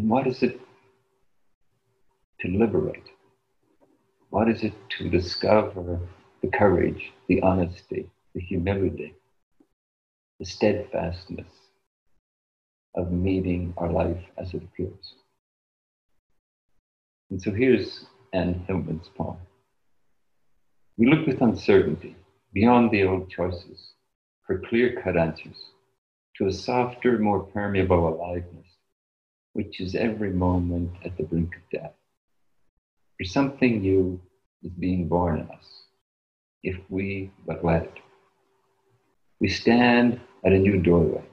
And 0.00 0.08
what 0.08 0.26
is 0.26 0.42
it 0.42 0.58
to 2.40 2.48
liberate? 2.48 3.10
What 4.30 4.48
is 4.48 4.64
it 4.64 4.72
to 4.96 5.10
discover 5.10 6.00
the 6.40 6.48
courage, 6.48 7.12
the 7.28 7.42
honesty, 7.42 8.08
the 8.34 8.40
humility, 8.40 9.14
the 10.38 10.46
steadfastness 10.46 11.52
of 12.94 13.12
meeting 13.12 13.74
our 13.76 13.92
life 13.92 14.24
as 14.38 14.54
it 14.54 14.62
appears. 14.62 15.16
And 17.28 17.42
so 17.42 17.50
here's 17.50 18.06
Anne 18.32 18.64
Hillman's 18.66 19.10
poem. 19.14 19.36
We 20.96 21.10
look 21.10 21.26
with 21.26 21.42
uncertainty 21.42 22.16
beyond 22.54 22.90
the 22.90 23.04
old 23.04 23.28
choices 23.28 23.92
for 24.46 24.60
clear 24.60 24.98
cut 25.02 25.18
answers 25.18 25.60
to 26.38 26.46
a 26.46 26.52
softer, 26.54 27.18
more 27.18 27.42
permeable 27.42 28.08
aliveness, 28.08 28.69
which 29.52 29.80
is 29.80 29.94
every 29.94 30.30
moment 30.30 30.90
at 31.04 31.16
the 31.16 31.24
brink 31.24 31.54
of 31.56 31.80
death. 31.80 31.92
For 33.18 33.24
something 33.24 33.80
new 33.80 34.20
is 34.62 34.72
being 34.72 35.08
born 35.08 35.40
in 35.40 35.50
us, 35.50 35.66
if 36.62 36.76
we 36.88 37.30
but 37.46 37.64
let 37.64 37.82
it. 37.84 37.94
We 39.40 39.48
stand 39.48 40.20
at 40.44 40.52
a 40.52 40.58
new 40.58 40.80
doorway, 40.80 41.24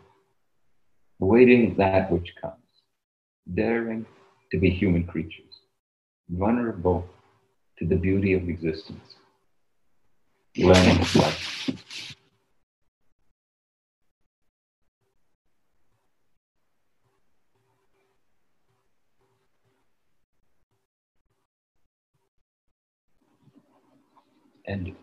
awaiting 1.22 1.76
that 1.76 2.12
which 2.12 2.34
comes, 2.42 2.56
daring 3.54 4.06
to 4.52 4.58
be 4.58 4.70
human 4.70 5.06
creatures, 5.06 5.54
vulnerable 6.30 7.08
to 7.80 7.86
the 7.86 7.96
beauty 7.96 8.34
of 8.34 8.50
existence, 8.50 9.16
learning 10.58 11.00
life. 11.16 11.57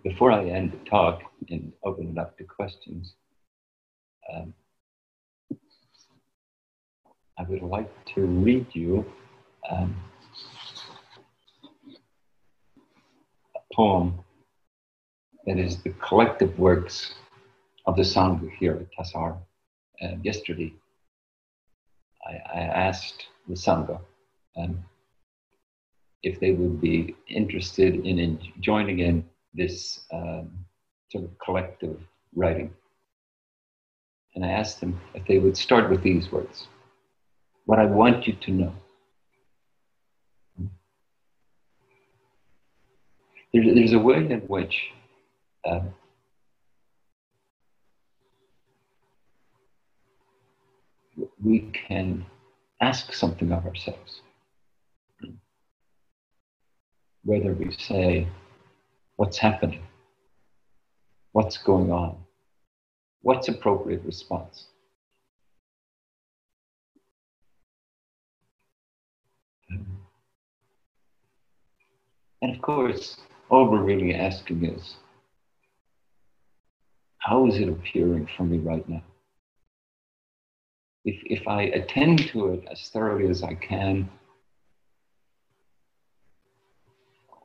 Before 0.04 0.30
I 0.30 0.44
end 0.44 0.72
the 0.72 0.90
talk 0.90 1.22
and 1.48 1.72
open 1.82 2.10
it 2.10 2.18
up 2.18 2.36
to 2.36 2.44
questions, 2.44 3.14
um, 4.32 4.52
I 7.38 7.42
would 7.48 7.62
like 7.62 7.90
to 8.14 8.20
read 8.20 8.66
you 8.74 9.04
um, 9.70 9.96
a 13.56 13.74
poem 13.74 14.20
that 15.46 15.58
is 15.58 15.82
the 15.82 15.90
collective 15.90 16.56
works 16.58 17.14
of 17.86 17.96
the 17.96 18.02
Sangha 18.02 18.50
here 18.58 18.74
at 18.74 18.92
Tassar. 18.92 19.38
Uh, 20.02 20.16
yesterday, 20.22 20.74
I, 22.26 22.58
I, 22.58 22.60
asked 22.60 23.26
the 23.48 23.54
Sangha 23.54 24.00
um, 24.56 24.84
if 26.22 26.40
they 26.40 26.50
would 26.50 26.80
be 26.80 27.14
interested 27.28 27.94
in, 27.94 28.18
in 28.18 28.38
joining 28.60 28.98
in 28.98 29.24
this 29.54 30.00
um, 30.12 30.50
sort 31.10 31.24
of 31.24 31.38
collective 31.38 31.98
writing. 32.34 32.70
And 34.34 34.44
I 34.44 34.48
asked 34.48 34.80
them 34.80 35.00
if 35.14 35.26
they 35.26 35.38
would 35.38 35.56
start 35.56 35.90
with 35.90 36.02
these 36.02 36.30
words 36.32 36.66
What 37.66 37.78
I 37.78 37.86
want 37.86 38.26
you 38.26 38.34
to 38.34 38.50
know. 38.50 38.72
There, 43.52 43.74
there's 43.74 43.92
a 43.92 43.98
way 43.98 44.16
in 44.16 44.40
which 44.48 44.90
uh, 45.64 45.80
we 51.42 51.70
can 51.72 52.26
ask 52.80 53.12
something 53.12 53.52
of 53.52 53.64
ourselves. 53.64 54.22
Whether 57.24 57.52
we 57.54 57.72
say, 57.78 58.28
What's 59.16 59.38
happening? 59.38 59.82
What's 61.32 61.56
going 61.58 61.92
on? 61.92 62.16
What's 63.22 63.48
appropriate 63.48 64.02
response? 64.04 64.66
And 72.42 72.54
of 72.54 72.60
course, 72.60 73.16
all 73.48 73.70
we're 73.70 73.82
really 73.82 74.14
asking 74.14 74.64
is, 74.64 74.96
how 77.18 77.46
is 77.46 77.56
it 77.56 77.68
appearing 77.68 78.28
for 78.36 78.42
me 78.42 78.58
right 78.58 78.86
now? 78.88 79.02
If, 81.04 81.22
if 81.24 81.48
I 81.48 81.62
attend 81.62 82.28
to 82.28 82.48
it 82.52 82.64
as 82.70 82.88
thoroughly 82.88 83.28
as 83.28 83.42
I 83.42 83.54
can, 83.54 84.08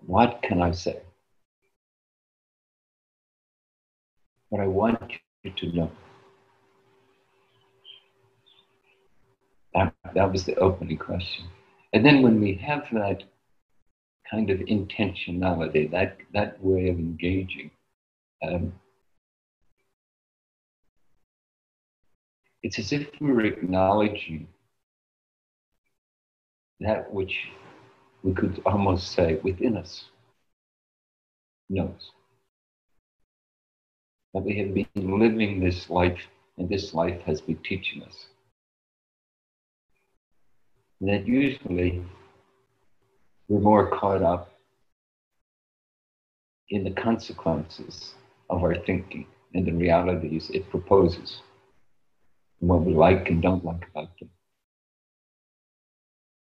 what 0.06 0.42
can 0.42 0.62
I 0.62 0.72
say? 0.72 1.00
What 4.50 4.62
I 4.62 4.68
want 4.68 5.14
you 5.44 5.52
to 5.52 5.76
know. 5.76 5.92
That, 9.74 9.94
that 10.16 10.32
was 10.32 10.46
the 10.46 10.56
opening 10.56 10.98
question. 10.98 11.46
And 11.94 12.06
then 12.06 12.22
when 12.24 12.42
we 12.42 12.56
have 12.56 12.88
that 12.92 13.24
kind 14.30 14.50
of 14.50 14.60
intentionality, 14.60 15.90
that, 15.92 16.18
that 16.34 16.64
way 16.64 16.90
of 16.90 16.98
engaging, 16.98 17.72
um, 18.42 18.74
it's 22.64 22.80
as 22.80 22.92
if 22.92 23.08
we 23.20 23.32
were 23.32 23.46
acknowledging 23.46 24.48
that 26.80 27.14
which 27.14 27.36
we 28.24 28.34
could 28.34 28.62
almost 28.66 29.12
say 29.12 29.36
within 29.44 29.78
us 29.78 30.06
knows 31.70 32.12
that 34.34 34.44
we 34.44 34.58
have 34.60 34.74
been 34.74 35.20
living 35.20 35.60
this 35.60 35.90
life, 35.90 36.20
and 36.58 36.70
this 36.70 36.94
life 36.94 37.22
has 37.22 37.42
been 37.42 37.58
teaching 37.64 38.04
us. 38.04 38.28
And 41.00 41.10
that 41.10 41.28
usually 41.28 42.04
we're 43.48 43.60
more 43.60 43.90
caught 43.90 44.22
up 44.22 44.52
in 46.70 46.84
the 46.84 46.92
consequences 46.92 48.14
of 48.50 48.62
our 48.62 48.76
thinking 48.86 49.26
and 49.56 49.66
the 49.66 49.72
realities 49.72 50.52
it 50.54 50.70
proposes, 50.70 51.42
and 52.60 52.70
what 52.70 52.82
we 52.82 52.94
like 52.94 53.30
and 53.30 53.42
don't 53.42 53.66
like 53.66 53.88
about 53.90 54.10
them. 54.20 54.30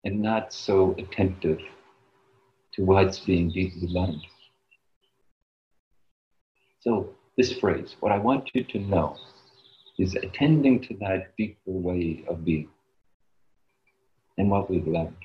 And 0.04 0.22
not 0.22 0.52
so 0.52 0.96
attentive 0.98 1.60
to 2.74 2.84
what's 2.84 3.20
being 3.20 3.50
deeply 3.50 3.88
learned. 3.88 4.26
So 6.82 7.17
this 7.38 7.54
phrase, 7.54 7.96
what 8.00 8.12
I 8.12 8.18
want 8.18 8.50
you 8.54 8.64
to 8.64 8.80
know, 8.80 9.16
is 10.00 10.16
attending 10.16 10.82
to 10.82 10.96
that 10.96 11.36
deeper 11.38 11.60
way 11.66 12.26
of 12.28 12.44
being 12.44 12.70
and 14.38 14.50
what 14.50 14.70
we've 14.70 14.88
learned. 14.88 15.16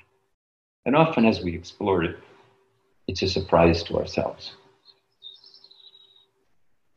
And 0.85 0.95
often 0.95 1.25
as 1.25 1.41
we 1.41 1.55
explore 1.55 2.03
it, 2.03 2.17
it's 3.07 3.21
a 3.21 3.27
surprise 3.27 3.83
to 3.83 3.97
ourselves. 3.97 4.53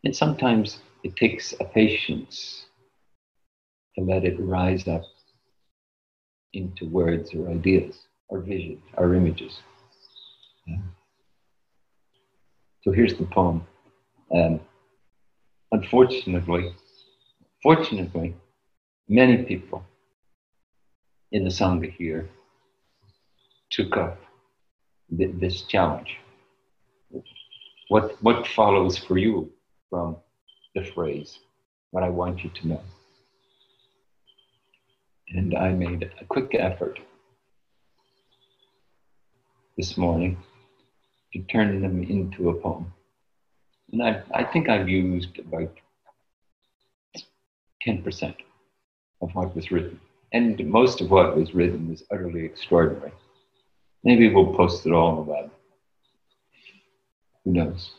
And 0.04 0.14
sometimes 0.14 0.78
it 1.02 1.16
takes 1.16 1.52
a 1.60 1.64
patience 1.64 2.66
to 3.96 4.04
let 4.04 4.24
it 4.24 4.36
rise 4.38 4.86
up 4.86 5.02
into 6.52 6.86
words 6.88 7.34
or 7.34 7.50
ideas 7.50 8.06
or 8.28 8.40
visions 8.40 8.82
or 8.96 9.14
images. 9.14 9.60
Yeah. 10.66 10.76
So 12.82 12.92
here's 12.92 13.16
the 13.16 13.24
poem. 13.24 13.66
Um, 14.34 14.60
unfortunately, 15.72 16.74
fortunately, 17.62 18.34
many 19.08 19.44
people 19.44 19.84
in 21.32 21.44
the 21.44 21.50
Sangha 21.50 21.92
here 21.92 22.28
took 23.70 23.96
up 23.96 24.18
th- 25.16 25.34
this 25.34 25.62
challenge. 25.62 26.16
What, 27.88 28.16
what 28.22 28.46
follows 28.46 28.98
for 28.98 29.18
you 29.18 29.52
from 29.90 30.16
the 30.74 30.84
phrase, 30.84 31.38
what 31.90 32.02
I 32.02 32.08
want 32.08 32.42
you 32.44 32.50
to 32.50 32.68
know? 32.68 32.82
And 35.28 35.56
I 35.56 35.72
made 35.72 36.10
a 36.20 36.24
quick 36.24 36.54
effort 36.54 36.98
this 39.76 39.96
morning 39.96 40.36
to 41.32 41.40
turn 41.42 41.80
them 41.82 42.02
into 42.02 42.50
a 42.50 42.54
poem. 42.60 42.92
And 43.93 44.03
I, 44.03 44.22
I 44.34 44.45
think 44.45 44.68
I've 44.68 44.89
used 44.89 45.39
about 45.39 45.72
10% 47.87 48.34
of 49.22 49.34
what 49.34 49.55
was 49.55 49.70
written. 49.70 50.01
And 50.32 50.59
most 50.66 51.01
of 51.01 51.11
what 51.11 51.37
was 51.37 51.55
written 51.55 51.89
was 51.89 52.03
utterly 52.11 52.45
extraordinary. 52.45 53.12
Maybe 54.03 54.32
we'll 54.32 54.55
post 54.55 54.87
it 54.87 54.93
all 54.93 55.09
on 55.09 55.16
the 55.16 55.22
web. 55.22 55.51
Who 57.45 57.53
knows? 57.53 57.91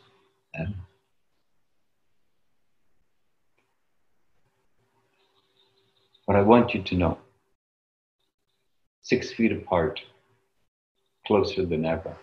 Um, 0.60 0.76
but 6.26 6.36
I 6.36 6.42
want 6.42 6.74
you 6.74 6.84
to 6.84 6.96
know 6.96 7.18
six 9.02 9.32
feet 9.32 9.54
apart, 9.54 10.02
closer 11.26 11.66
than 11.66 11.86
ever, 11.86 12.16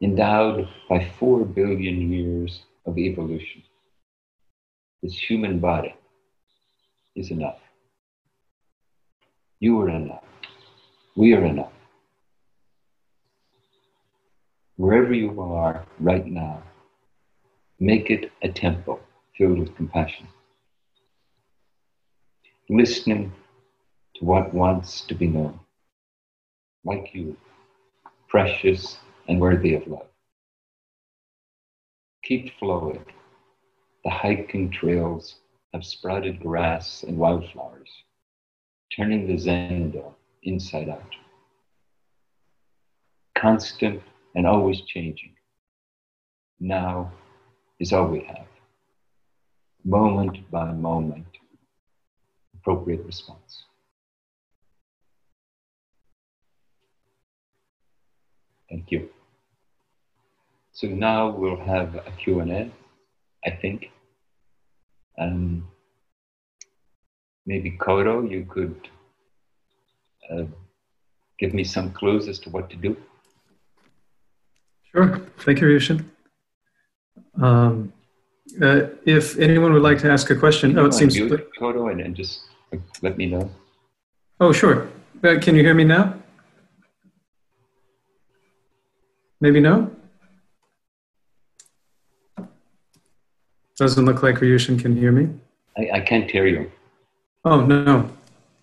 endowed 0.00 0.68
by 0.88 1.04
four 1.18 1.44
billion 1.44 2.12
years 2.12 2.62
of 2.86 2.98
evolution. 2.98 3.62
This 5.02 5.18
human 5.18 5.58
body 5.58 5.94
is 7.16 7.30
enough. 7.30 7.58
You 9.60 9.80
are 9.80 9.90
enough. 9.90 10.24
We 11.16 11.34
are 11.34 11.44
enough. 11.44 11.72
Wherever 14.76 15.12
you 15.12 15.40
are 15.40 15.84
right 15.98 16.26
now, 16.26 16.62
make 17.80 18.10
it 18.10 18.30
a 18.42 18.48
temple 18.48 19.00
filled 19.36 19.58
with 19.58 19.74
compassion. 19.74 20.28
Listening 22.68 23.32
to 24.16 24.24
what 24.24 24.54
wants 24.54 25.00
to 25.02 25.14
be 25.14 25.26
known, 25.26 25.58
like 26.84 27.10
you, 27.12 27.36
precious 28.28 28.98
and 29.28 29.40
worthy 29.40 29.74
of 29.74 29.86
love. 29.86 30.06
Keep 32.24 32.58
flowing. 32.58 33.04
The 34.04 34.10
hiking 34.10 34.70
trails 34.70 35.36
have 35.72 35.84
sprouted 35.84 36.40
grass 36.40 37.04
and 37.06 37.18
wildflowers, 37.18 37.90
turning 38.96 39.26
the 39.26 39.34
zendo 39.34 40.14
inside 40.42 40.88
out. 40.88 41.14
Constant 43.36 44.02
and 44.34 44.46
always 44.46 44.80
changing. 44.82 45.34
Now 46.58 47.12
is 47.78 47.92
all 47.92 48.08
we 48.08 48.24
have. 48.24 48.46
Moment 49.84 50.50
by 50.50 50.72
moment, 50.72 51.26
appropriate 52.54 53.04
response. 53.04 53.64
Thank 58.68 58.90
you. 58.90 59.08
So 60.78 60.86
now 60.86 61.30
we'll 61.30 61.56
have 61.56 61.96
a 61.96 62.12
Q&A, 62.18 62.70
I 63.44 63.50
think. 63.50 63.90
Um, 65.18 65.66
maybe 67.44 67.72
Kodo, 67.72 68.30
you 68.30 68.46
could 68.48 68.88
uh, 70.30 70.44
give 71.40 71.52
me 71.52 71.64
some 71.64 71.90
clues 71.90 72.28
as 72.28 72.38
to 72.38 72.50
what 72.50 72.70
to 72.70 72.76
do. 72.76 72.96
Sure. 74.92 75.18
Thank 75.38 75.60
you, 75.60 75.66
Ryushin. 75.66 76.04
Um, 77.42 77.92
uh, 78.62 78.82
if 79.04 79.36
anyone 79.36 79.72
would 79.72 79.82
like 79.82 79.98
to 80.02 80.10
ask 80.12 80.30
a 80.30 80.36
question, 80.36 80.78
oh, 80.78 80.86
it 80.86 80.94
seems. 80.94 81.16
Mute, 81.16 81.50
Kodo, 81.60 81.90
and, 81.90 82.00
and 82.00 82.14
just 82.14 82.42
let 83.02 83.18
me 83.18 83.26
know. 83.26 83.50
Oh, 84.38 84.52
sure. 84.52 84.88
Uh, 85.24 85.40
can 85.40 85.56
you 85.56 85.62
hear 85.64 85.74
me 85.74 85.82
now? 85.82 86.14
Maybe 89.40 89.58
no? 89.58 89.90
Doesn't 93.78 94.04
look 94.04 94.22
like 94.22 94.36
Ryushin 94.36 94.78
can 94.80 94.96
hear 94.96 95.12
me. 95.12 95.28
I, 95.76 95.98
I 95.98 96.00
can't 96.00 96.30
hear 96.30 96.46
you. 96.46 96.70
Oh, 97.44 97.64
no. 97.64 98.10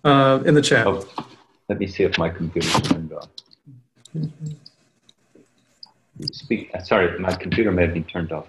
Uh, 0.04 0.42
in 0.44 0.54
the 0.54 0.62
chat. 0.62 0.86
Oh, 0.86 1.08
let 1.68 1.78
me 1.78 1.86
see 1.86 2.04
if 2.04 2.18
my 2.18 2.28
computer 2.28 2.68
is 2.68 2.82
turned 2.82 3.12
on. 3.12 4.32
Speak. 6.32 6.70
Uh, 6.74 6.80
sorry, 6.80 7.18
my 7.18 7.34
computer 7.34 7.72
may 7.72 7.82
have 7.82 7.94
been 7.94 8.04
turned 8.04 8.30
off. 8.30 8.46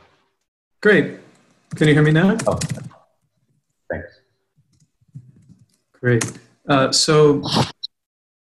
Great. 0.82 1.20
Can 1.76 1.88
you 1.88 1.93
hear 1.93 2.03
me 2.03 2.11
now? 2.11 2.38
Oh, 2.45 2.59
thanks. 3.89 4.20
Great. 5.93 6.39
Uh, 6.68 6.91
so, 6.91 7.41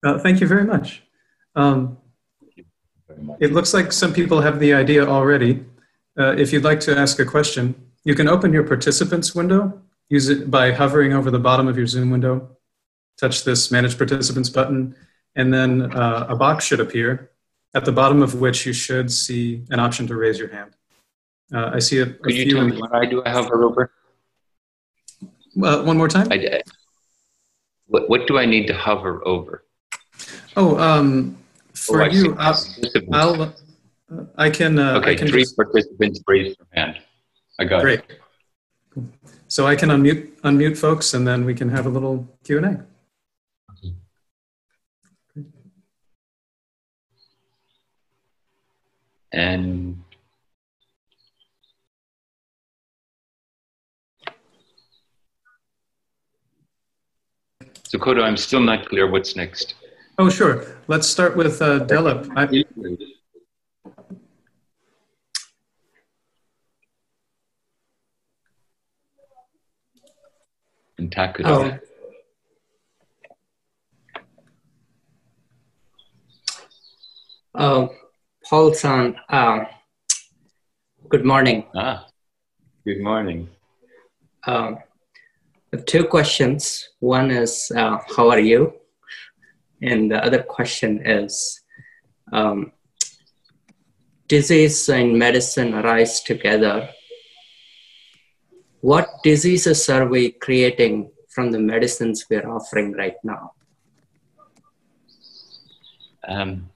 uh, 0.05 0.19
thank 0.19 0.41
you 0.41 0.47
very 0.47 0.65
much. 0.65 1.03
Um. 1.55 1.99
It 3.41 3.53
looks 3.53 3.73
like 3.73 3.93
some 3.93 4.13
people 4.13 4.43
have 4.43 4.61
the 4.61 4.75
idea 4.75 5.07
already. 5.07 5.65
Uh, 6.19 6.35
if 6.37 6.53
you'd 6.53 6.65
like 6.65 6.81
to 6.81 6.99
ask 6.99 7.19
a 7.19 7.25
question, 7.25 7.75
you 8.07 8.15
can 8.15 8.29
open 8.29 8.53
your 8.53 8.63
participants 8.63 9.35
window. 9.35 9.83
Use 10.09 10.29
it 10.29 10.49
by 10.49 10.71
hovering 10.71 11.13
over 11.13 11.29
the 11.29 11.41
bottom 11.41 11.67
of 11.67 11.77
your 11.77 11.89
Zoom 11.89 12.11
window. 12.11 12.49
Touch 13.19 13.43
this 13.43 13.73
Manage 13.73 13.99
Participants 13.99 14.49
button, 14.49 14.95
and 15.35 15.53
then 15.53 15.93
uh, 15.93 16.27
a 16.29 16.37
box 16.37 16.65
should 16.65 16.79
appear 16.79 17.33
at 17.75 17.85
the 17.85 17.91
bottom 17.91 18.23
of 18.23 18.37
which 18.37 18.65
you 18.65 18.73
should 18.73 19.11
see 19.11 19.65
an 19.71 19.81
option 19.81 20.07
to 20.07 20.15
raise 20.15 20.39
your 20.39 20.49
hand. 20.49 20.71
Uh, 21.53 21.71
I 21.75 21.81
see 21.81 21.99
a, 21.99 22.05
a 22.05 22.07
Could 22.07 22.35
you 22.35 22.53
tell 22.53 22.65
me 22.65 22.81
what 22.81 22.95
I 22.95 23.07
do? 23.07 23.25
I 23.27 23.31
hover 23.31 23.65
over. 23.65 23.91
Uh, 25.61 25.83
one 25.83 25.97
more 25.97 26.09
time. 26.09 26.29
I, 26.31 26.63
what, 27.89 28.09
what 28.09 28.29
do 28.29 28.39
I 28.39 28.47
need 28.47 28.69
to 28.69 28.75
hover 28.75 29.21
over? 29.27 29.65
Oh, 30.57 30.79
um, 30.79 31.37
for 31.75 32.03
oh, 32.03 32.07
you, 32.07 32.37
I'll, 32.39 32.65
I'll 33.13 33.43
uh, 33.43 33.51
I 34.37 34.49
can. 34.51 34.79
Uh, 34.79 34.99
okay, 34.99 35.11
I 35.11 35.15
can 35.17 35.27
three 35.27 35.43
just, 35.43 35.57
participants 35.57 36.21
raised 36.29 36.57
their 36.61 36.85
hand. 36.85 37.01
I 37.59 37.65
got 37.65 37.83
great. 37.83 38.01
it. 38.01 38.21
Great. 38.91 39.07
So 39.49 39.67
I 39.67 39.77
can 39.77 39.89
unmute 39.91 40.41
unmute 40.41 40.77
folks, 40.77 41.15
and 41.15 41.27
then 41.27 41.45
we 41.45 41.55
can 41.55 41.69
have 41.71 41.87
a 41.87 41.89
little 41.89 42.29
Q 42.45 42.59
and 42.59 42.67
A. 42.67 42.87
And 49.33 50.03
so, 57.85 57.99
Kodo, 57.99 58.23
I'm 58.23 58.37
still 58.37 58.61
not 58.61 58.89
clear 58.89 59.11
what's 59.11 59.37
next. 59.37 59.75
Oh, 60.19 60.31
sure. 60.31 60.65
Let's 60.89 61.07
start 61.07 61.37
with 61.37 61.61
uh, 61.61 61.81
Delip. 61.81 62.33
I- 62.37 62.65
Takuda. 71.01 71.81
Oh. 77.55 77.91
Paul 78.49 78.75
san, 78.75 79.17
um, 79.29 79.67
good 81.09 81.25
morning. 81.25 81.67
Ah, 81.75 82.07
good 82.85 83.01
morning. 83.01 83.49
Um, 84.47 84.79
I 85.73 85.77
have 85.77 85.85
two 85.85 86.05
questions. 86.05 86.91
One 87.01 87.33
is, 87.33 87.73
uh, 87.75 87.99
how 88.17 88.31
are 88.31 88.39
you? 88.39 88.75
And 89.83 90.13
the 90.13 90.25
other 90.25 90.45
question 90.45 91.05
is, 91.05 91.61
um, 92.33 92.71
disease 94.29 94.89
and 94.89 95.19
medicine 95.19 95.75
arise 95.75 96.21
together. 96.21 96.89
What 98.87 99.09
diseases 99.25 99.89
are 99.89 100.07
we 100.07 100.31
creating 100.31 101.11
from 101.29 101.51
the 101.51 101.59
medicines 101.59 102.25
we're 102.31 102.49
offering 102.49 102.93
right 102.93 103.17
now? 103.25 103.51
Um, 106.29 106.71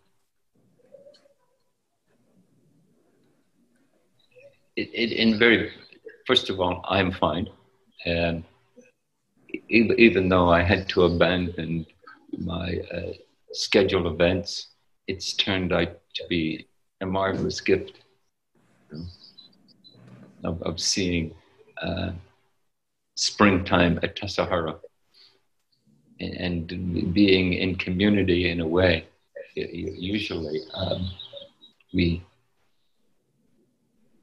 it, 4.74 4.90
it, 4.92 5.12
in 5.12 5.38
very, 5.38 5.70
first 6.26 6.50
of 6.50 6.58
all, 6.58 6.84
I'm 6.88 7.12
fine. 7.12 7.48
And 8.04 8.42
even, 9.68 10.00
even 10.00 10.28
though 10.28 10.50
I 10.50 10.62
had 10.62 10.88
to 10.88 11.04
abandon 11.04 11.86
my 12.36 12.80
uh, 12.92 13.12
scheduled 13.52 14.06
events, 14.06 14.70
it's 15.06 15.34
turned 15.34 15.72
out 15.72 16.00
to 16.16 16.24
be 16.28 16.66
a 17.00 17.06
marvelous 17.06 17.60
gift 17.60 18.00
you 18.90 18.98
know, 18.98 20.50
of, 20.50 20.60
of, 20.62 20.80
seeing 20.80 21.34
uh, 21.80 22.12
springtime 23.14 23.98
at 24.02 24.16
Tassajara 24.16 24.78
and, 26.20 27.12
being 27.14 27.54
in 27.54 27.76
community 27.76 28.50
in 28.50 28.60
a 28.60 28.66
way. 28.66 29.06
Usually, 29.54 30.60
um, 30.74 31.10
we 31.92 32.22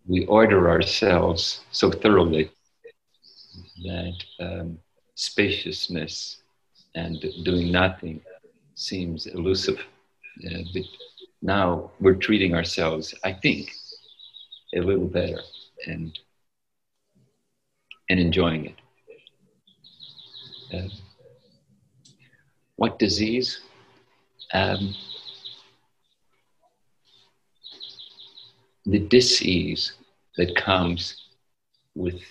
we 0.08 0.26
order 0.26 0.70
ourselves 0.70 1.62
so 1.72 1.91
thoroughly 1.91 2.49
that 3.84 4.18
um, 4.39 4.80
spaciousness 5.16 6.38
and 6.95 7.24
doing 7.43 7.72
nothing 7.72 8.22
seems 8.76 9.28
elusive. 9.28 9.80
Uh, 10.45 10.60
but 10.74 10.84
now 11.41 11.91
we're 11.99 12.16
treating 12.16 12.55
ourselves, 12.55 13.14
I 13.24 13.34
think, 13.34 13.72
a 14.74 14.80
little 14.80 15.08
better 15.08 15.41
and 15.88 16.18
and 18.10 18.20
enjoying 18.20 18.66
it. 18.66 18.76
Uh, 20.74 20.89
what 22.76 22.99
disease? 22.99 23.62
Um, 24.53 24.93
the 28.86 28.99
disease 28.99 29.93
that 30.38 30.55
comes 30.55 31.26
with 31.95 32.22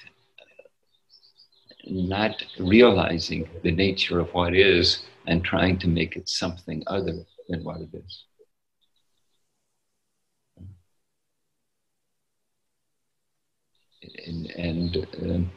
not 1.87 2.43
realizing 2.59 3.49
the 3.63 3.71
nature 3.71 4.19
of 4.19 4.33
what 4.33 4.55
is 4.55 5.05
and 5.27 5.45
trying 5.45 5.79
to 5.79 5.89
make 5.89 6.17
it 6.17 6.29
something 6.29 6.83
other 6.87 7.25
than 7.49 7.63
what 7.63 7.81
it 7.81 7.91
is. 7.93 8.25
And, 14.27 14.51
and 14.51 15.07
um, 15.23 15.51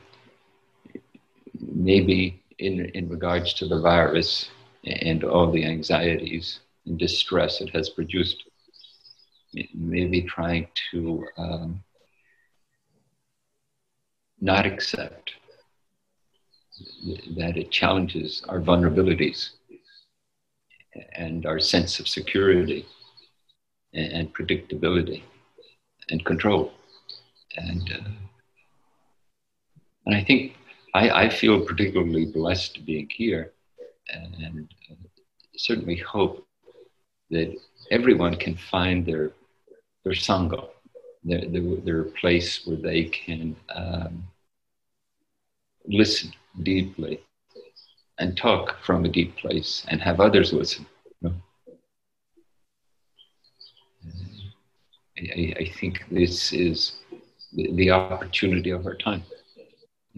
maybe 1.59 2.41
in, 2.57 2.85
in 2.93 3.09
regards 3.09 3.53
to 3.55 3.67
the 3.67 3.79
virus 3.79 4.49
and 4.85 5.23
all 5.23 5.51
the 5.51 5.65
anxieties 5.65 6.59
and 6.85 6.97
distress 6.97 7.61
it 7.61 7.69
has 7.69 7.89
produced, 7.89 8.43
maybe 9.73 10.21
trying 10.21 10.67
to 10.91 11.25
um, 11.37 11.83
not 14.39 14.65
accept 14.65 15.31
that 17.37 17.57
it 17.57 17.71
challenges 17.71 18.43
our 18.47 18.59
vulnerabilities 18.59 19.49
and 21.13 21.45
our 21.45 21.59
sense 21.59 21.99
of 21.99 22.07
security 22.07 22.85
and, 23.93 24.33
predictability 24.33 25.23
and 26.09 26.23
control. 26.25 26.71
And, 27.57 27.91
uh, 27.91 28.09
and 30.05 30.15
I 30.15 30.23
think 30.23 30.55
I, 30.93 31.09
I, 31.25 31.29
feel 31.29 31.65
particularly 31.65 32.25
blessed 32.25 32.85
being 32.85 33.09
here 33.09 33.53
and 34.11 34.67
uh, 34.89 34.95
certainly 35.55 35.97
hope 35.97 36.47
that 37.29 37.55
everyone 37.91 38.35
can 38.35 38.55
find 38.55 39.05
their, 39.05 39.33
their 40.03 40.13
sangha, 40.13 40.69
their, 41.23 41.45
their, 41.47 41.75
their 41.77 42.03
place 42.03 42.65
where 42.65 42.77
they 42.77 43.03
can 43.05 43.55
um, 43.75 44.23
listen 45.85 46.31
deeply 46.63 47.21
and 48.19 48.35
talk 48.35 48.81
from 48.83 49.05
a 49.05 49.09
deep 49.09 49.35
place 49.37 49.85
and 49.87 50.01
have 50.01 50.19
others 50.19 50.53
listen. 50.53 50.85
You 51.21 51.29
know? 51.29 51.35
I, 55.17 55.53
I, 55.59 55.71
think 55.79 56.05
this 56.11 56.53
is 56.53 56.99
the, 57.53 57.71
the, 57.73 57.91
opportunity 57.91 58.69
of 58.69 58.85
our 58.85 58.95
time. 58.95 59.23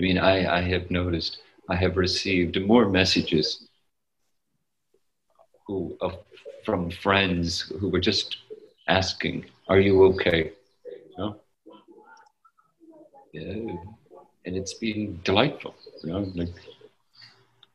I 0.01 0.03
mean, 0.03 0.17
I, 0.17 0.57
I 0.57 0.61
have 0.61 0.89
noticed 0.89 1.43
I 1.69 1.75
have 1.75 1.95
received 1.95 2.59
more 2.59 2.89
messages 2.89 3.67
who, 5.67 5.95
of, 6.01 6.17
from 6.65 6.89
friends 6.89 7.71
who 7.79 7.87
were 7.87 7.99
just 7.99 8.37
asking, 8.87 9.45
Are 9.67 9.79
you 9.79 10.03
okay? 10.05 10.53
You 10.89 11.17
know? 11.19 11.35
Yeah. 13.31 13.75
And 14.45 14.57
it's 14.57 14.73
been 14.73 15.19
delightful. 15.23 15.75
You 16.03 16.13
know, 16.13 16.31
like 16.33 16.55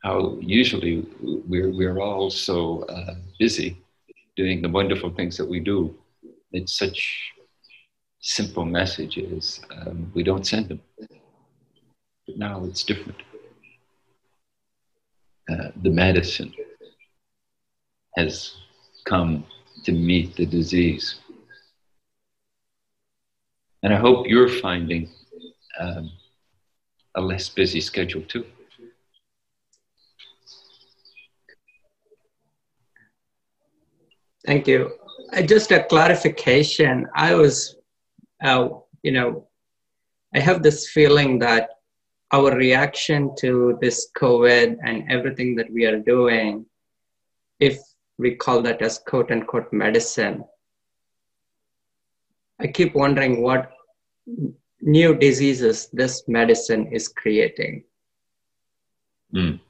how 0.02 0.36
usually 0.40 1.06
we're, 1.22 1.70
we're 1.70 2.00
all 2.00 2.28
so 2.28 2.82
uh, 2.86 3.14
busy 3.38 3.76
doing 4.34 4.62
the 4.62 4.68
wonderful 4.68 5.10
things 5.10 5.36
that 5.36 5.46
we 5.46 5.60
do. 5.60 5.94
It's 6.50 6.76
such 6.76 7.30
simple 8.18 8.64
messages. 8.64 9.60
Um, 9.70 10.10
we 10.12 10.24
don't 10.24 10.44
send 10.44 10.70
them. 10.70 10.80
Now 12.36 12.62
it's 12.64 12.84
different. 12.84 13.16
Uh, 15.50 15.68
the 15.82 15.88
medicine 15.88 16.52
has 18.16 18.56
come 19.06 19.46
to 19.84 19.92
meet 19.92 20.36
the 20.36 20.44
disease. 20.44 21.16
And 23.82 23.94
I 23.94 23.96
hope 23.96 24.26
you're 24.26 24.50
finding 24.50 25.08
um, 25.80 26.10
a 27.14 27.22
less 27.22 27.48
busy 27.48 27.80
schedule 27.80 28.22
too. 28.22 28.44
Thank 34.46 34.68
you. 34.68 34.92
Uh, 35.32 35.40
just 35.40 35.72
a 35.72 35.84
clarification. 35.84 37.06
I 37.14 37.34
was, 37.34 37.76
uh, 38.44 38.68
you 39.02 39.12
know, 39.12 39.48
I 40.34 40.40
have 40.40 40.62
this 40.62 40.90
feeling 40.90 41.38
that 41.38 41.70
our 42.32 42.56
reaction 42.56 43.34
to 43.36 43.78
this 43.80 44.10
COVID 44.16 44.78
and 44.84 45.10
everything 45.10 45.54
that 45.56 45.70
we 45.72 45.84
are 45.84 45.98
doing, 45.98 46.66
if 47.60 47.78
we 48.18 48.34
call 48.34 48.62
that 48.62 48.82
as 48.82 48.98
quote 48.98 49.30
unquote 49.30 49.72
medicine, 49.72 50.44
I 52.58 52.66
keep 52.66 52.94
wondering 52.94 53.42
what 53.42 53.70
new 54.80 55.14
diseases 55.14 55.88
this 55.92 56.26
medicine 56.26 56.86
is 56.92 57.08
creating. 57.08 57.84
Mm. 59.34 59.60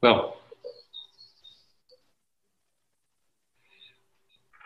Well, 0.00 0.36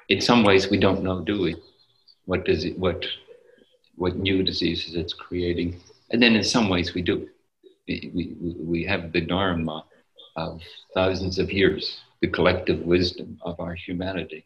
in 0.08 0.20
some 0.20 0.42
ways, 0.42 0.68
we 0.68 0.78
don't 0.78 1.02
know, 1.02 1.20
do 1.20 1.40
we? 1.40 1.56
What 2.24 2.44
does 2.44 2.64
it, 2.64 2.78
what, 2.78 3.06
what 3.98 4.16
new 4.16 4.42
diseases 4.42 4.94
it's 4.94 5.12
creating? 5.12 5.80
And 6.10 6.22
then 6.22 6.34
in 6.36 6.44
some 6.44 6.68
ways, 6.68 6.94
we 6.94 7.02
do. 7.02 7.28
We, 7.86 8.36
we, 8.58 8.84
have 8.84 9.12
the 9.12 9.20
dharma 9.22 9.84
of 10.36 10.60
thousands 10.92 11.38
of 11.38 11.50
years, 11.50 12.00
the 12.20 12.28
collective 12.28 12.80
wisdom 12.80 13.38
of 13.42 13.58
our 13.60 13.74
humanity 13.74 14.44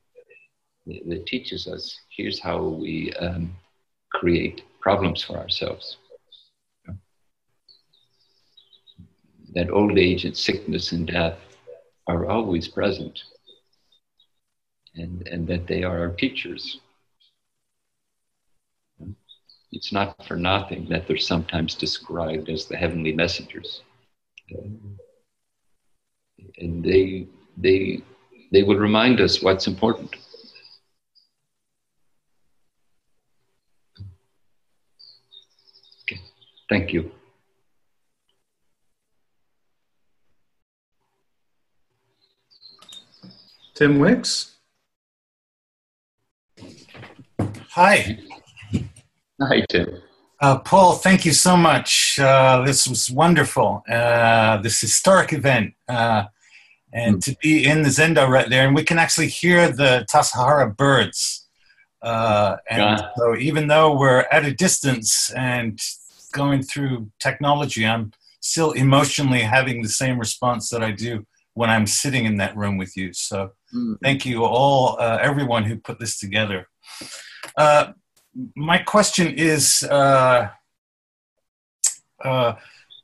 that 0.87 1.27
teaches 1.27 1.67
us 1.67 2.01
here's 2.09 2.41
how 2.41 2.63
we 2.63 3.13
um, 3.15 3.55
create 4.13 4.63
problems 4.81 5.23
for 5.23 5.37
ourselves. 5.37 5.97
That 9.55 9.71
old 9.71 9.99
age 9.99 10.25
and 10.25 10.37
sickness 10.37 10.93
and 10.93 11.07
death 11.07 11.39
are 12.07 12.27
always 12.27 12.69
present, 12.69 13.21
and, 14.95 15.27
and 15.29 15.47
that 15.47 15.67
they 15.67 15.83
are 15.83 16.01
our 16.01 16.09
teachers. 16.09 16.81
It's 19.73 19.91
not 19.91 20.25
for 20.27 20.37
nothing 20.37 20.87
that 20.91 21.09
they're 21.09 21.17
sometimes 21.17 21.75
described 21.75 22.51
as 22.51 22.67
the 22.67 22.77
heavenly 22.77 23.13
messengers. 23.13 23.83
And 26.59 26.85
they, 26.85 27.27
they, 27.57 28.03
they 28.53 28.63
will 28.63 28.77
remind 28.77 29.21
us 29.21 29.43
what's 29.43 29.67
important. 29.67 30.15
Thank 36.69 36.93
you. 36.93 37.11
Tim 43.75 43.99
Wicks. 43.99 44.57
Hi. 47.71 48.19
Hi, 49.49 49.65
Tim. 49.69 50.01
Uh, 50.41 50.59
Paul, 50.59 50.95
thank 50.95 51.25
you 51.25 51.33
so 51.33 51.57
much. 51.57 52.19
Uh, 52.19 52.63
this 52.65 52.87
was 52.87 53.11
wonderful. 53.11 53.83
Uh, 53.89 54.59
this 54.59 54.81
historic 54.81 55.33
event. 55.33 55.75
Uh, 55.89 56.25
and 56.93 57.17
mm. 57.17 57.25
to 57.25 57.37
be 57.41 57.65
in 57.65 57.83
the 57.83 57.89
Zendo 57.89 58.29
right 58.29 58.49
there, 58.49 58.67
and 58.67 58.75
we 58.75 58.85
can 58.85 58.99
actually 58.99 59.29
hear 59.29 59.71
the 59.71 60.07
Tassajara 60.13 60.77
birds. 60.77 61.49
Uh, 62.03 62.57
and 62.69 62.81
yeah. 62.81 63.09
so, 63.17 63.37
even 63.37 63.69
though 63.69 63.97
we're 63.97 64.27
at 64.33 64.45
a 64.45 64.53
distance 64.53 65.31
and 65.37 65.79
going 66.33 66.63
through 66.63 67.11
technology, 67.21 67.87
I'm 67.87 68.13
still 68.41 68.73
emotionally 68.73 69.41
having 69.41 69.83
the 69.83 69.89
same 69.89 70.19
response 70.19 70.69
that 70.71 70.83
I 70.83 70.91
do 70.91 71.25
when 71.55 71.71
I'm 71.71 71.87
sitting 71.87 72.25
in 72.25 72.39
that 72.39 72.57
room 72.57 72.77
with 72.77 72.97
you. 72.97 73.13
So 73.13 73.53
mm. 73.75 73.97
thank 74.03 74.27
you 74.27 74.45
all, 74.45 74.97
uh, 74.99 75.19
everyone 75.21 75.65
who 75.65 75.77
put 75.77 76.01
this 76.01 76.19
together. 76.19 76.67
Uh, 77.57 77.93
my 78.57 78.79
question 78.79 79.35
is 79.37 79.83
uh, 79.85 80.51
uh, 82.25 82.55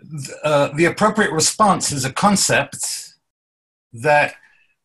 th- 0.01 0.39
uh, 0.45 0.68
the 0.74 0.85
appropriate 0.85 1.33
response 1.33 1.93
is 1.93 2.05
a 2.05 2.12
concept 2.12 3.14
that 3.93 4.35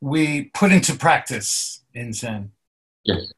we 0.02 0.46
put 0.54 0.72
into 0.72 0.96
practice 0.96 1.84
in 1.94 2.14
Zen. 2.14 2.52
Yes. 3.04 3.32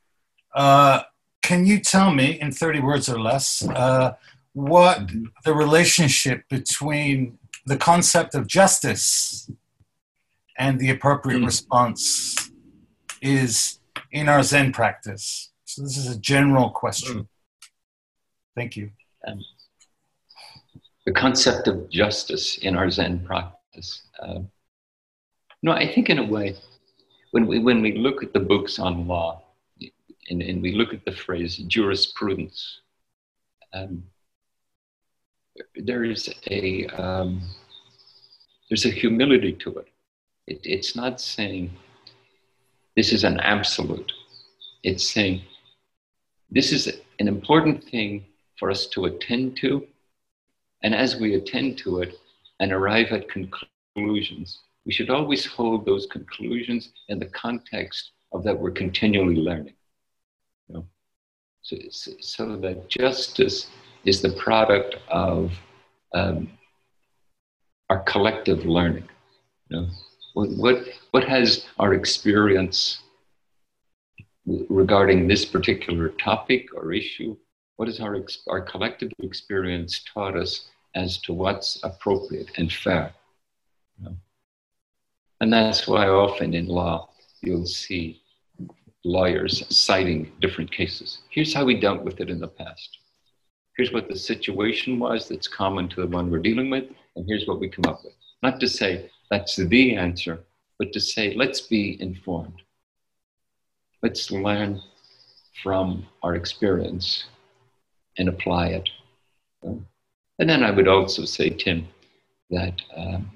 Uh, 0.54 1.02
can 1.42 1.66
you 1.66 1.80
tell 1.80 2.12
me, 2.12 2.40
in 2.40 2.52
30 2.52 2.80
words 2.80 3.10
or 3.10 3.20
less, 3.20 3.62
what 4.54 5.00
mm-hmm. 5.00 5.26
the 5.44 5.54
relationship 5.54 6.48
between 6.50 7.38
the 7.66 7.78
concept 7.78 8.36
of 8.36 8.48
justice 8.48 9.50
and 10.58 10.80
the 10.80 10.90
appropriate 10.90 11.40
mm. 11.40 11.46
response 11.46 12.52
is 13.22 13.80
in 14.12 14.30
our 14.30 14.44
Zen 14.44 14.72
practice. 14.72 15.52
So, 15.76 15.84
this 15.84 15.98
is 15.98 16.16
a 16.16 16.18
general 16.18 16.70
question. 16.70 17.24
Mm. 17.24 17.28
Thank 18.56 18.78
you. 18.78 18.92
Um, 19.28 19.44
the 21.06 21.12
concept 21.12 21.68
of 21.68 21.90
justice 21.90 22.60
in 22.60 22.78
our 22.78 22.90
Zen 22.90 23.26
practice. 23.26 24.04
Uh, 24.18 24.40
no, 25.62 25.74
I 25.74 25.94
think 25.94 26.10
in 26.10 26.20
a 26.20 26.24
way, 26.24 26.56
when 27.32 27.46
we, 27.46 27.60
when 27.60 27.82
we 27.82 27.98
look 27.98 28.24
at 28.24 28.32
the 28.32 28.40
books 28.40 28.80
on 28.80 29.06
law 29.06 29.44
and, 30.30 30.42
and 30.42 30.62
we 30.62 30.72
look 30.72 30.94
at 30.94 31.04
the 31.04 31.12
phrase 31.12 31.58
jurisprudence, 31.58 32.80
um, 33.74 34.02
there 35.76 36.06
is 36.06 36.34
a 36.50 36.88
um, 36.88 37.42
there's 38.70 38.86
a 38.86 38.92
humility 38.92 39.52
to 39.52 39.80
it. 39.80 39.90
it. 40.48 40.62
It's 40.64 40.96
not 40.96 41.20
saying 41.20 41.74
this 42.96 43.12
is 43.12 43.26
an 43.26 43.42
absolute. 43.42 44.14
It's 44.82 45.10
saying 45.10 45.42
this 46.56 46.72
is 46.72 46.88
an 47.20 47.28
important 47.28 47.84
thing 47.84 48.26
for 48.58 48.72
us 48.72 48.88
to 48.88 49.06
attend 49.06 49.58
to, 49.58 49.86
and 50.84 50.96
as 50.96 51.18
we 51.18 51.36
attend 51.36 51.78
to 51.80 52.00
it 52.02 52.16
and 52.62 52.72
arrive 52.72 53.12
at 53.12 53.28
conclusions, 53.30 54.62
we 54.86 54.94
should 54.94 55.10
always 55.10 55.46
hold 55.46 55.86
those 55.86 56.08
conclusions 56.08 56.94
in 57.10 57.20
the 57.20 57.26
context 57.26 58.12
of 58.32 58.44
that 58.46 58.58
we're 58.58 58.72
continually 58.72 59.36
learning. 59.36 59.74
You 60.70 60.76
know? 60.76 60.86
so, 61.62 61.76
so 62.22 62.56
that 62.58 62.88
justice 62.88 63.68
is 64.06 64.22
the 64.22 64.32
product 64.32 64.96
of 65.10 65.52
um, 66.14 66.50
our 67.90 68.00
collective 68.04 68.66
learning. 68.66 69.10
You 69.70 69.82
know? 69.82 69.88
what, 70.36 70.50
what, 70.52 70.88
what 71.12 71.24
has 71.28 71.66
our 71.80 71.94
experience 71.94 73.02
regarding 74.46 75.28
this 75.28 75.46
particular 75.46 76.10
topic 76.10 76.68
or 76.76 76.94
issue? 76.94 77.36
What 77.78 77.88
has 77.88 78.00
our, 78.00 78.24
our 78.48 78.62
collective 78.62 79.12
experience 79.22 80.04
taught 80.14 80.38
us 80.38 80.70
as 80.96 81.18
to 81.22 81.34
what's 81.34 81.80
appropriate 81.84 82.52
and 82.58 82.72
fair? 82.72 83.14
And 85.42 85.52
that's 85.52 85.88
why 85.88 86.08
often 86.08 86.54
in 86.54 86.68
law 86.68 87.10
you'll 87.42 87.66
see 87.66 88.22
lawyers 89.04 89.64
citing 89.70 90.32
different 90.42 90.72
cases. 90.72 91.20
Here's 91.30 91.54
how 91.54 91.66
we 91.66 91.80
dealt 91.80 92.04
with 92.04 92.20
it 92.22 92.30
in 92.30 92.40
the 92.40 92.48
past. 92.48 92.98
Here's 93.78 93.92
what 93.92 94.08
the 94.08 94.18
situation 94.18 94.98
was 94.98 95.28
that's 95.28 95.48
common 95.48 95.90
to 95.90 96.02
the 96.02 96.08
one 96.08 96.32
we're 96.32 96.40
dealing 96.40 96.70
with, 96.70 96.86
and 97.16 97.26
here's 97.28 97.46
what 97.46 97.60
we 97.60 97.70
come 97.70 97.86
up 97.86 98.04
with. 98.04 98.14
Not 98.42 98.60
to 98.62 98.68
say 98.68 99.12
that's 99.30 99.58
the 99.58 99.96
answer, 99.96 100.40
but 100.80 100.94
to 100.94 101.00
say 101.02 101.36
let's 101.36 101.62
be 101.62 102.02
informed. 102.02 102.62
Let's 104.06 104.30
learn 104.30 104.84
from 105.64 106.06
our 106.22 106.36
experience 106.36 107.26
and 108.20 108.30
apply 108.30 108.68
it. 108.68 108.88
And 109.64 110.48
then 110.48 110.62
I 110.62 110.70
would 110.70 110.88
also 110.88 111.26
say, 111.26 111.50
Tim, 111.50 111.88
that 112.52 112.80
um, 112.96 113.32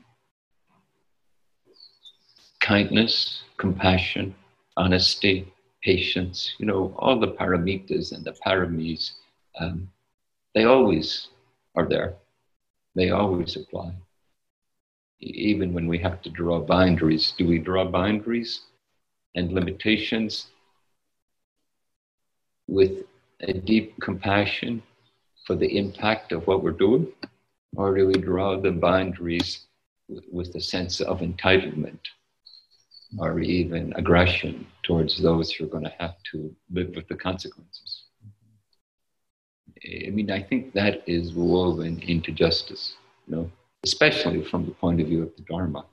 kindness, 2.62 3.42
compassion, 3.58 4.36
honesty, 4.78 5.52
patience, 5.84 6.54
you 6.60 6.68
know, 6.68 6.94
all 7.00 7.20
the 7.20 7.30
paramitas 7.30 8.12
and 8.12 8.24
the 8.24 8.36
paramis, 8.46 9.14
um, 9.60 9.90
they 10.54 10.66
always 10.66 11.30
are 11.76 11.88
there. 11.90 12.14
They 12.94 13.10
always 13.10 13.56
apply. 13.56 13.92
Even 15.20 15.74
when 15.74 15.88
we 15.88 15.98
have 15.98 16.22
to 16.22 16.30
draw 16.30 16.60
boundaries, 16.60 17.34
do 17.40 17.48
we 17.48 17.58
draw 17.58 17.86
boundaries 17.86 18.62
and 19.34 19.52
limitations 19.52 20.46
with 22.70 23.06
a 23.42 23.54
deep 23.54 24.00
compassion 24.00 24.82
for 25.46 25.56
the 25.56 25.78
impact 25.78 26.32
of 26.32 26.46
what 26.48 26.64
we're 26.64 26.72
doing? 26.72 27.08
Or 27.76 27.96
do 27.96 28.08
we 28.08 28.14
draw 28.14 28.60
the 28.60 28.72
boundaries 28.72 29.66
with 30.08 30.56
a 30.56 30.62
sense 30.62 31.02
of 31.02 31.20
entitlement? 31.20 32.00
or 33.18 33.40
even 33.40 33.94
aggression 33.96 34.68
towards 34.84 35.22
those 35.22 35.52
who 35.52 35.66
are 35.66 35.70
going 35.70 35.84
to 35.84 35.94
have 36.00 36.16
to 36.32 36.54
live 36.72 36.90
with 36.96 37.08
the 37.08 37.16
consequences. 37.16 38.04
I 39.84 40.10
mean, 40.10 40.30
I 40.30 40.44
think 40.44 40.74
that 40.74 41.04
is 41.08 41.34
woven 41.34 42.02
into 42.02 42.32
justice, 42.32 42.96
you 43.28 43.36
know, 43.36 43.52
especially 43.84 44.44
from 44.44 44.66
the 44.66 44.72
point 44.72 45.00
of 45.02 45.08
view 45.08 45.24
of 45.24 45.36
the 45.38 45.44
Dharma. 45.44 45.86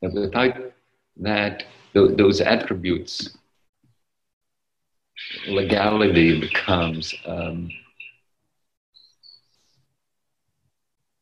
That 0.00 0.14
without 0.14 0.72
that, 1.18 1.64
those 1.92 2.40
attributes, 2.40 3.36
legality 5.48 6.40
becomes 6.40 7.14
um, 7.26 7.70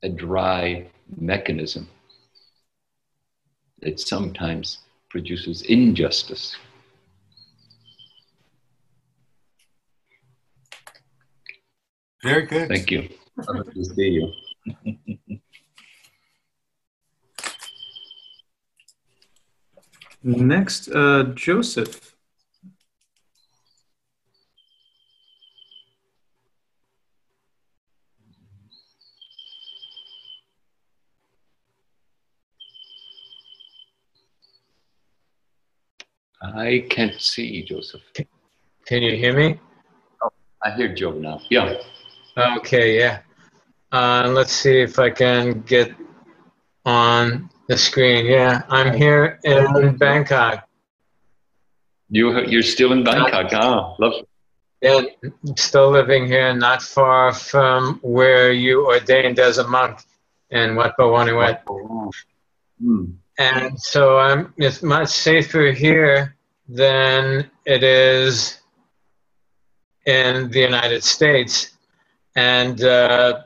a 0.03 0.09
dry 0.09 0.87
mechanism 1.16 1.89
that 3.83 4.01
sometimes 4.01 4.79
produces 5.11 5.62
injustice. 5.62 6.57
Very 12.22 12.47
good. 12.47 12.68
Thank 12.68 12.91
you. 12.91 13.09
Good 13.37 13.74
to 13.74 13.85
see 13.85 14.09
you. 14.09 14.33
Next, 20.22 20.89
uh, 20.89 21.22
Joseph. 21.35 22.16
I 36.55 36.86
can't 36.88 37.20
see 37.20 37.62
Joseph. 37.62 38.03
Can 38.86 39.03
you 39.03 39.16
hear 39.16 39.34
me? 39.36 39.59
Oh, 40.22 40.30
I 40.62 40.70
hear 40.72 40.94
Joe 40.94 41.12
now. 41.12 41.40
Yeah. 41.51 41.80
Okay, 42.59 42.99
yeah. 42.99 43.20
Uh, 43.90 44.28
let's 44.32 44.53
see 44.53 44.80
if 44.80 44.99
I 44.99 45.11
can 45.11 45.62
get 45.62 45.94
on 46.84 47.51
the 47.68 47.76
screen. 47.76 48.26
Yeah, 48.26 48.62
I'm 48.68 48.97
here 48.97 49.40
in 49.44 49.97
Bangkok. 49.97 50.68
You 52.11 52.40
you're 52.47 52.62
still 52.62 52.92
in 52.92 53.03
Bangkok? 53.03 53.53
Ah, 53.53 53.94
lovely. 53.99 54.24
Yeah, 54.82 55.01
still 55.57 55.90
living 55.90 56.26
here, 56.26 56.55
not 56.55 56.82
far 56.82 57.32
from 57.32 57.99
where 58.03 58.53
you 58.53 58.86
ordained 58.86 59.38
as 59.38 59.59
a 59.59 59.66
monk 59.66 60.01
in 60.51 60.76
Wat 60.76 60.94
Bowonniwet. 60.99 61.62
Hmm. 62.80 63.05
And 63.38 63.80
so 63.80 64.18
I'm 64.18 64.55
it's 64.59 64.82
much 64.82 65.09
safer 65.09 65.72
here 65.72 66.36
than 66.69 67.51
it 67.64 67.83
is 67.83 68.61
in 70.07 70.51
the 70.51 70.61
United 70.61 71.03
States. 71.05 71.73
And, 72.35 72.83
uh, 72.83 73.43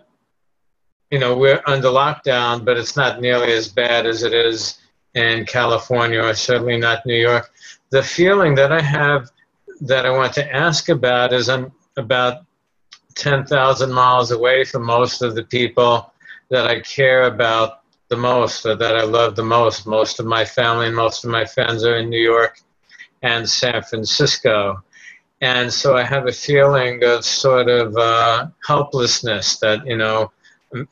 you 1.11 1.19
know, 1.19 1.37
we're 1.37 1.63
under 1.67 1.89
lockdown, 1.89 2.65
but 2.65 2.77
it's 2.77 2.97
not 2.97 3.21
nearly 3.21 3.53
as 3.53 3.69
bad 3.69 4.07
as 4.07 4.23
it 4.23 4.33
is 4.33 4.79
in 5.15 5.45
California 5.45 6.23
or 6.23 6.35
certainly 6.35 6.77
not 6.77 7.05
New 7.05 7.17
York. 7.17 7.51
The 7.91 8.03
feeling 8.03 8.55
that 8.55 8.73
I 8.73 8.81
have 8.81 9.31
that 9.81 10.07
I 10.07 10.11
want 10.11 10.35
to 10.35 10.55
ask 10.55 10.89
about 10.89 11.33
is 11.33 11.49
I'm 11.49 11.73
about 11.97 12.45
10,000 13.15 13.91
miles 13.91 14.31
away 14.31 14.65
from 14.65 14.85
most 14.85 15.23
of 15.23 15.35
the 15.35 15.45
people 15.45 16.13
that 16.51 16.67
I 16.67 16.81
care 16.81 17.25
about 17.25 17.81
the 18.09 18.17
most 18.17 18.67
or 18.67 18.75
that 18.77 18.97
I 18.97 19.03
love 19.03 19.37
the 19.37 19.45
most. 19.45 19.87
Most 19.87 20.21
of 20.21 20.27
my 20.27 20.45
family 20.45 20.87
and 20.87 20.97
most 20.97 21.25
of 21.25 21.31
my 21.31 21.45
friends 21.45 21.85
are 21.85 21.97
in 21.97 22.11
New 22.11 22.21
York 22.21 22.61
and 23.23 23.49
San 23.49 23.83
Francisco. 23.83 24.83
And 25.41 25.73
so 25.73 25.97
I 25.97 26.03
have 26.03 26.27
a 26.27 26.33
feeling 26.33 27.03
of 27.05 27.25
sort 27.25 27.69
of 27.69 27.97
uh, 27.97 28.49
helplessness 28.67 29.59
that, 29.59 29.87
you 29.87 29.97
know, 29.97 30.31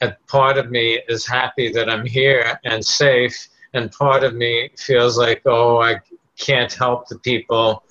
a 0.01 0.13
part 0.27 0.59
of 0.59 0.71
me 0.71 1.01
is 1.09 1.27
happy 1.27 1.71
that 1.73 1.89
I'm 1.89 2.07
here 2.07 2.59
and 2.65 2.85
safe, 2.85 3.49
and 3.75 3.93
part 3.93 4.25
of 4.25 4.35
me 4.35 4.71
feels 4.77 5.19
like, 5.19 5.43
oh, 5.47 5.81
I 5.81 6.01
can't 6.39 6.73
help 6.73 7.09
the 7.09 7.19
people 7.19 7.85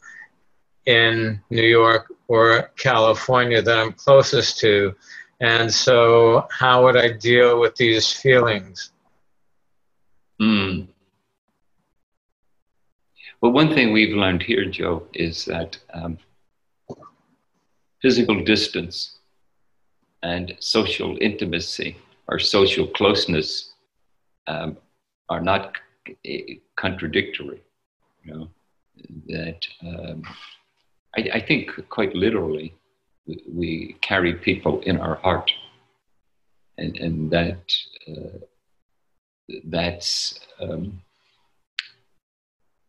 in 0.85 1.41
New 1.49 1.65
York 1.65 2.11
or 2.27 2.71
California 2.77 3.61
that 3.61 3.77
I'm 3.77 3.93
closest 3.93 4.59
to. 4.59 4.95
And 5.39 5.71
so, 5.71 6.47
how 6.49 6.83
would 6.83 6.97
I 6.97 7.11
deal 7.11 7.59
with 7.59 7.75
these 7.75 8.11
feelings? 8.11 8.91
Mm. 10.41 10.87
Well, 13.41 13.51
one 13.51 13.73
thing 13.73 13.93
we've 13.93 14.15
learned 14.15 14.41
here, 14.41 14.65
Joe, 14.65 15.03
is 15.13 15.45
that 15.45 15.77
um, 15.93 16.17
physical 18.01 18.43
distance 18.43 19.19
and 20.23 20.55
social 20.59 21.17
intimacy 21.21 21.97
or 22.27 22.39
social 22.39 22.87
closeness 22.87 23.73
um, 24.47 24.77
are 25.29 25.41
not 25.41 25.73
contradictory. 26.75 27.61
You 28.23 28.33
know, 28.33 28.49
that 29.27 29.67
um, 29.81 30.23
I, 31.15 31.29
I, 31.35 31.39
think 31.39 31.69
quite 31.89 32.15
literally 32.15 32.73
we, 33.27 33.43
we, 33.47 33.97
carry 34.01 34.33
people 34.33 34.81
in 34.81 34.97
our 34.97 35.15
heart, 35.15 35.51
and, 36.77 36.97
and 36.97 37.31
that 37.31 37.71
uh, 38.09 38.39
that's 39.65 40.39
um, 40.59 41.01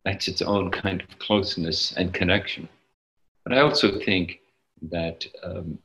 that's 0.05 0.29
its 0.29 0.43
own 0.43 0.71
kind 0.71 1.03
of 1.03 1.19
closeness 1.19 1.93
and 1.97 2.15
connection. 2.15 2.69
But 3.45 3.55
I 3.57 3.61
also 3.61 3.99
think 4.01 4.41
that 4.91 5.27
um, 5.43 5.79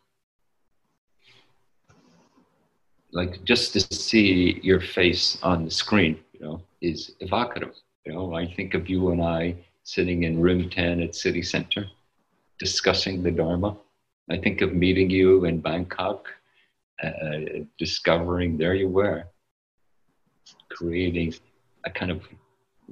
like 3.12 3.44
just 3.44 3.74
to 3.74 3.80
see 3.80 4.60
your 4.64 4.82
face 4.82 5.38
on 5.44 5.66
the 5.66 5.72
screen, 5.72 6.20
you 6.34 6.42
know, 6.42 6.62
is 6.82 7.16
evocative. 7.20 7.74
You 8.06 8.14
know, 8.14 8.34
I 8.34 8.46
think 8.46 8.74
of 8.74 8.90
you 8.90 9.12
and 9.12 9.22
I 9.22 9.56
sitting 9.84 10.24
in 10.24 10.42
room 10.42 10.70
10 10.70 11.02
at 11.02 11.16
City 11.16 11.42
Center 11.42 11.86
discussing 12.60 13.24
the 13.24 13.32
Dharma. 13.32 13.78
I 14.30 14.38
think 14.38 14.62
of 14.62 14.74
meeting 14.74 15.10
you 15.10 15.46
in 15.46 15.60
Bangkok, 15.60 16.28
uh, 17.04 17.64
discovering 17.78 18.58
there 18.58 18.74
you 18.74 18.88
were, 18.88 19.26
creating 20.70 21.34
a 21.86 21.90
kind 21.90 22.12
of 22.12 22.22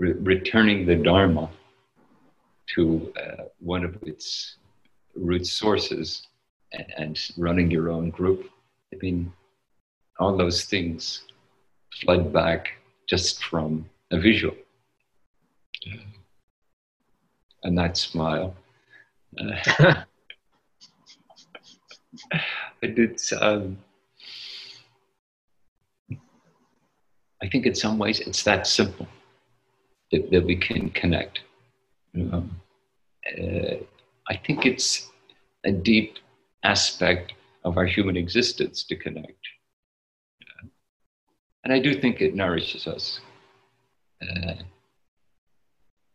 re- 0.01 0.13
returning 0.13 0.85
the 0.85 0.95
Dharma 0.95 1.47
to 2.75 3.13
uh, 3.21 3.43
one 3.59 3.85
of 3.85 3.95
its 4.01 4.55
root 5.15 5.45
sources 5.45 6.27
and, 6.73 6.85
and 6.97 7.31
running 7.37 7.69
your 7.69 7.91
own 7.91 8.09
group. 8.09 8.49
I 8.93 8.97
mean, 9.01 9.31
all 10.19 10.35
those 10.35 10.65
things 10.65 11.23
flood 12.01 12.33
back 12.33 12.69
just 13.07 13.43
from 13.43 13.85
a 14.11 14.19
visual. 14.19 14.55
And 17.63 17.77
that 17.77 17.95
smile. 17.95 18.55
Uh, 19.39 19.93
it's, 22.81 23.33
um, 23.33 23.77
I 27.43 27.47
think 27.51 27.65
in 27.67 27.75
some 27.75 27.99
ways 27.99 28.19
it's 28.19 28.43
that 28.43 28.65
simple 28.65 29.07
that, 30.11 30.29
that 30.31 30.45
we 30.45 30.55
can 30.55 30.89
connect. 30.89 31.41
Um, 32.15 32.55
uh, 33.37 33.75
I 34.27 34.35
think 34.45 34.65
it's 34.65 35.09
a 35.63 35.71
deep 35.71 36.17
aspect 36.63 37.33
of 37.63 37.77
our 37.77 37.85
human 37.85 38.17
existence 38.17 38.83
to 38.83 38.95
connect. 38.95 39.43
Uh, 40.41 40.67
and 41.63 41.73
I 41.73 41.79
do 41.79 41.93
think 41.93 42.21
it 42.21 42.35
nourishes 42.35 42.87
us. 42.87 43.19
Uh, 44.21 44.53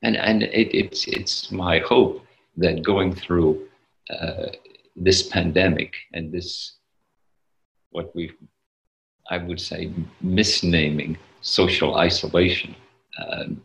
and 0.03 0.17
and 0.17 0.43
it, 0.43 0.77
it's, 0.77 1.09
it's 1.09 1.51
my 1.51 1.79
hope 1.81 2.25
that 2.57 2.83
going 2.83 3.15
through 3.15 3.67
uh, 4.11 4.47
this 4.95 5.29
pandemic 5.29 5.95
and 6.13 6.33
this, 6.33 6.77
what 7.91 8.15
we, 8.15 8.33
I 9.31 9.39
would 9.39 9.61
say, 9.61 9.91
misnaming 10.25 11.17
social 11.41 11.97
isolation 11.97 12.75
um, 13.19 13.65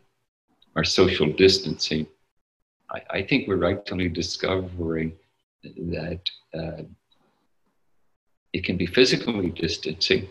or 0.75 0.83
social 0.83 1.31
distancing, 1.31 2.07
I, 2.91 3.01
I 3.09 3.21
think 3.23 3.47
we're 3.47 3.71
actually 3.71 4.09
discovering 4.09 5.13
that 5.63 6.21
uh, 6.53 6.83
it 8.53 8.63
can 8.63 8.77
be 8.77 8.85
physically 8.85 9.49
distancing, 9.49 10.27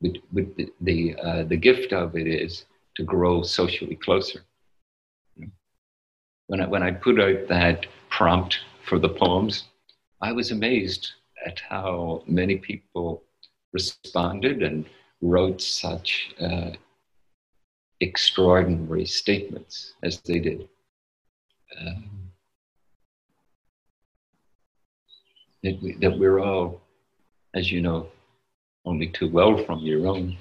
but, 0.00 0.12
but 0.32 0.56
the, 0.56 0.72
the, 0.80 1.16
uh, 1.16 1.42
the 1.44 1.56
gift 1.56 1.92
of 1.92 2.16
it 2.16 2.26
is 2.26 2.64
to 2.96 3.02
grow 3.02 3.42
socially 3.42 3.96
closer. 3.96 4.40
When 6.46 6.60
I, 6.62 6.66
when 6.66 6.82
I 6.82 6.92
put 6.92 7.20
out 7.20 7.48
that 7.48 7.86
prompt 8.10 8.58
for 8.88 8.98
the 8.98 9.08
poems, 9.08 9.64
I 10.20 10.32
was 10.32 10.50
amazed 10.50 11.12
at 11.44 11.60
how 11.68 12.22
many 12.26 12.56
people 12.56 13.22
responded 13.72 14.62
and 14.62 14.86
wrote 15.20 15.60
such 15.60 16.30
uh, 16.40 16.70
extraordinary 18.00 19.04
statements 19.04 19.94
as 20.02 20.20
they 20.20 20.38
did. 20.38 20.68
Um, 21.80 22.30
that, 25.62 25.82
we, 25.82 25.94
that 26.00 26.18
we're 26.18 26.38
all, 26.38 26.80
as 27.54 27.70
you 27.70 27.80
know, 27.80 28.08
only 28.84 29.08
too 29.08 29.28
well 29.28 29.64
from 29.64 29.80
your 29.80 30.06
own 30.06 30.36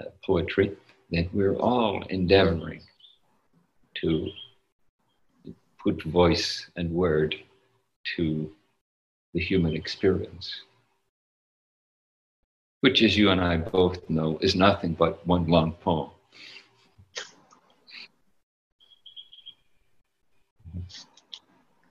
uh, 0.00 0.04
poetry, 0.24 0.76
that 1.10 1.28
we're 1.34 1.56
all 1.56 2.02
endeavoring 2.08 2.80
to 3.96 4.30
put 5.82 6.02
voice 6.04 6.70
and 6.76 6.90
word 6.90 7.34
to 8.16 8.50
the 9.34 9.40
human 9.40 9.74
experience, 9.74 10.62
which, 12.80 13.02
as 13.02 13.16
you 13.16 13.30
and 13.30 13.40
I 13.40 13.56
both 13.56 14.08
know, 14.08 14.38
is 14.40 14.54
nothing 14.54 14.94
but 14.94 15.26
one 15.26 15.46
long 15.46 15.72
poem. 15.72 16.10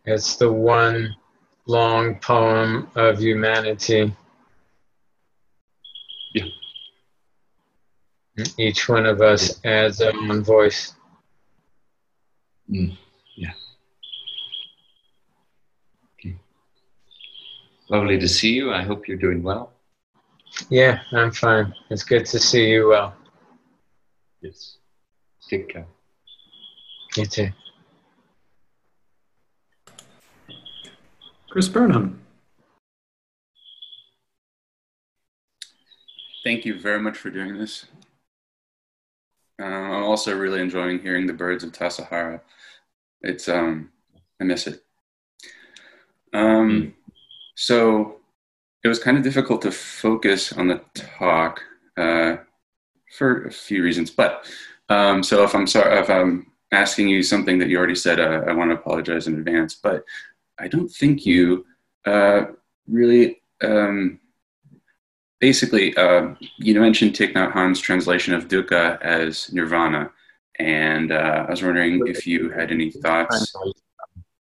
It's 0.05 0.35
the 0.35 0.51
one 0.51 1.15
long 1.67 2.15
poem 2.15 2.89
of 2.95 3.19
humanity. 3.19 4.13
Yeah. 6.33 6.45
Each 8.57 8.89
one 8.89 9.05
of 9.05 9.21
us 9.21 9.63
adds 9.63 9.99
their 9.99 10.15
own 10.15 10.43
voice. 10.43 10.93
Mm. 12.69 12.97
Yeah. 13.35 13.53
Okay. 16.19 16.37
Lovely 17.89 18.17
to 18.19 18.27
see 18.27 18.53
you. 18.53 18.73
I 18.73 18.83
hope 18.83 19.07
you're 19.07 19.17
doing 19.17 19.43
well. 19.43 19.73
Yeah, 20.69 21.01
I'm 21.11 21.31
fine. 21.31 21.73
It's 21.89 22.03
good 22.03 22.25
to 22.27 22.39
see 22.39 22.69
you 22.69 22.89
well. 22.89 23.15
Yes. 24.41 24.77
Take 25.49 25.69
care. 25.69 25.87
You 27.17 27.25
too. 27.25 27.49
Chris 31.51 31.67
Burnham. 31.67 32.17
Thank 36.45 36.63
you 36.63 36.79
very 36.79 37.01
much 37.01 37.17
for 37.17 37.29
doing 37.29 37.57
this. 37.57 37.87
Uh, 39.61 39.65
I'm 39.65 40.03
also 40.03 40.33
really 40.33 40.61
enjoying 40.61 40.99
hearing 40.99 41.27
the 41.27 41.33
birds 41.33 41.65
of 41.65 41.73
Tassajara. 41.73 42.39
It's 43.19 43.49
um, 43.49 43.89
I 44.39 44.45
miss 44.45 44.65
it. 44.65 44.81
Um, 46.33 46.71
mm. 46.71 46.93
So 47.55 48.21
it 48.85 48.87
was 48.87 48.99
kind 48.99 49.17
of 49.17 49.23
difficult 49.23 49.61
to 49.63 49.71
focus 49.71 50.53
on 50.53 50.69
the 50.69 50.81
talk 50.93 51.61
uh, 51.97 52.37
for 53.17 53.43
a 53.43 53.51
few 53.51 53.83
reasons. 53.83 54.09
But 54.09 54.49
um, 54.87 55.21
so 55.21 55.43
if 55.43 55.53
I'm 55.53 55.67
sorry 55.67 55.99
if 55.99 56.09
I'm 56.09 56.47
asking 56.71 57.09
you 57.09 57.21
something 57.21 57.59
that 57.59 57.67
you 57.67 57.77
already 57.77 57.95
said, 57.95 58.21
uh, 58.21 58.45
I 58.47 58.53
want 58.53 58.71
to 58.71 58.75
apologize 58.75 59.27
in 59.27 59.35
advance. 59.35 59.75
But 59.75 60.05
I 60.61 60.67
don't 60.67 60.89
think 60.89 61.25
you 61.25 61.65
uh, 62.05 62.45
really 62.87 63.41
um, 63.61 64.19
basically 65.39 65.95
uh, 65.97 66.35
you 66.57 66.79
mentioned 66.79 67.13
Thich 67.13 67.33
Nhat 67.33 67.51
Hanh's 67.51 67.81
translation 67.81 68.33
of 68.33 68.47
dukkha 68.47 69.01
as 69.01 69.51
nirvana, 69.51 70.11
and 70.59 71.11
uh, 71.11 71.45
I 71.47 71.49
was 71.49 71.63
wondering 71.63 72.07
if 72.07 72.27
you 72.27 72.51
had 72.51 72.71
any 72.71 72.91
thoughts 72.91 73.53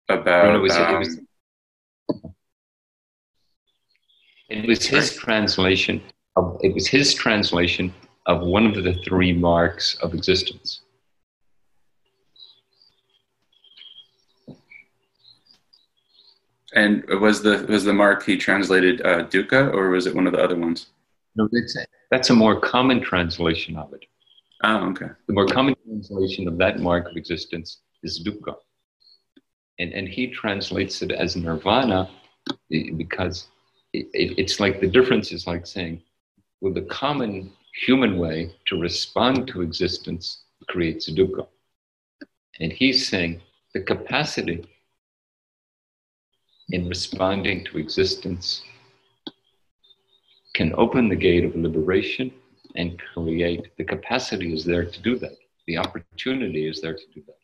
about. 0.09 0.57
it, 0.57 0.59
was, 0.59 0.77
um, 0.77 0.95
it, 0.95 0.99
was, 0.99 1.21
it 4.49 4.69
was 4.69 4.87
his 4.87 5.15
translation. 5.15 6.03
Of, 6.37 6.59
it 6.63 6.75
was 6.75 6.87
his 6.89 7.15
translation 7.15 7.95
of 8.27 8.41
one 8.43 8.67
of 8.67 8.83
the 8.83 8.95
three 9.05 9.33
marks 9.33 9.95
of 9.97 10.13
existence. 10.15 10.83
And 16.75 17.05
was 17.21 17.43
the 17.43 17.66
was 17.68 17.85
the 17.85 17.93
mark 17.93 18.25
he 18.25 18.37
translated 18.37 19.01
uh, 19.03 19.25
dukkha, 19.25 19.73
or 19.75 19.91
was 19.91 20.07
it 20.07 20.14
one 20.14 20.27
of 20.27 20.33
the 20.33 20.43
other 20.43 20.57
ones? 20.57 20.87
No, 21.35 21.49
that's 21.51 21.77
a, 21.77 21.87
that's 22.11 22.31
a 22.31 22.35
more 22.35 22.61
common 22.61 23.01
translation 23.01 23.77
of 23.77 23.93
it. 23.93 24.05
Oh, 24.62 24.91
okay. 24.91 25.07
The 25.27 25.33
more 25.33 25.47
common 25.47 25.75
translation 25.85 26.47
of 26.47 26.59
that 26.59 26.79
mark 26.79 27.11
of 27.11 27.16
existence 27.16 27.81
is 28.03 28.23
dukkha, 28.25 28.55
and 29.79 29.93
and 29.93 30.09
he 30.09 30.29
translates 30.29 31.03
it 31.03 31.11
as 31.11 31.35
nirvana 31.35 32.09
because 32.68 33.49
it, 33.93 34.07
it, 34.12 34.39
it's 34.39 34.61
like 34.61 34.81
the 34.81 34.87
difference 34.87 35.33
is 35.33 35.47
like 35.47 35.66
saying, 35.66 36.03
well, 36.61 36.73
the 36.73 36.83
common 36.83 37.53
human 37.85 38.18
way 38.18 38.55
to 38.66 38.79
respond 38.79 39.49
to 39.49 39.62
existence 39.62 40.45
creates 40.68 41.11
dukkha, 41.11 41.47
and 42.61 42.73
he's 42.73 43.09
saying 43.09 43.41
the 43.75 43.81
capacity 43.81 44.64
in 46.73 46.89
responding 46.89 47.64
to 47.64 47.79
existence 47.79 48.62
can 50.55 50.75
open 50.77 51.09
the 51.09 51.16
gate 51.16 51.45
of 51.45 51.55
liberation 51.55 52.31
and 52.77 53.01
create 53.14 53.77
the 53.77 53.85
capacity 53.85 54.53
is 54.53 54.64
there 54.64 54.85
to 54.85 55.03
do 55.03 55.18
that. 55.18 55.37
The 55.66 55.79
opportunity 55.79 56.68
is 56.68 56.81
there 56.81 56.95
to 56.95 57.03
do 57.14 57.23
that. 57.27 57.37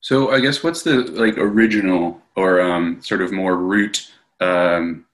So 0.00 0.30
I 0.30 0.40
guess 0.40 0.62
what's 0.62 0.82
the 0.82 1.02
like 1.02 1.36
original 1.36 2.20
or 2.36 2.60
um, 2.60 3.02
sort 3.02 3.20
of 3.20 3.32
more 3.32 3.56
root 3.56 4.10
um, 4.40 5.04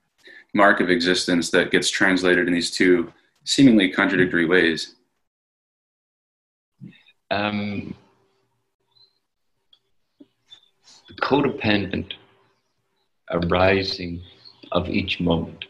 mark 0.54 0.80
of 0.80 0.90
existence 0.90 1.50
that 1.50 1.72
gets 1.72 1.90
translated 1.90 2.46
in 2.46 2.54
these 2.54 2.70
two 2.70 3.12
seemingly 3.44 3.90
contradictory 3.90 4.46
ways? 4.46 4.94
Um, 7.30 7.94
the 10.18 10.95
codependent 11.14 12.12
arising 13.30 14.22
of 14.72 14.88
each 14.88 15.20
moment. 15.20 15.64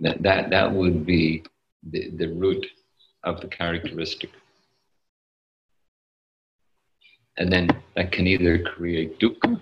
That, 0.00 0.22
that, 0.22 0.50
that 0.50 0.72
would 0.72 1.04
be 1.04 1.44
the, 1.90 2.10
the 2.10 2.28
root 2.28 2.66
of 3.24 3.40
the 3.40 3.48
characteristic. 3.48 4.30
And 7.36 7.52
then 7.52 7.68
that 7.96 8.12
can 8.12 8.26
either 8.26 8.58
create 8.62 9.18
dukkha 9.18 9.60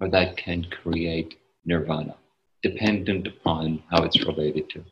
or 0.00 0.08
that 0.08 0.36
can 0.36 0.64
create 0.82 1.38
nirvana, 1.64 2.14
dependent 2.62 3.26
upon 3.26 3.82
how 3.90 4.02
it's 4.04 4.24
related 4.24 4.70
to. 4.70 4.84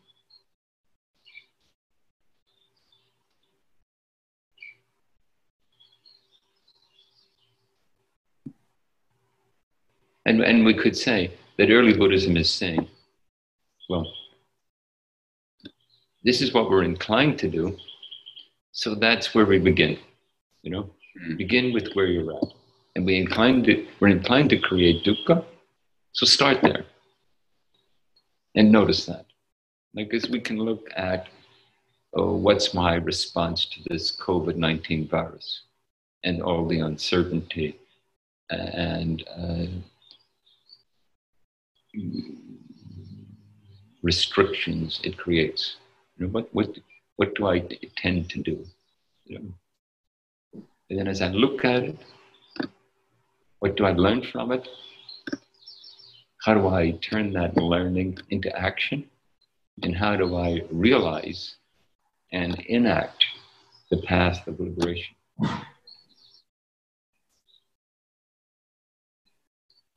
And, 10.26 10.40
and 10.40 10.64
we 10.64 10.74
could 10.74 10.96
say 10.96 11.32
that 11.56 11.70
early 11.70 11.96
Buddhism 11.96 12.36
is 12.36 12.52
saying, 12.52 12.88
well, 13.88 14.12
this 16.24 16.42
is 16.42 16.52
what 16.52 16.68
we're 16.68 16.82
inclined 16.82 17.38
to 17.38 17.48
do, 17.48 17.78
so 18.72 18.96
that's 18.96 19.34
where 19.34 19.46
we 19.46 19.60
begin. 19.60 19.96
You 20.62 20.70
know, 20.72 20.90
mm. 21.24 21.38
begin 21.38 21.72
with 21.72 21.92
where 21.94 22.06
you're 22.06 22.36
at. 22.36 22.48
And 22.96 23.06
we 23.06 23.16
inclined 23.16 23.66
to, 23.66 23.86
we're 24.00 24.08
inclined 24.08 24.50
to 24.50 24.58
create 24.58 25.04
dukkha, 25.04 25.44
so 26.10 26.26
start 26.26 26.60
there. 26.60 26.84
And 28.56 28.72
notice 28.72 29.06
that. 29.06 29.26
Like, 29.94 30.12
as 30.12 30.28
we 30.28 30.40
can 30.40 30.58
look 30.58 30.88
at, 30.96 31.28
oh, 32.14 32.34
what's 32.34 32.74
my 32.74 32.96
response 32.96 33.64
to 33.66 33.80
this 33.88 34.16
COVID 34.16 34.56
19 34.56 35.06
virus 35.06 35.62
and 36.24 36.42
all 36.42 36.66
the 36.66 36.80
uncertainty 36.80 37.78
and 38.50 39.22
uh, 39.28 39.66
restrictions 44.02 45.00
it 45.02 45.16
creates. 45.16 45.76
You 46.16 46.26
know, 46.26 46.32
what, 46.32 46.48
what, 46.54 46.78
what 47.16 47.34
do 47.34 47.46
I 47.46 47.66
tend 47.96 48.30
to 48.30 48.42
do? 48.42 48.64
You 49.24 49.38
know? 49.38 50.62
And 50.88 50.98
then 50.98 51.08
as 51.08 51.20
I 51.20 51.28
look 51.28 51.64
at 51.64 51.82
it, 51.82 51.98
what 53.58 53.76
do 53.76 53.84
I 53.84 53.92
learn 53.92 54.22
from 54.22 54.52
it? 54.52 54.68
How 56.44 56.54
do 56.54 56.68
I 56.68 56.92
turn 56.92 57.32
that 57.32 57.56
learning 57.56 58.18
into 58.30 58.56
action? 58.56 59.08
And 59.82 59.96
how 59.96 60.16
do 60.16 60.36
I 60.36 60.62
realize 60.70 61.56
and 62.32 62.58
enact 62.60 63.24
the 63.90 63.98
path 64.02 64.46
of 64.46 64.60
liberation? 64.60 65.16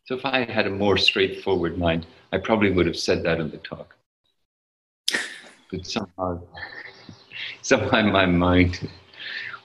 So 0.09 0.15
if 0.15 0.25
I 0.25 0.43
had 0.43 0.65
a 0.65 0.71
more 0.71 0.97
straightforward 0.97 1.77
mind, 1.77 2.07
I 2.31 2.39
probably 2.39 2.71
would 2.71 2.87
have 2.87 2.97
said 2.97 3.21
that 3.25 3.39
in 3.39 3.51
the 3.51 3.57
talk. 3.57 3.95
But 5.69 5.85
somehow, 5.85 6.41
somehow 7.61 8.01
my 8.09 8.25
mind 8.25 8.89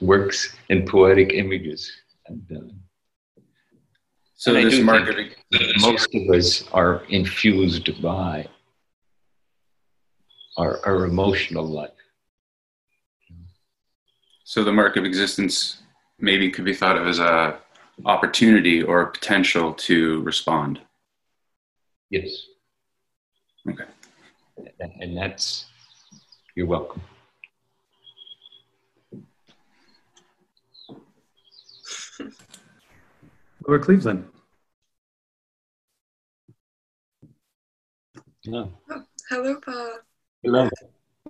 works 0.01 0.55
in 0.69 0.85
poetic 0.85 1.33
images. 1.33 1.91
And, 2.27 2.45
uh, 2.55 3.41
so 4.35 4.53
and 4.53 4.69
this 4.69 4.83
marketing, 4.83 5.31
most 5.79 6.13
of 6.13 6.29
us 6.29 6.65
are 6.73 7.05
infused 7.09 7.99
by 7.99 8.47
our, 10.57 10.79
our 10.85 11.05
emotional 11.05 11.65
life. 11.65 11.89
So 14.43 14.63
the 14.63 14.71
mark 14.71 14.95
of 14.95 15.05
existence 15.05 15.81
maybe 16.19 16.51
could 16.51 16.65
be 16.65 16.75
thought 16.75 16.97
of 16.97 17.07
as 17.07 17.17
a 17.17 17.64
opportunity 18.03 18.83
or 18.83 19.05
potential 19.07 19.73
to 19.73 20.21
respond. 20.23 20.81
Yes. 22.09 22.47
Okay. 23.69 23.85
And 24.99 25.17
that's, 25.17 25.65
you're 26.55 26.67
welcome. 26.67 27.01
Laura 33.67 33.79
Cleveland. 33.79 34.25
Hello. 38.43 38.71
Oh, 38.91 39.03
hello, 39.29 39.59
Paul. 39.59 39.93
Hello. 40.43 40.69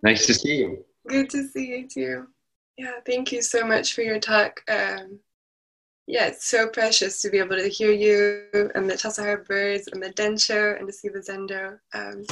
Nice 0.04 0.26
to 0.26 0.34
see 0.34 0.58
you. 0.58 0.86
Good 1.08 1.30
to 1.30 1.48
see 1.48 1.68
you 1.68 1.88
too. 1.88 2.28
Yeah, 2.78 3.00
thank 3.06 3.32
you 3.32 3.42
so 3.42 3.66
much 3.66 3.94
for 3.94 4.02
your 4.02 4.20
talk. 4.20 4.62
Um, 4.70 5.20
yeah, 6.08 6.28
it's 6.28 6.46
so 6.46 6.68
precious 6.68 7.22
to 7.22 7.30
be 7.30 7.40
able 7.40 7.58
to 7.58 7.68
hear 7.68 7.92
you 7.92 8.72
and 8.76 8.90
the 8.90 8.94
Tassajara 8.94 9.46
birds 9.46 9.88
and 9.92 10.02
the 10.02 10.12
Densho 10.12 10.78
and 10.78 10.88
to 10.88 10.94
see 10.94 11.10
the 11.10 11.20
Zendo 11.20 11.80
um, 11.94 12.24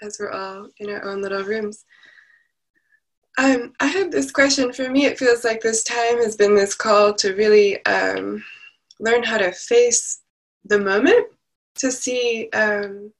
as 0.00 0.18
we're 0.18 0.30
all 0.30 0.68
in 0.78 0.90
our 0.90 1.04
own 1.04 1.20
little 1.20 1.42
rooms. 1.42 1.84
Um, 3.38 3.72
I 3.80 3.86
have 3.86 4.10
this 4.10 4.30
question. 4.30 4.72
For 4.72 4.90
me, 4.90 5.06
it 5.06 5.18
feels 5.18 5.44
like 5.44 5.60
this 5.60 5.82
time 5.82 6.18
has 6.18 6.36
been 6.36 6.54
this 6.54 6.74
call 6.74 7.14
to 7.14 7.34
really 7.34 7.84
um, 7.86 8.44
learn 8.98 9.22
how 9.22 9.38
to 9.38 9.50
face 9.52 10.20
the 10.64 10.78
moment, 10.78 11.26
to 11.76 11.90
see, 11.90 12.48
um, 12.52 13.12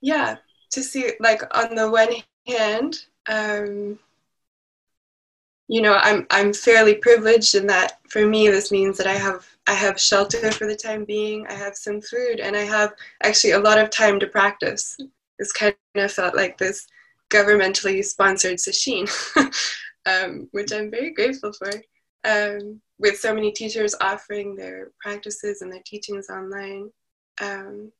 yeah, 0.00 0.36
to 0.70 0.82
see, 0.82 1.12
like, 1.18 1.42
on 1.56 1.74
the 1.74 1.90
one 1.90 2.12
hand, 2.46 3.04
um, 3.28 3.98
you 5.72 5.80
know 5.80 5.98
i'm 6.02 6.26
i'm 6.30 6.52
fairly 6.52 6.96
privileged 6.96 7.54
in 7.54 7.66
that 7.66 7.98
for 8.06 8.26
me 8.26 8.46
this 8.46 8.70
means 8.70 8.98
that 8.98 9.06
i 9.06 9.14
have 9.14 9.48
i 9.66 9.72
have 9.72 9.98
shelter 9.98 10.52
for 10.52 10.66
the 10.66 10.76
time 10.76 11.06
being. 11.06 11.46
I 11.48 11.54
have 11.54 11.76
some 11.76 12.02
food 12.02 12.40
and 12.40 12.54
i 12.54 12.60
have 12.76 12.92
actually 13.22 13.52
a 13.52 13.58
lot 13.58 13.78
of 13.78 13.88
time 13.88 14.20
to 14.20 14.26
practice. 14.26 14.98
It's 15.38 15.52
kind 15.52 15.74
of 15.94 16.12
felt 16.12 16.36
like 16.36 16.58
this 16.58 16.86
governmentally 17.30 18.04
sponsored 18.04 18.58
sesshin 18.58 19.08
um, 20.06 20.46
which 20.50 20.72
i'm 20.72 20.90
very 20.90 21.12
grateful 21.14 21.52
for. 21.54 21.72
Um, 22.24 22.80
with 22.98 23.18
so 23.18 23.34
many 23.34 23.50
teachers 23.50 23.94
offering 24.00 24.54
their 24.54 24.90
practices 25.00 25.62
and 25.62 25.72
their 25.72 25.82
teachings 25.86 26.28
online. 26.28 26.90
Um, 27.40 27.90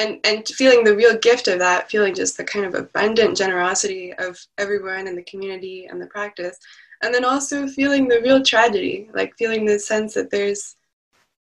and 0.00 0.18
and 0.24 0.46
feeling 0.48 0.82
the 0.84 0.96
real 0.96 1.16
gift 1.18 1.48
of 1.48 1.58
that 1.58 1.90
feeling 1.90 2.14
just 2.14 2.36
the 2.36 2.44
kind 2.44 2.64
of 2.64 2.74
abundant 2.74 3.36
generosity 3.36 4.12
of 4.14 4.38
everyone 4.58 5.06
in 5.06 5.16
the 5.16 5.22
community 5.24 5.86
and 5.86 6.00
the 6.00 6.06
practice. 6.06 6.58
And 7.02 7.14
then 7.14 7.24
also 7.24 7.66
feeling 7.66 8.08
the 8.08 8.20
real 8.20 8.42
tragedy 8.42 9.10
like 9.14 9.36
feeling 9.36 9.64
the 9.64 9.78
sense 9.78 10.14
that 10.14 10.30
there's 10.30 10.76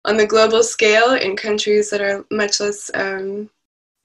on 0.06 0.18
the 0.18 0.28
global 0.28 0.64
scale 0.64 1.14
in 1.14 1.36
countries 1.36 1.90
that 1.90 2.02
are 2.02 2.26
much 2.32 2.60
less 2.60 2.92
um, 2.94 3.50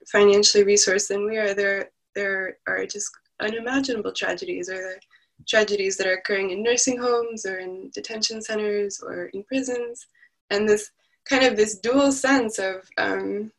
financially 0.07 0.63
resourced 0.63 1.09
than 1.09 1.25
we 1.25 1.37
are 1.37 1.53
there 1.53 1.89
there 2.15 2.57
are 2.67 2.85
just 2.85 3.11
unimaginable 3.39 4.11
tragedies 4.11 4.69
or 4.69 4.77
the 4.77 4.99
tragedies 5.47 5.97
that 5.97 6.07
are 6.07 6.13
occurring 6.13 6.51
in 6.51 6.63
nursing 6.63 6.97
homes 6.97 7.45
or 7.45 7.59
in 7.59 7.89
detention 7.93 8.41
centers 8.41 9.01
or 9.01 9.25
in 9.27 9.43
prisons. 9.43 10.07
And 10.49 10.67
this 10.67 10.91
kind 11.25 11.43
of 11.43 11.55
this 11.55 11.77
dual 11.77 12.11
sense 12.11 12.59
of 12.59 12.87
um, 12.97 13.51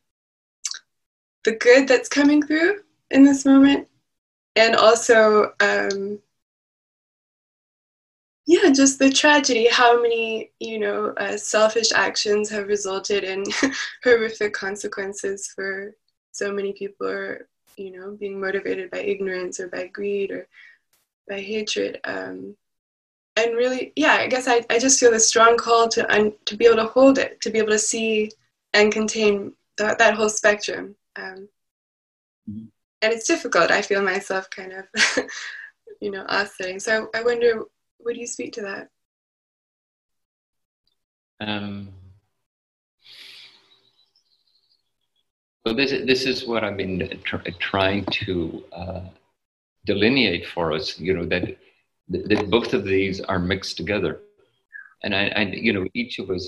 the 1.43 1.53
good 1.53 1.87
that's 1.87 2.09
coming 2.09 2.41
through 2.45 2.81
in 3.09 3.23
this 3.23 3.45
moment. 3.45 3.87
And 4.55 4.75
also 4.75 5.53
um, 5.59 6.19
yeah 8.47 8.69
just 8.71 8.99
the 8.99 9.09
tragedy 9.09 9.67
how 9.71 10.01
many 10.01 10.51
you 10.59 10.79
know 10.79 11.13
uh, 11.17 11.37
selfish 11.37 11.91
actions 11.93 12.49
have 12.49 12.67
resulted 12.67 13.23
in 13.23 13.43
horrific 14.03 14.53
consequences 14.53 15.47
for 15.55 15.95
so 16.31 16.51
many 16.51 16.73
people 16.73 17.07
or 17.07 17.47
you 17.77 17.91
know 17.91 18.11
being 18.19 18.39
motivated 18.39 18.89
by 18.91 18.99
ignorance 18.99 19.59
or 19.59 19.67
by 19.67 19.87
greed 19.87 20.31
or 20.31 20.47
by 21.29 21.39
hatred. 21.39 21.99
Um, 22.03 22.55
and 23.37 23.55
really 23.55 23.93
yeah 23.95 24.15
i 24.15 24.27
guess 24.27 24.47
I, 24.47 24.65
I 24.69 24.77
just 24.77 24.99
feel 24.99 25.13
a 25.13 25.19
strong 25.19 25.55
call 25.55 25.87
to 25.89 26.13
un, 26.13 26.33
to 26.45 26.57
be 26.57 26.65
able 26.65 26.75
to 26.77 26.87
hold 26.87 27.17
it 27.17 27.39
to 27.41 27.49
be 27.49 27.59
able 27.59 27.69
to 27.69 27.79
see 27.79 28.29
and 28.73 28.91
contain 28.91 29.53
that, 29.77 29.97
that 29.99 30.15
whole 30.15 30.27
spectrum 30.27 30.95
um, 31.21 31.49
mm-hmm. 32.49 32.65
And 33.03 33.13
it's 33.13 33.27
difficult. 33.27 33.71
I 33.71 33.81
feel 33.81 34.01
myself 34.01 34.49
kind 34.49 34.73
of, 34.73 34.85
you 36.01 36.11
know, 36.11 36.25
oscillating. 36.29 36.79
So 36.79 37.09
I 37.15 37.23
wonder, 37.23 37.63
would 37.99 38.17
you 38.17 38.27
speak 38.27 38.53
to 38.53 38.61
that? 38.61 38.89
Um, 41.39 41.89
well, 45.65 45.73
this, 45.73 45.91
this 46.05 46.25
is 46.25 46.45
what 46.45 46.63
I've 46.63 46.77
been 46.77 47.19
tr- 47.23 47.37
trying 47.59 48.05
to 48.05 48.63
uh, 48.71 49.01
delineate 49.85 50.47
for 50.47 50.71
us, 50.71 50.99
you 50.99 51.15
know, 51.15 51.25
that, 51.25 51.57
that 52.09 52.49
both 52.51 52.73
of 52.75 52.83
these 52.83 53.19
are 53.21 53.39
mixed 53.39 53.77
together. 53.77 54.19
And 55.03 55.15
I, 55.15 55.27
I, 55.29 55.41
you 55.41 55.73
know, 55.73 55.87
each 55.95 56.19
of 56.19 56.29
us 56.29 56.47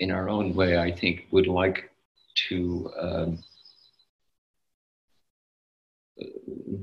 in 0.00 0.10
our 0.10 0.28
own 0.28 0.54
way, 0.54 0.76
I 0.76 0.90
think, 0.90 1.28
would 1.30 1.46
like 1.46 1.90
to 2.48 2.90
um, 2.98 3.38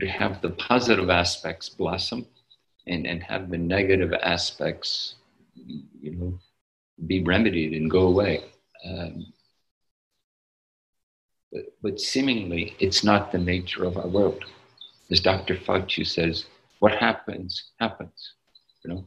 have 0.07 0.41
the 0.41 0.51
positive 0.51 1.09
aspects 1.09 1.69
blossom 1.69 2.25
and, 2.88 3.05
and 3.05 3.21
have 3.23 3.49
the 3.49 3.57
negative 3.57 4.13
aspects, 4.13 5.15
you 5.55 6.15
know, 6.15 6.39
be 7.07 7.23
remedied 7.23 7.73
and 7.73 7.89
go 7.89 8.07
away. 8.07 8.43
Um, 8.86 9.34
but, 11.51 11.63
but 11.82 11.99
seemingly, 11.99 12.75
it's 12.79 13.03
not 13.03 13.32
the 13.32 13.38
nature 13.38 13.84
of 13.84 13.97
our 13.97 14.07
world. 14.07 14.43
As 15.09 15.19
Dr. 15.19 15.55
Fauci 15.55 16.05
says, 16.05 16.45
what 16.79 16.95
happens, 16.95 17.71
happens. 17.79 18.34
You 18.84 18.93
know, 18.93 19.05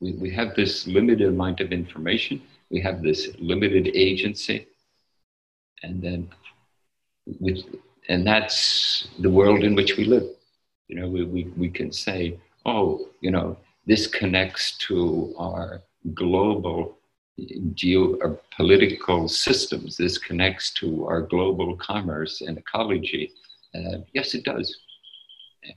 we, 0.00 0.12
we 0.12 0.30
have 0.30 0.54
this 0.56 0.86
limited 0.86 1.28
amount 1.28 1.60
of 1.60 1.72
information, 1.72 2.42
we 2.70 2.80
have 2.80 3.02
this 3.02 3.28
limited 3.38 3.88
agency, 3.94 4.66
and 5.82 6.02
then 6.02 6.30
with, 7.40 7.58
and 8.08 8.26
that's 8.26 9.08
the 9.20 9.30
world 9.30 9.62
in 9.64 9.74
which 9.74 9.96
we 9.96 10.04
live. 10.04 10.28
You 10.88 10.96
know, 11.00 11.08
we, 11.08 11.24
we, 11.24 11.44
we 11.56 11.70
can 11.70 11.92
say, 11.92 12.38
oh, 12.66 13.08
you 13.20 13.30
know, 13.30 13.56
this 13.86 14.06
connects 14.06 14.76
to 14.88 15.34
our 15.38 15.82
global 16.14 16.98
geopolitical 17.74 19.28
systems. 19.30 19.96
This 19.96 20.18
connects 20.18 20.72
to 20.74 21.06
our 21.06 21.22
global 21.22 21.76
commerce 21.76 22.40
and 22.42 22.58
ecology. 22.58 23.32
Uh, 23.74 23.98
yes, 24.12 24.34
it 24.34 24.44
does. 24.44 24.76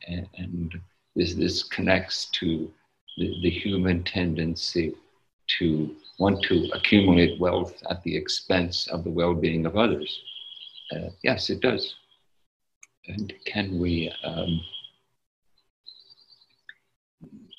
And, 0.07 0.73
this, 1.15 1.33
this 1.35 1.63
connects 1.63 2.25
to 2.31 2.69
the, 3.17 3.39
the 3.41 3.49
human 3.49 4.03
tendency 4.03 4.93
to 5.59 5.95
want 6.19 6.43
to 6.43 6.69
accumulate 6.73 7.39
wealth 7.39 7.81
at 7.89 8.03
the 8.03 8.15
expense 8.17 8.87
of 8.87 9.05
the 9.05 9.09
well-being 9.09 9.65
of 9.65 9.77
others. 9.77 10.19
Uh, 10.91 11.09
yes, 11.23 11.49
it 11.49 11.61
does. 11.61 11.95
And 13.07 13.33
can 13.45 13.79
we, 13.79 14.11
um, 14.23 14.61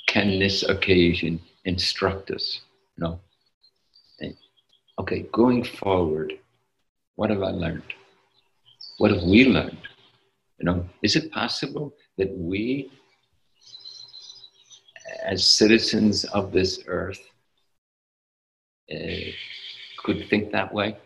can 0.09 0.39
this 0.39 0.63
occasion 0.63 1.41
instruct 1.65 2.31
us? 2.31 2.61
No. 2.99 3.21
Okay, 4.99 5.27
going 5.31 5.63
forward, 5.63 6.33
what 7.17 7.29
have 7.29 7.43
I 7.43 7.51
learned? 7.51 7.83
What 8.97 9.11
have 9.11 9.25
we 9.25 9.45
learned? 9.45 9.79
You 10.59 10.65
know, 10.65 10.89
is 11.03 11.17
it 11.17 11.31
possible 11.31 11.93
that 12.17 12.35
we, 12.35 12.91
as 15.23 15.45
citizens 15.45 16.25
of 16.25 16.51
this 16.51 16.83
earth, 16.87 17.21
uh, 18.91 19.31
could 20.03 20.27
think 20.31 20.51
that 20.53 20.73
way? 20.73 20.97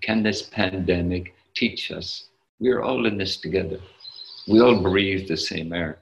Can 0.00 0.24
this 0.24 0.42
pandemic 0.42 1.34
teach 1.54 1.92
us? 1.92 2.29
We're 2.60 2.82
all 2.82 3.06
in 3.06 3.16
this 3.16 3.38
together. 3.38 3.78
We 4.46 4.60
all 4.60 4.82
breathe 4.82 5.28
the 5.28 5.36
same 5.36 5.72
air. 5.72 5.98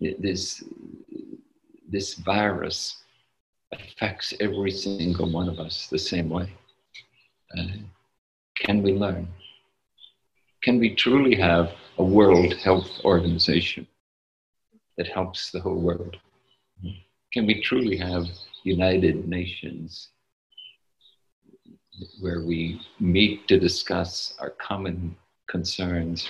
This, 0.00 0.64
this 1.86 2.14
virus 2.14 3.02
affects 3.70 4.32
every 4.40 4.70
single 4.70 5.30
one 5.30 5.50
of 5.50 5.60
us 5.60 5.86
the 5.88 5.98
same 5.98 6.30
way. 6.30 6.50
Uh, 7.56 7.66
can 8.56 8.82
we 8.82 8.94
learn? 8.94 9.28
Can 10.62 10.78
we 10.78 10.94
truly 10.94 11.34
have 11.36 11.72
a 11.98 12.04
World 12.04 12.54
Health 12.54 12.90
Organization 13.04 13.86
that 14.96 15.08
helps 15.08 15.50
the 15.50 15.60
whole 15.60 15.80
world? 15.80 16.16
Can 17.34 17.46
we 17.46 17.60
truly 17.60 17.98
have 17.98 18.24
United 18.64 19.28
Nations 19.28 20.08
where 22.20 22.40
we 22.40 22.80
meet 22.98 23.46
to 23.48 23.58
discuss 23.58 24.34
our 24.40 24.50
common 24.50 25.16
concerns 25.50 26.28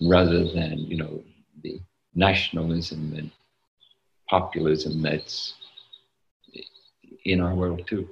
rather 0.00 0.44
than, 0.52 0.78
you 0.78 0.96
know, 0.96 1.22
the 1.62 1.80
nationalism 2.14 3.14
and 3.18 3.30
populism 4.28 5.02
that's 5.02 5.54
in 7.24 7.40
our 7.40 7.54
world 7.54 7.86
too. 7.86 8.08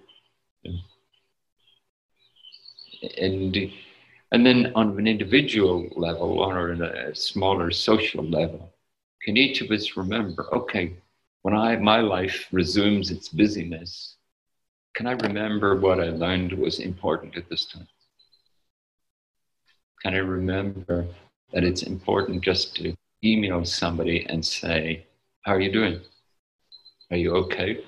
And 3.18 3.56
and 4.32 4.46
then 4.46 4.72
on 4.74 4.98
an 4.98 5.06
individual 5.06 5.88
level 5.96 6.38
or 6.40 6.72
on 6.72 6.82
a 6.82 7.14
smaller 7.14 7.70
social 7.70 8.22
level, 8.24 8.72
can 9.22 9.36
each 9.36 9.60
of 9.60 9.70
us 9.70 9.96
remember, 9.96 10.46
okay, 10.52 10.92
when 11.42 11.54
I 11.54 11.76
my 11.76 12.00
life 12.00 12.46
resumes 12.52 13.10
its 13.10 13.28
busyness, 13.28 14.16
can 14.94 15.06
I 15.06 15.12
remember 15.12 15.76
what 15.76 16.00
I 16.00 16.10
learned 16.10 16.52
was 16.52 16.78
important 16.78 17.36
at 17.36 17.48
this 17.48 17.64
time? 17.66 17.88
Can 20.02 20.14
of 20.14 20.18
remember 20.18 21.06
that 21.52 21.64
it's 21.64 21.82
important 21.82 22.42
just 22.42 22.74
to 22.76 22.94
email 23.22 23.64
somebody 23.64 24.24
and 24.28 24.44
say, 24.44 25.06
How 25.42 25.52
are 25.52 25.60
you 25.60 25.70
doing? 25.70 26.00
Are 27.10 27.16
you 27.16 27.34
okay? 27.34 27.84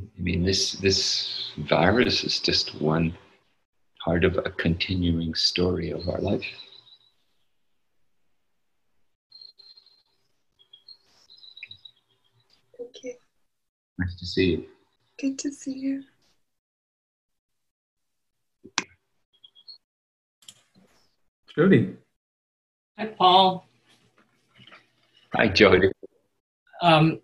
I 0.00 0.20
mean, 0.20 0.42
this, 0.42 0.72
this 0.72 1.52
virus 1.58 2.24
is 2.24 2.40
just 2.40 2.80
one 2.80 3.16
part 4.04 4.24
of 4.24 4.36
a 4.38 4.50
continuing 4.50 5.34
story 5.34 5.90
of 5.90 6.08
our 6.08 6.20
life. 6.20 6.44
Thank 12.76 13.04
you. 13.04 13.14
Nice 13.98 14.16
to 14.18 14.26
see 14.26 14.44
you. 14.44 14.64
Good 15.20 15.38
to 15.40 15.52
see 15.52 15.72
you. 15.72 16.04
Jody. 21.56 21.94
Hi, 22.98 23.06
Paul. 23.06 23.64
Hi, 25.36 25.46
Jody. 25.46 25.92
Um, 26.82 27.20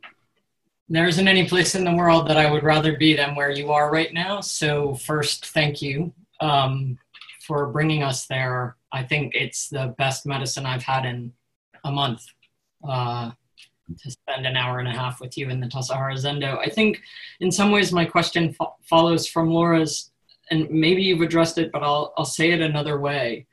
there 0.88 1.08
isn't 1.08 1.26
any 1.26 1.48
place 1.48 1.74
in 1.74 1.84
the 1.84 1.94
world 1.94 2.28
that 2.28 2.36
I 2.36 2.48
would 2.48 2.62
rather 2.62 2.96
be 2.96 3.16
than 3.16 3.34
where 3.34 3.50
you 3.50 3.72
are 3.72 3.90
right 3.90 4.14
now. 4.14 4.40
So, 4.40 4.94
first, 4.94 5.46
thank 5.46 5.82
you 5.82 6.12
um, 6.40 6.96
for 7.44 7.66
bringing 7.66 8.04
us 8.04 8.26
there. 8.26 8.76
I 8.92 9.02
think 9.02 9.34
it's 9.34 9.68
the 9.68 9.94
best 9.98 10.26
medicine 10.26 10.64
I've 10.64 10.84
had 10.84 11.06
in 11.06 11.32
a 11.82 11.90
month 11.90 12.24
uh, 12.88 13.32
to 13.98 14.10
spend 14.10 14.46
an 14.46 14.56
hour 14.56 14.78
and 14.78 14.86
a 14.86 14.92
half 14.92 15.20
with 15.20 15.36
you 15.36 15.50
in 15.50 15.58
the 15.58 15.66
Tassajara 15.66 16.14
Zendo. 16.14 16.56
I 16.56 16.68
think, 16.68 17.00
in 17.40 17.50
some 17.50 17.72
ways, 17.72 17.92
my 17.92 18.04
question 18.04 18.52
fo- 18.52 18.76
follows 18.84 19.26
from 19.26 19.50
Laura's, 19.50 20.12
and 20.52 20.70
maybe 20.70 21.02
you've 21.02 21.20
addressed 21.20 21.58
it, 21.58 21.72
but 21.72 21.82
I'll, 21.82 22.14
I'll 22.16 22.24
say 22.24 22.52
it 22.52 22.60
another 22.60 23.00
way. 23.00 23.46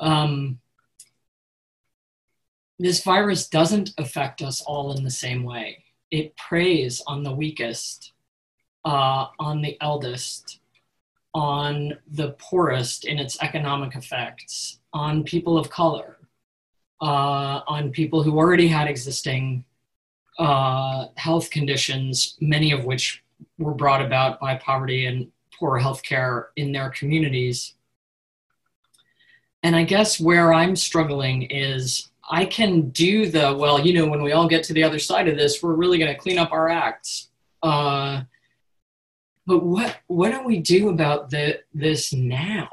Um, 0.00 0.60
this 2.78 3.02
virus 3.02 3.48
doesn't 3.48 3.90
affect 3.98 4.42
us 4.42 4.60
all 4.60 4.96
in 4.96 5.04
the 5.04 5.10
same 5.10 5.44
way 5.44 5.84
it 6.14 6.36
preys 6.36 7.02
on 7.08 7.24
the 7.24 7.32
weakest, 7.32 8.12
uh, 8.84 9.26
on 9.40 9.62
the 9.62 9.76
eldest, 9.80 10.60
on 11.34 11.98
the 12.06 12.36
poorest 12.38 13.04
in 13.04 13.18
its 13.18 13.36
economic 13.42 13.96
effects, 13.96 14.78
on 14.92 15.24
people 15.24 15.58
of 15.58 15.70
color, 15.70 16.18
uh, 17.00 17.60
on 17.66 17.90
people 17.90 18.22
who 18.22 18.38
already 18.38 18.68
had 18.68 18.86
existing 18.86 19.64
uh, 20.38 21.06
health 21.16 21.50
conditions, 21.50 22.36
many 22.40 22.70
of 22.70 22.84
which 22.84 23.24
were 23.58 23.74
brought 23.74 24.00
about 24.00 24.38
by 24.38 24.54
poverty 24.54 25.06
and 25.06 25.26
poor 25.58 25.78
health 25.78 26.04
care 26.04 26.50
in 26.54 26.70
their 26.70 26.90
communities. 26.90 27.74
And 29.64 29.74
I 29.74 29.82
guess 29.82 30.20
where 30.20 30.52
I'm 30.52 30.76
struggling 30.76 31.44
is 31.44 32.10
I 32.30 32.44
can 32.44 32.90
do 32.90 33.30
the 33.30 33.56
well, 33.58 33.80
you 33.80 33.94
know, 33.94 34.06
when 34.06 34.22
we 34.22 34.32
all 34.32 34.46
get 34.46 34.62
to 34.64 34.74
the 34.74 34.84
other 34.84 34.98
side 34.98 35.26
of 35.26 35.38
this, 35.38 35.62
we're 35.62 35.72
really 35.74 35.98
going 35.98 36.14
to 36.14 36.20
clean 36.20 36.38
up 36.38 36.52
our 36.52 36.68
acts. 36.68 37.28
Uh, 37.62 38.22
but 39.46 39.64
what 39.64 39.96
what 40.06 40.32
do 40.32 40.44
we 40.44 40.58
do 40.60 40.90
about 40.90 41.30
the 41.30 41.60
this 41.72 42.12
now? 42.12 42.68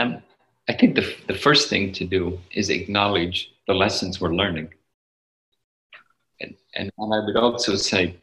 Um, 0.00 0.20
I 0.68 0.72
think 0.72 0.96
the 0.96 1.14
the 1.28 1.34
first 1.34 1.70
thing 1.70 1.92
to 1.92 2.04
do 2.04 2.40
is 2.50 2.70
acknowledge 2.70 3.52
the 3.68 3.74
lessons 3.74 4.20
we're 4.20 4.34
learning, 4.34 4.74
and 6.40 6.56
and, 6.74 6.90
and 6.98 7.14
I 7.14 7.24
would 7.24 7.36
also 7.36 7.76
say, 7.76 8.16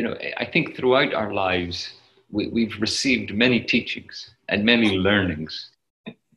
you 0.00 0.08
know, 0.08 0.16
I 0.38 0.46
think 0.46 0.76
throughout 0.76 1.12
our 1.12 1.34
lives 1.34 1.92
we, 2.30 2.46
we've 2.48 2.80
received 2.80 3.34
many 3.34 3.60
teachings 3.60 4.30
and 4.48 4.64
many 4.64 4.96
learnings 4.96 5.72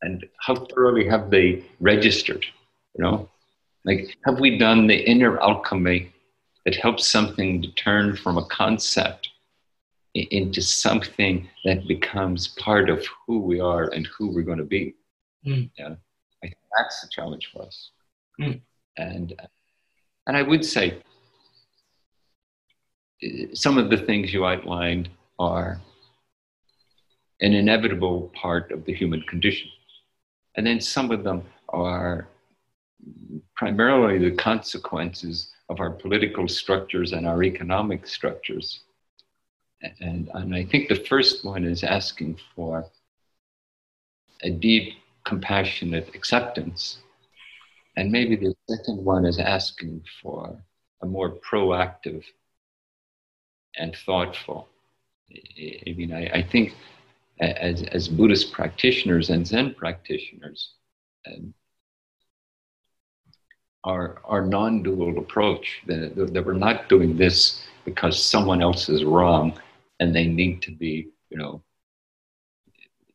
and 0.01 0.25
how 0.41 0.55
thoroughly 0.65 1.07
have 1.07 1.29
they 1.29 1.63
registered? 1.79 2.45
You 2.97 3.05
know, 3.05 3.29
like 3.85 4.17
have 4.25 4.41
we 4.41 4.57
done 4.57 4.87
the 4.87 4.99
inner 5.09 5.39
alchemy 5.39 6.11
that 6.65 6.75
helps 6.75 7.07
something 7.07 7.61
to 7.61 7.71
turn 7.75 8.17
from 8.17 8.37
a 8.37 8.45
concept 8.47 9.29
into 10.13 10.61
something 10.61 11.49
that 11.63 11.87
becomes 11.87 12.49
part 12.59 12.89
of 12.89 13.05
who 13.25 13.39
we 13.39 13.61
are 13.61 13.85
and 13.93 14.05
who 14.07 14.27
we're 14.33 14.49
going 14.51 14.57
to 14.57 14.65
be? 14.65 14.93
Mm. 15.47 15.69
Yeah, 15.77 15.95
I 16.43 16.47
think 16.47 16.57
that's 16.77 16.99
the 16.99 17.07
challenge 17.09 17.49
for 17.53 17.63
us. 17.63 17.91
Mm. 18.41 18.59
And 18.97 19.41
and 20.27 20.35
I 20.35 20.41
would 20.41 20.65
say 20.65 21.01
some 23.53 23.77
of 23.77 23.89
the 23.89 23.97
things 23.97 24.33
you 24.33 24.45
outlined 24.45 25.09
are 25.39 25.79
an 27.41 27.53
inevitable 27.53 28.31
part 28.33 28.71
of 28.71 28.85
the 28.85 28.93
human 28.93 29.21
condition. 29.23 29.69
And 30.55 30.65
then 30.65 30.79
some 30.79 31.11
of 31.11 31.23
them 31.23 31.43
are 31.69 32.27
primarily 33.55 34.17
the 34.17 34.35
consequences 34.35 35.49
of 35.69 35.79
our 35.79 35.89
political 35.89 36.47
structures 36.47 37.13
and 37.13 37.27
our 37.27 37.43
economic 37.43 38.07
structures. 38.07 38.81
And, 39.99 40.29
and 40.33 40.55
I 40.55 40.63
think 40.63 40.87
the 40.87 41.03
first 41.03 41.43
one 41.43 41.65
is 41.65 41.83
asking 41.83 42.37
for 42.55 42.85
a 44.41 44.49
deep, 44.49 44.93
compassionate 45.25 46.15
acceptance. 46.15 46.99
And 47.97 48.11
maybe 48.11 48.35
the 48.35 48.55
second 48.69 49.03
one 49.03 49.25
is 49.25 49.39
asking 49.39 50.03
for 50.21 50.57
a 51.01 51.05
more 51.05 51.31
proactive 51.31 52.23
and 53.77 53.95
thoughtful. 54.05 54.67
I 55.31 55.93
mean, 55.97 56.13
I, 56.13 56.27
I 56.27 56.43
think 56.43 56.75
as, 57.39 57.83
as 57.83 58.07
Buddhist 58.07 58.51
practitioners 58.51 59.29
and 59.29 59.45
Zen 59.45 59.73
practitioners, 59.73 60.73
um, 61.27 61.53
our, 63.83 64.21
our 64.23 64.45
non 64.45 64.83
dual 64.83 65.17
approach, 65.17 65.81
that, 65.87 66.15
that 66.15 66.45
we're 66.45 66.53
not 66.53 66.87
doing 66.87 67.17
this 67.17 67.63
because 67.85 68.23
someone 68.23 68.61
else 68.61 68.87
is 68.89 69.03
wrong 69.03 69.59
and 69.99 70.15
they 70.15 70.25
need 70.25 70.61
to 70.61 70.71
be, 70.71 71.07
you 71.29 71.37
know, 71.37 71.63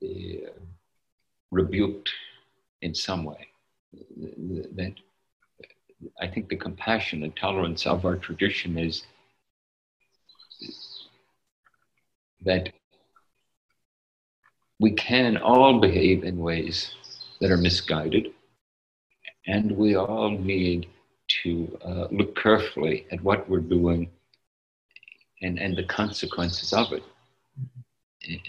uh, 0.02 0.50
rebuked 1.50 2.10
in 2.82 2.94
some 2.94 3.24
way. 3.24 3.48
That 4.76 4.94
I 6.20 6.28
think 6.28 6.48
the 6.48 6.56
compassion 6.56 7.22
and 7.22 7.34
tolerance 7.34 7.86
of 7.86 8.04
our 8.04 8.16
tradition 8.16 8.78
is 8.78 9.04
that 12.44 12.70
we 14.80 14.92
can 14.92 15.36
all 15.36 15.80
behave 15.80 16.24
in 16.24 16.38
ways 16.38 16.92
that 17.40 17.50
are 17.50 17.56
misguided, 17.56 18.28
and 19.46 19.72
we 19.72 19.96
all 19.96 20.30
need 20.30 20.88
to 21.42 21.78
uh, 21.84 22.06
look 22.10 22.36
carefully 22.36 23.06
at 23.10 23.22
what 23.22 23.48
we're 23.48 23.60
doing 23.60 24.10
and, 25.42 25.58
and 25.58 25.76
the 25.76 25.84
consequences 25.84 26.72
of 26.72 26.92
it. 26.92 27.02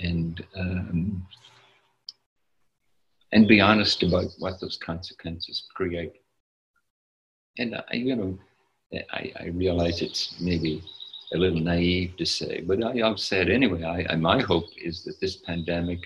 And, 0.02 0.44
um, 0.56 1.28
and 3.32 3.48
be 3.48 3.62
honest 3.62 4.04
about 4.04 4.26
what 4.40 4.60
those 4.60 4.78
consequences 4.78 5.64
create. 5.76 6.14
And 7.58 7.76
I, 7.76 7.96
you 7.96 8.16
know, 8.16 8.40
I, 9.12 9.32
I 9.40 9.46
realize 9.48 10.02
it's 10.02 10.36
maybe 10.40 10.84
a 11.34 11.38
little 11.38 11.60
naive 11.60 12.18
to 12.18 12.26
say, 12.26 12.62
but 12.62 12.84
I, 12.84 12.98
have 12.98 13.20
said 13.20 13.50
anyway. 13.50 13.84
I, 13.84 14.14
I, 14.14 14.16
my 14.16 14.42
hope 14.42 14.70
is 14.78 15.04
that 15.04 15.20
this 15.20 15.38
pandemic 15.38 16.00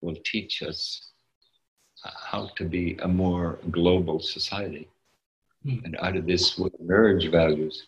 will 0.00 0.16
teach 0.24 0.62
us 0.62 1.10
how 2.04 2.48
to 2.56 2.64
be 2.64 2.96
a 3.02 3.08
more 3.08 3.58
global 3.70 4.20
society, 4.20 4.88
mm. 5.66 5.84
and 5.84 5.96
out 6.00 6.16
of 6.16 6.26
this 6.26 6.56
will 6.56 6.70
emerge 6.78 7.28
values. 7.28 7.86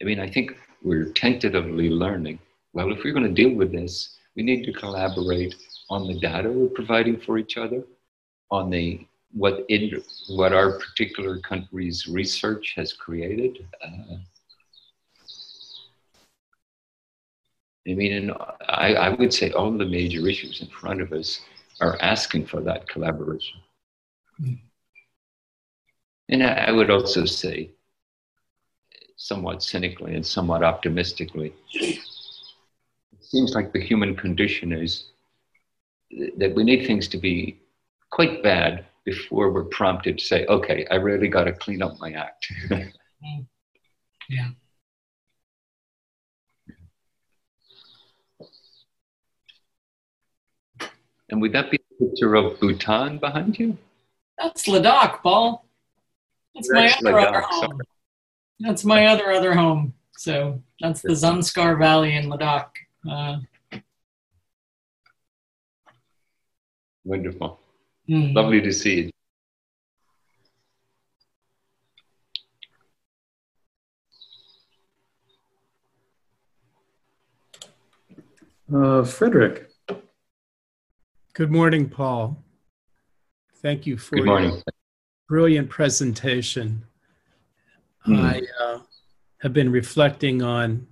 I 0.00 0.04
mean, 0.04 0.20
I 0.20 0.30
think 0.30 0.56
we're 0.82 1.10
tentatively 1.12 1.90
learning. 1.90 2.38
Well, 2.72 2.92
if 2.92 3.02
we're 3.02 3.12
going 3.12 3.34
to 3.34 3.42
deal 3.42 3.54
with 3.54 3.72
this, 3.72 4.16
we 4.36 4.42
need 4.42 4.64
to 4.64 4.72
collaborate 4.72 5.54
on 5.90 6.06
the 6.06 6.18
data 6.18 6.50
we're 6.50 6.68
providing 6.68 7.20
for 7.20 7.38
each 7.38 7.56
other, 7.56 7.82
on 8.50 8.70
the 8.70 9.06
what 9.32 9.64
in 9.68 10.02
what 10.28 10.52
our 10.52 10.78
particular 10.78 11.38
country's 11.38 12.06
research 12.06 12.74
has 12.76 12.92
created. 12.92 13.66
Uh, 13.84 14.16
I 17.88 17.94
mean, 17.94 18.30
I, 18.68 18.94
I 18.94 19.08
would 19.10 19.34
say 19.34 19.50
all 19.52 19.72
the 19.72 19.84
major 19.84 20.26
issues 20.28 20.60
in 20.60 20.68
front 20.68 21.00
of 21.00 21.12
us 21.12 21.40
are 21.80 22.00
asking 22.00 22.46
for 22.46 22.60
that 22.60 22.88
collaboration. 22.88 23.60
Mm. 24.40 24.58
And 26.28 26.42
I, 26.44 26.52
I 26.68 26.70
would 26.70 26.90
also 26.90 27.24
say, 27.24 27.70
somewhat 29.16 29.62
cynically 29.62 30.14
and 30.14 30.26
somewhat 30.26 30.64
optimistically, 30.64 31.52
it 31.74 32.00
seems 33.20 33.54
like 33.54 33.72
the 33.72 33.80
human 33.80 34.16
condition 34.16 34.72
is 34.72 35.10
that 36.38 36.54
we 36.54 36.64
need 36.64 36.86
things 36.86 37.06
to 37.08 37.18
be 37.18 37.60
quite 38.10 38.42
bad 38.42 38.84
before 39.04 39.50
we're 39.50 39.64
prompted 39.64 40.18
to 40.18 40.24
say, 40.24 40.44
okay, 40.46 40.86
I 40.90 40.96
really 40.96 41.28
got 41.28 41.44
to 41.44 41.52
clean 41.52 41.82
up 41.82 41.98
my 41.98 42.12
act. 42.12 42.52
Yeah. 44.28 44.50
And 51.32 51.40
would 51.40 51.52
that 51.52 51.70
be 51.70 51.78
a 51.78 52.04
picture 52.04 52.34
of 52.34 52.60
Bhutan 52.60 53.16
behind 53.16 53.58
you? 53.58 53.78
That's 54.38 54.68
Ladakh, 54.68 55.22
Paul. 55.22 55.64
That's, 56.54 56.68
that's 56.70 57.02
my 57.02 57.10
other, 57.10 57.26
other 57.26 57.40
home. 57.40 57.60
Sorry. 57.62 57.78
That's 58.60 58.84
my 58.84 59.06
other 59.06 59.32
other 59.32 59.54
home. 59.54 59.94
So 60.18 60.62
that's 60.78 61.00
the 61.00 61.14
Zanskar 61.14 61.78
Valley 61.78 62.16
in 62.16 62.26
Ladakh. 62.26 62.68
Uh, 63.10 63.38
Wonderful. 67.04 67.58
Mm-hmm. 68.10 68.36
Lovely 68.36 68.60
to 68.60 68.70
see 68.70 69.10
you. 78.70 78.78
Uh, 78.78 79.02
Frederick. 79.02 79.71
Good 81.34 81.50
morning, 81.50 81.88
Paul. 81.88 82.36
Thank 83.62 83.86
you 83.86 83.96
for 83.96 84.18
your 84.18 84.60
brilliant 85.30 85.70
presentation. 85.70 86.84
Mm. 88.06 88.18
I 88.18 88.42
uh, 88.62 88.80
have 89.38 89.54
been 89.54 89.72
reflecting 89.72 90.42
on 90.42 90.86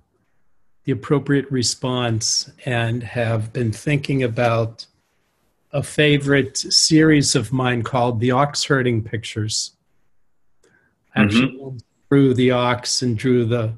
the 0.84 0.92
appropriate 0.92 1.50
response 1.50 2.50
and 2.64 3.02
have 3.02 3.52
been 3.52 3.70
thinking 3.70 4.22
about 4.22 4.86
a 5.72 5.82
favorite 5.82 6.56
series 6.56 7.34
of 7.34 7.52
mine 7.52 7.82
called 7.82 8.18
the 8.18 8.30
Ox 8.30 8.64
Herding 8.64 9.02
Pictures. 9.02 9.72
Actually, 11.16 11.52
mm-hmm. 11.52 11.76
drew 12.10 12.32
the 12.32 12.50
ox 12.50 13.02
and 13.02 13.18
drew 13.18 13.44
the 13.44 13.74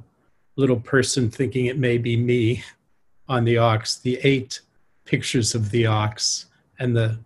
little 0.54 0.78
person 0.78 1.28
thinking 1.28 1.66
it 1.66 1.76
may 1.76 1.98
be 1.98 2.16
me 2.16 2.62
on 3.28 3.44
the 3.44 3.58
ox, 3.58 3.96
the 3.96 4.20
eight 4.22 4.60
pictures 5.04 5.56
of 5.56 5.68
the 5.72 5.86
ox 5.86 6.46
and 6.82 6.96
the 6.96 7.16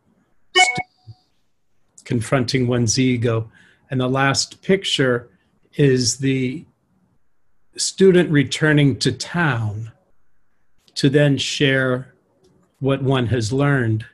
confronting 2.04 2.66
one's 2.66 2.98
ego. 2.98 3.50
And 3.90 3.98
the 4.00 4.08
last 4.08 4.60
picture 4.60 5.30
is 5.74 6.18
the 6.18 6.66
student 7.76 8.30
returning 8.30 8.98
to 8.98 9.12
town 9.12 9.92
to 10.94 11.08
then 11.08 11.38
share 11.38 12.14
what 12.80 13.02
one 13.02 13.26
has 13.26 13.52
learned. 13.52 14.04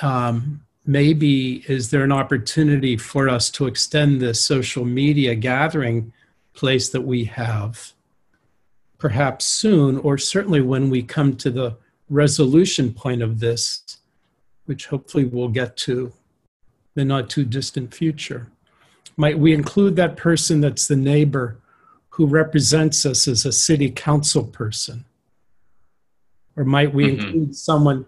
Um, 0.00 0.62
maybe 0.86 1.64
is 1.68 1.90
there 1.90 2.04
an 2.04 2.12
opportunity 2.12 2.96
for 2.96 3.28
us 3.28 3.50
to 3.50 3.66
extend 3.66 4.20
this 4.20 4.42
social 4.42 4.84
media 4.84 5.34
gathering 5.34 6.12
place 6.54 6.88
that 6.88 7.02
we 7.02 7.24
have 7.24 7.92
perhaps 8.98 9.44
soon 9.44 9.98
or 9.98 10.16
certainly 10.16 10.62
when 10.62 10.88
we 10.88 11.02
come 11.02 11.36
to 11.36 11.50
the 11.50 11.76
resolution 12.08 12.92
point 12.92 13.22
of 13.22 13.40
this, 13.40 13.98
which 14.66 14.86
hopefully 14.86 15.24
we'll 15.24 15.48
get 15.48 15.76
to 15.76 16.12
the 16.94 17.04
not 17.04 17.30
too 17.30 17.44
distant 17.44 17.92
future. 17.94 18.48
Might 19.16 19.38
we 19.38 19.52
include 19.52 19.96
that 19.96 20.16
person 20.16 20.60
that's 20.60 20.88
the 20.88 20.96
neighbor 20.96 21.58
who 22.10 22.26
represents 22.26 23.04
us 23.06 23.26
as 23.26 23.44
a 23.44 23.52
city 23.52 23.90
council 23.90 24.44
person? 24.44 25.04
Or 26.56 26.64
might 26.64 26.94
we 26.94 27.06
mm-hmm. 27.06 27.24
include 27.24 27.56
someone 27.56 28.06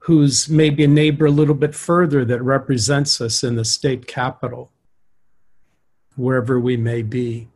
who's 0.00 0.48
maybe 0.50 0.84
a 0.84 0.88
neighbor 0.88 1.26
a 1.26 1.30
little 1.30 1.54
bit 1.54 1.74
further 1.74 2.24
that 2.26 2.42
represents 2.42 3.20
us 3.20 3.42
in 3.42 3.56
the 3.56 3.64
state 3.64 4.06
capital, 4.06 4.70
wherever 6.16 6.60
we 6.60 6.76
may 6.76 7.00
be, 7.00 7.48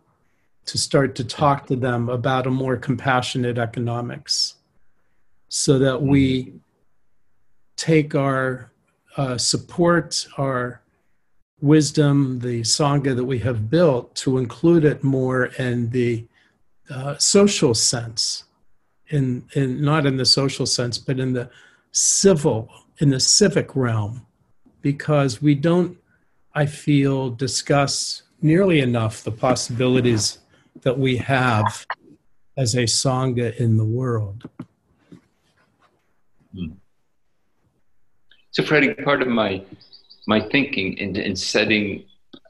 to 0.64 0.78
start 0.78 1.14
to 1.14 1.24
talk 1.24 1.66
to 1.66 1.76
them 1.76 2.08
about 2.08 2.46
a 2.46 2.50
more 2.50 2.76
compassionate 2.76 3.58
economics? 3.58 4.54
So 5.48 5.78
that 5.78 6.00
we 6.00 6.54
take 7.76 8.14
our 8.14 8.72
uh, 9.16 9.38
support, 9.38 10.26
our 10.36 10.82
wisdom, 11.60 12.38
the 12.40 12.60
Sangha 12.60 13.16
that 13.16 13.24
we 13.24 13.38
have 13.40 13.70
built, 13.70 14.14
to 14.16 14.38
include 14.38 14.84
it 14.84 15.02
more 15.02 15.46
in 15.58 15.90
the 15.90 16.26
uh, 16.90 17.16
social 17.18 17.74
sense, 17.74 18.44
in, 19.08 19.44
in 19.54 19.80
not 19.82 20.06
in 20.06 20.16
the 20.16 20.24
social 20.24 20.66
sense, 20.66 20.98
but 20.98 21.18
in 21.18 21.32
the 21.32 21.50
civil, 21.92 22.68
in 22.98 23.10
the 23.10 23.20
civic 23.20 23.74
realm, 23.74 24.26
because 24.82 25.42
we 25.42 25.54
don't, 25.54 25.98
I 26.54 26.66
feel, 26.66 27.30
discuss 27.30 28.22
nearly 28.40 28.80
enough 28.80 29.24
the 29.24 29.32
possibilities 29.32 30.38
that 30.82 30.98
we 30.98 31.16
have 31.16 31.86
as 32.56 32.74
a 32.74 32.84
Sangha 32.84 33.56
in 33.56 33.76
the 33.76 33.84
world. 33.84 34.48
Hmm. 36.54 36.72
So, 38.50 38.62
Freddie, 38.62 38.94
part 38.94 39.22
of 39.22 39.28
my 39.28 39.62
my 40.26 40.40
thinking 40.40 40.96
in, 40.98 41.16
in 41.16 41.36
setting 41.36 42.04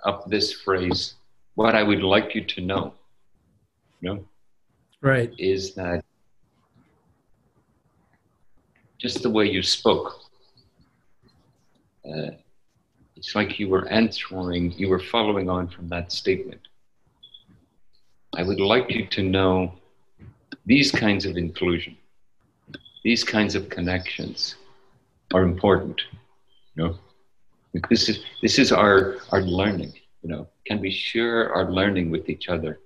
up 0.05 0.29
this 0.29 0.53
phrase, 0.53 1.15
what 1.55 1.75
I 1.75 1.83
would 1.83 2.03
like 2.03 2.35
you 2.35 2.45
to 2.45 2.61
know, 2.61 2.95
you 4.01 4.15
know, 4.15 4.25
right, 5.03 5.33
is 5.39 5.75
that 5.75 6.05
just 8.99 9.23
the 9.23 9.31
way 9.31 9.47
you 9.47 9.62
spoke, 9.62 10.20
uh, 12.09 12.31
it's 13.16 13.35
like 13.35 13.59
you 13.59 13.69
were 13.69 13.87
answering, 13.89 14.73
you 14.73 14.89
were 14.89 15.01
following 15.01 15.51
on 15.51 15.69
from 15.69 15.89
that 15.89 16.11
statement. 16.12 16.61
I 18.35 18.45
would 18.45 18.61
like 18.61 18.91
you 18.91 19.07
to 19.09 19.23
know 19.23 19.73
these 20.65 20.91
kinds 20.91 21.27
of 21.27 21.37
inclusion, 21.37 21.98
these 23.05 23.25
kinds 23.25 23.55
of 23.55 23.69
connections 23.69 24.57
are 25.35 25.43
important. 25.43 26.03
You 26.75 26.85
know, 26.85 26.99
this 27.91 28.09
is 28.09 28.25
this 28.43 28.59
is 28.59 28.73
our 28.73 29.16
our 29.31 29.43
learning. 29.43 29.93
You 30.23 30.31
know, 30.31 30.49
can 30.66 30.81
we 30.81 30.91
share 30.91 31.53
our 31.53 31.70
learning 31.70 32.11
with 32.11 32.29
each 32.29 32.49
other, 32.49 32.81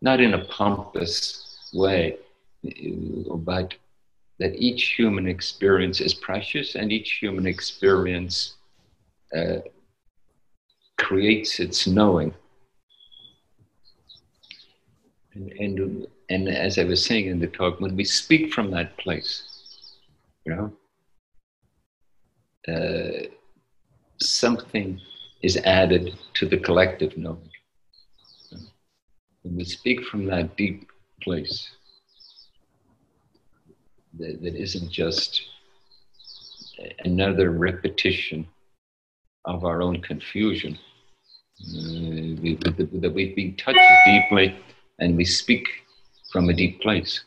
not 0.00 0.20
in 0.20 0.34
a 0.34 0.44
pompous 0.46 1.70
way, 1.72 2.16
but 2.62 3.74
that 4.38 4.54
each 4.56 4.94
human 4.98 5.26
experience 5.26 6.00
is 6.00 6.14
precious 6.14 6.74
and 6.74 6.92
each 6.92 7.18
human 7.20 7.46
experience 7.46 8.56
uh, 9.36 9.58
creates 10.98 11.60
its 11.60 11.86
knowing. 11.86 12.34
And, 15.36 15.52
and, 15.78 16.06
and 16.30 16.48
as 16.48 16.78
I 16.78 16.84
was 16.84 17.04
saying 17.04 17.26
in 17.26 17.38
the 17.38 17.46
talk, 17.46 17.80
when 17.80 17.94
we 17.94 18.04
speak 18.04 18.54
from 18.54 18.70
that 18.70 18.96
place, 18.96 19.42
you 20.46 20.54
know, 20.54 20.72
uh, 22.72 23.26
something 24.18 24.98
is 25.42 25.58
added 25.58 26.16
to 26.34 26.46
the 26.46 26.56
collective 26.56 27.18
knowing. 27.18 27.50
When 29.42 29.56
we 29.56 29.64
speak 29.64 30.04
from 30.04 30.24
that 30.26 30.56
deep 30.56 30.88
place, 31.22 31.70
that, 34.18 34.42
that 34.42 34.54
isn't 34.54 34.90
just 34.90 35.42
another 37.00 37.50
repetition 37.50 38.48
of 39.44 39.64
our 39.64 39.82
own 39.82 40.00
confusion, 40.00 40.78
uh, 41.60 42.40
that 43.00 43.12
we've 43.14 43.36
been 43.36 43.54
touched 43.56 43.78
deeply 44.06 44.56
and 44.98 45.16
we 45.16 45.24
speak 45.24 45.66
from 46.32 46.48
a 46.48 46.52
deep 46.54 46.80
place, 46.80 47.24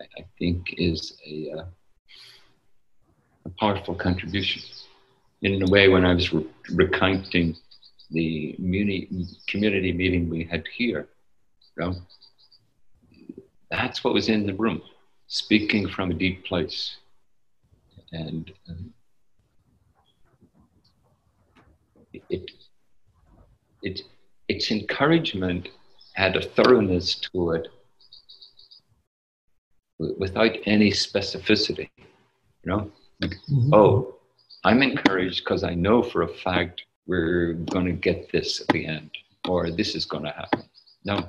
I 0.00 0.24
think 0.38 0.74
is 0.76 1.16
a, 1.26 1.52
uh, 1.58 1.64
a 3.46 3.50
powerful 3.58 3.94
contribution. 3.94 4.62
In 5.42 5.62
a 5.62 5.70
way, 5.70 5.88
when 5.88 6.04
I 6.04 6.14
was 6.14 6.32
re- 6.32 6.46
recounting 6.74 7.56
the 8.10 8.54
muni- 8.58 9.08
community 9.48 9.92
meeting 9.92 10.28
we 10.28 10.44
had 10.44 10.64
here, 10.68 11.08
you 11.76 11.84
know, 11.84 11.94
that's 13.70 14.04
what 14.04 14.14
was 14.14 14.28
in 14.28 14.46
the 14.46 14.54
room, 14.54 14.82
speaking 15.28 15.88
from 15.88 16.10
a 16.10 16.14
deep 16.14 16.44
place. 16.44 16.96
And 18.12 18.50
um, 18.68 18.92
it, 22.12 22.50
it, 23.82 24.02
its 24.48 24.70
encouragement 24.70 25.68
had 26.20 26.36
a 26.36 26.42
thoroughness 26.42 27.14
to 27.14 27.52
it 27.52 27.68
without 30.18 30.54
any 30.66 30.90
specificity. 30.90 31.88
You 32.62 32.66
know, 32.66 32.92
like, 33.22 33.36
mm-hmm. 33.50 33.72
oh, 33.72 34.16
I'm 34.62 34.82
encouraged 34.82 35.42
because 35.42 35.64
I 35.64 35.74
know 35.74 36.02
for 36.02 36.22
a 36.22 36.28
fact 36.28 36.84
we're 37.06 37.54
going 37.54 37.86
to 37.86 37.92
get 37.92 38.30
this 38.30 38.60
at 38.60 38.68
the 38.68 38.84
end, 38.84 39.10
or 39.48 39.70
this 39.70 39.94
is 39.94 40.04
going 40.04 40.24
to 40.24 40.32
happen. 40.32 40.64
No, 41.06 41.26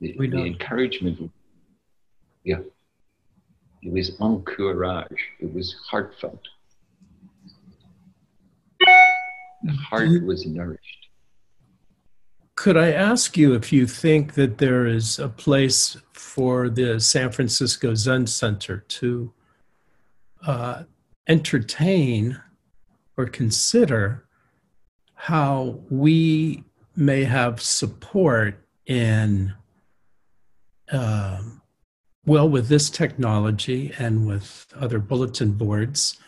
the, 0.00 0.16
the 0.16 0.44
encouragement, 0.46 1.30
yeah, 2.42 2.60
it 3.82 3.92
was 3.92 4.16
encourage. 4.18 5.20
It 5.40 5.52
was 5.52 5.76
heartfelt. 5.90 6.40
The 8.80 9.72
heart 9.90 10.24
was 10.24 10.46
nourished. 10.46 11.01
Could 12.54 12.76
I 12.76 12.92
ask 12.92 13.36
you 13.36 13.54
if 13.54 13.72
you 13.72 13.86
think 13.86 14.34
that 14.34 14.58
there 14.58 14.86
is 14.86 15.18
a 15.18 15.28
place 15.28 15.96
for 16.12 16.68
the 16.68 17.00
San 17.00 17.32
Francisco 17.32 17.94
Zen 17.94 18.26
Center 18.26 18.84
to 18.88 19.32
uh, 20.46 20.82
entertain 21.28 22.40
or 23.16 23.26
consider 23.26 24.26
how 25.14 25.80
we 25.88 26.64
may 26.94 27.24
have 27.24 27.60
support 27.60 28.66
in, 28.86 29.54
uh, 30.90 31.40
well, 32.26 32.48
with 32.48 32.68
this 32.68 32.90
technology 32.90 33.92
and 33.98 34.26
with 34.26 34.66
other 34.76 34.98
bulletin 34.98 35.52
boards, 35.52 36.18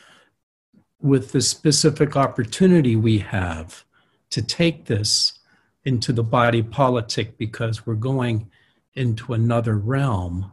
with 1.02 1.32
the 1.32 1.42
specific 1.42 2.16
opportunity 2.16 2.96
we 2.96 3.18
have 3.18 3.84
to 4.30 4.40
take 4.40 4.86
this 4.86 5.40
into 5.84 6.12
the 6.12 6.22
body 6.22 6.62
politic 6.62 7.36
because 7.36 7.86
we're 7.86 7.94
going 7.94 8.50
into 8.94 9.32
another 9.32 9.76
realm 9.76 10.52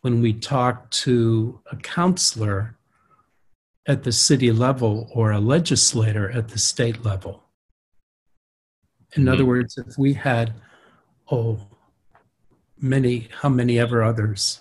when 0.00 0.20
we 0.20 0.32
talk 0.32 0.90
to 0.90 1.60
a 1.70 1.76
counselor 1.76 2.76
at 3.86 4.02
the 4.02 4.12
city 4.12 4.50
level 4.50 5.08
or 5.12 5.30
a 5.30 5.40
legislator 5.40 6.30
at 6.30 6.48
the 6.48 6.58
state 6.58 7.04
level. 7.04 7.44
In 9.14 9.24
mm-hmm. 9.24 9.32
other 9.32 9.44
words, 9.44 9.78
if 9.78 9.96
we 9.96 10.14
had, 10.14 10.54
oh, 11.30 11.60
many, 12.80 13.28
how 13.40 13.48
many 13.48 13.78
ever 13.78 14.02
others 14.02 14.60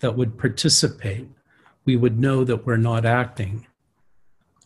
that 0.00 0.16
would 0.16 0.36
participate, 0.38 1.28
we 1.84 1.96
would 1.96 2.18
know 2.18 2.44
that 2.44 2.66
we're 2.66 2.76
not 2.76 3.06
acting 3.06 3.66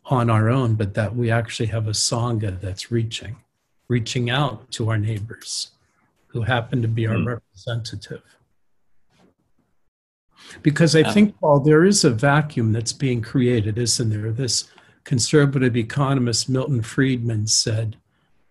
on 0.07 0.31
our 0.31 0.49
own, 0.49 0.75
but 0.75 0.95
that 0.95 1.15
we 1.15 1.31
actually 1.31 1.67
have 1.67 1.87
a 1.87 1.93
Sangha 1.93 2.61
that's 2.61 2.91
reaching, 2.91 3.37
reaching 3.91 4.31
out 4.31 4.71
to 4.71 4.89
our 4.89 4.97
neighbors 4.97 5.73
who 6.29 6.43
happen 6.43 6.81
to 6.81 6.89
be 6.89 7.09
our 7.09 7.17
mm. 7.17 7.27
representative. 7.27 8.23
Because 10.63 10.95
I 10.95 11.03
think, 11.03 11.39
Paul, 11.41 11.61
there 11.61 11.85
is 11.85 12.05
a 12.05 12.11
vacuum 12.11 12.73
that's 12.73 12.93
being 12.93 13.21
created, 13.21 13.79
isn't 13.79 14.11
there? 14.11 14.31
This 14.31 14.71
conservative 15.05 15.77
economist 15.77 16.49
Milton 16.49 16.83
Friedman 16.83 17.49
said 17.49 17.97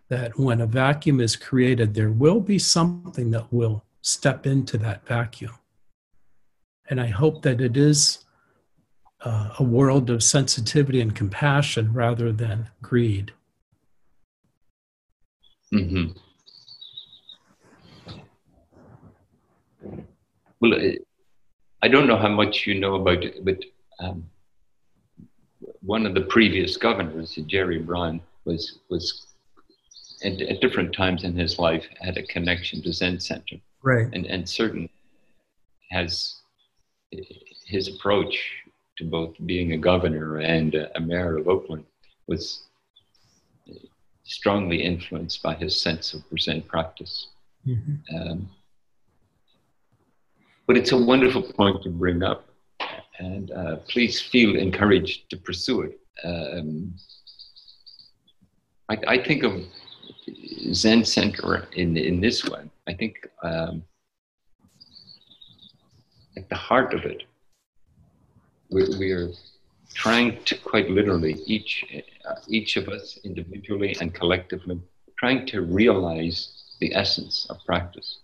that 0.09 0.37
when 0.37 0.59
a 0.59 0.67
vacuum 0.67 1.21
is 1.21 1.35
created, 1.35 1.93
there 1.93 2.11
will 2.11 2.41
be 2.41 2.59
something 2.59 3.31
that 3.31 3.51
will 3.51 3.83
step 4.01 4.45
into 4.45 4.77
that 4.79 5.07
vacuum. 5.07 5.53
And 6.89 6.99
I 6.99 7.07
hope 7.07 7.43
that 7.43 7.61
it 7.61 7.77
is 7.77 8.25
uh, 9.23 9.51
a 9.57 9.63
world 9.63 10.09
of 10.09 10.21
sensitivity 10.21 10.99
and 10.99 11.15
compassion 11.15 11.93
rather 11.93 12.31
than 12.31 12.69
greed. 12.81 13.33
Mm-hmm. 15.73 16.17
Well, 20.61 20.73
I 21.81 21.87
don't 21.87 22.07
know 22.07 22.17
how 22.17 22.29
much 22.29 22.67
you 22.67 22.79
know 22.79 22.95
about 22.95 23.23
it, 23.23 23.45
but 23.45 23.63
um, 23.99 24.29
one 25.81 26.05
of 26.05 26.13
the 26.13 26.21
previous 26.21 26.75
governors, 26.75 27.37
Jerry 27.47 27.79
Brown, 27.79 28.21
was 28.45 28.79
was 28.89 29.27
at, 30.23 30.41
at, 30.41 30.59
different 30.59 30.93
times 30.93 31.23
in 31.23 31.35
his 31.35 31.59
life 31.59 31.85
had 32.01 32.17
a 32.17 32.23
connection 32.23 32.81
to 32.81 32.91
Zen 32.91 33.19
Center, 33.19 33.57
right? 33.83 34.07
And 34.11 34.25
and 34.25 34.49
certain 34.49 34.89
has 35.91 36.35
his 37.65 37.87
approach 37.87 38.37
to 38.97 39.05
both 39.05 39.35
being 39.45 39.73
a 39.73 39.77
governor 39.77 40.39
and 40.39 40.75
a 40.75 40.99
mayor 40.99 41.37
of 41.37 41.47
Oakland 41.47 41.85
was 42.27 42.63
strongly 44.29 44.83
influenced 44.83 45.41
by 45.41 45.55
his 45.55 45.79
sense 45.79 46.13
of 46.13 46.23
Zen 46.39 46.61
practice. 46.61 47.27
Mm-hmm. 47.67 48.15
Um, 48.15 48.49
but 50.67 50.77
it's 50.77 50.91
a 50.91 50.97
wonderful 50.97 51.41
point 51.41 51.81
to 51.83 51.89
bring 51.89 52.21
up. 52.23 52.45
and 53.17 53.51
uh, 53.51 53.75
please 53.87 54.21
feel 54.21 54.55
encouraged 54.55 55.29
to 55.31 55.35
pursue 55.35 55.81
it. 55.81 55.99
Um, 56.23 56.93
I, 58.87 58.97
I, 59.07 59.17
think 59.17 59.43
of 59.43 59.53
Zen 60.73 61.03
Center 61.03 61.67
in, 61.73 61.97
in 61.97 62.21
this 62.21 62.45
way. 62.45 62.61
I 62.87 62.93
think 62.93 63.15
um, 63.43 63.83
at 66.37 66.47
the 66.49 66.55
heart 66.55 66.93
of 66.93 67.03
it, 67.03 67.23
we, 68.69 68.83
we 68.97 69.11
are 69.11 69.29
trying 69.93 70.43
to 70.43 70.55
quite 70.57 70.89
literally, 70.89 71.41
each, 71.45 71.85
uh, 72.25 72.35
each 72.47 72.77
of 72.77 72.87
us 72.89 73.19
individually 73.23 73.95
and 73.99 74.13
collectively, 74.13 74.79
trying 75.17 75.45
to 75.47 75.61
realize 75.61 76.63
the 76.79 76.93
essence 76.95 77.47
of 77.49 77.57
practice. 77.65 78.19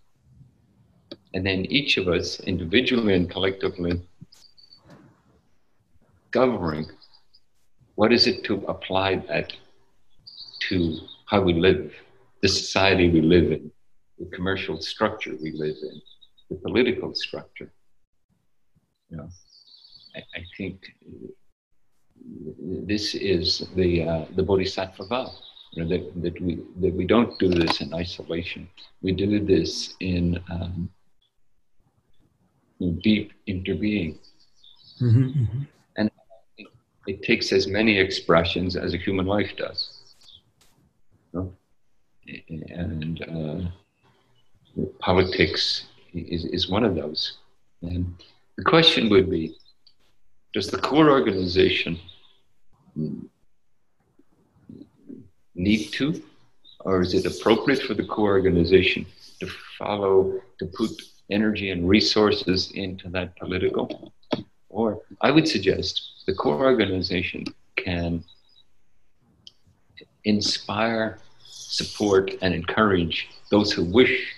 And 1.34 1.46
then 1.46 1.66
each 1.66 1.98
of 1.98 2.08
us 2.08 2.40
individually 2.42 3.14
and 3.14 3.30
collectively 3.30 4.02
discovering 6.32 6.86
what 7.96 8.14
is 8.14 8.28
it 8.28 8.44
to 8.46 8.56
apply 8.68 9.18
that 9.28 9.54
to 10.68 11.00
how 11.26 11.42
we 11.42 11.54
live, 11.54 11.94
the 12.42 12.48
society 12.48 13.10
we 13.10 13.22
live 13.22 13.52
in, 13.52 13.72
the 14.20 14.26
commercial 14.28 14.80
structure 14.82 15.34
we 15.42 15.52
live 15.52 15.76
in, 15.82 16.02
the 16.50 16.56
political 16.56 17.14
structure. 17.16 17.72
You 19.10 19.18
know, 19.18 19.30
I, 20.16 20.20
I 20.20 20.44
think 20.58 20.88
this 22.88 23.16
is 23.16 23.68
the 23.76 24.04
uh, 24.04 24.26
the 24.36 24.44
bodhisattva 24.44 25.06
vow. 25.06 25.32
You 25.72 25.84
know, 25.84 25.90
that, 25.90 26.22
that 26.22 26.42
we 26.42 26.60
that 26.82 26.94
we 26.94 27.06
don't 27.06 27.38
do 27.40 27.50
this 27.50 27.82
in 27.82 27.94
isolation. 27.94 28.70
We 29.02 29.12
do 29.12 29.44
this 29.44 29.96
in, 30.00 30.40
um, 30.50 30.90
in 32.80 33.00
deep 33.00 33.34
interbeing. 33.48 34.18
Mm-hmm, 35.02 35.24
mm-hmm 35.24 35.64
it 37.08 37.22
takes 37.24 37.52
as 37.52 37.68
many 37.68 37.98
expressions 37.98 38.76
as 38.76 38.94
a 38.94 38.98
human 38.98 39.26
life 39.26 39.52
does. 39.58 39.92
And 42.48 43.72
uh, 44.78 44.84
politics 45.00 45.86
is, 46.14 46.46
is 46.46 46.70
one 46.70 46.84
of 46.84 46.96
those. 46.96 47.38
And 47.82 48.16
the 48.58 48.64
question 48.64 49.10
would 49.10 49.30
be 49.30 49.56
Does 50.54 50.68
the 50.68 50.80
core 50.80 51.12
organization 51.12 52.00
need 55.56 55.92
to, 55.94 56.22
or 56.82 57.02
is 57.02 57.14
it 57.14 57.26
appropriate 57.26 57.82
for 57.84 57.94
the 57.94 58.04
core 58.04 58.32
organization 58.32 59.06
to 59.40 59.48
follow, 59.78 60.42
to 60.60 60.66
put 60.66 60.92
energy 61.30 61.72
and 61.72 61.88
resources 61.90 62.72
into 62.72 63.10
that 63.10 63.36
political? 63.38 64.14
Or 64.70 65.02
I 65.22 65.32
would 65.32 65.48
suggest 65.48 66.24
the 66.28 66.34
core 66.34 66.66
organization 66.66 67.46
can 67.76 68.24
inspire, 70.26 71.20
support, 71.44 72.32
and 72.42 72.54
encourage 72.54 73.30
those 73.52 73.72
who 73.72 73.84
wish 73.86 74.34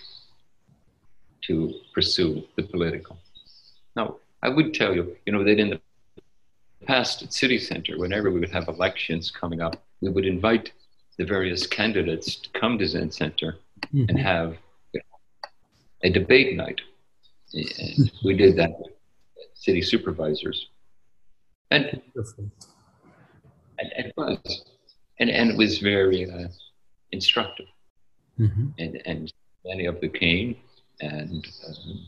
to 1.48 1.74
pursue 1.94 2.44
the 2.56 2.64
political. 2.64 3.18
Now, 3.96 4.18
I 4.44 4.50
would 4.50 4.74
tell 4.74 4.94
you, 4.94 5.16
you 5.26 5.34
know, 5.34 5.44
that 5.44 5.60
in 5.60 5.70
the 5.70 5.82
past 6.86 7.24
at 7.24 7.34
City 7.34 7.58
Center, 7.58 7.98
whenever 7.98 8.32
we 8.32 8.40
would 8.40 8.52
have 8.52 8.68
elections 8.68 9.32
coming 9.32 9.62
up, 9.62 9.84
we 10.02 10.10
would 10.10 10.26
invite 10.26 10.72
the 11.18 11.26
various 11.26 11.66
candidates 11.66 12.36
to 12.36 12.50
come 12.60 12.78
to 12.78 12.88
Zen 12.88 13.12
Center 13.12 13.58
mm-hmm. 13.88 14.06
and 14.10 14.20
have 14.20 14.58
you 14.94 15.00
know, 15.00 15.50
a 16.04 16.10
debate 16.10 16.56
night. 16.56 16.82
And 17.54 18.12
we 18.24 18.36
did 18.36 18.56
that 18.58 18.78
with 18.80 18.92
city 19.56 19.82
supervisors. 19.82 20.68
And, 21.72 21.86
and, 21.86 22.02
it 23.78 24.14
was, 24.16 24.64
and, 25.20 25.30
and 25.30 25.52
it 25.52 25.58
was 25.58 25.80
very 25.80 26.30
uh, 26.30 26.48
instructive. 27.12 27.68
Mm-hmm. 28.40 28.68
And, 28.78 29.02
and 29.06 29.34
many 29.66 29.86
of 29.86 30.00
them 30.00 30.12
came, 30.12 30.56
and 31.02 31.48
um, 31.68 32.08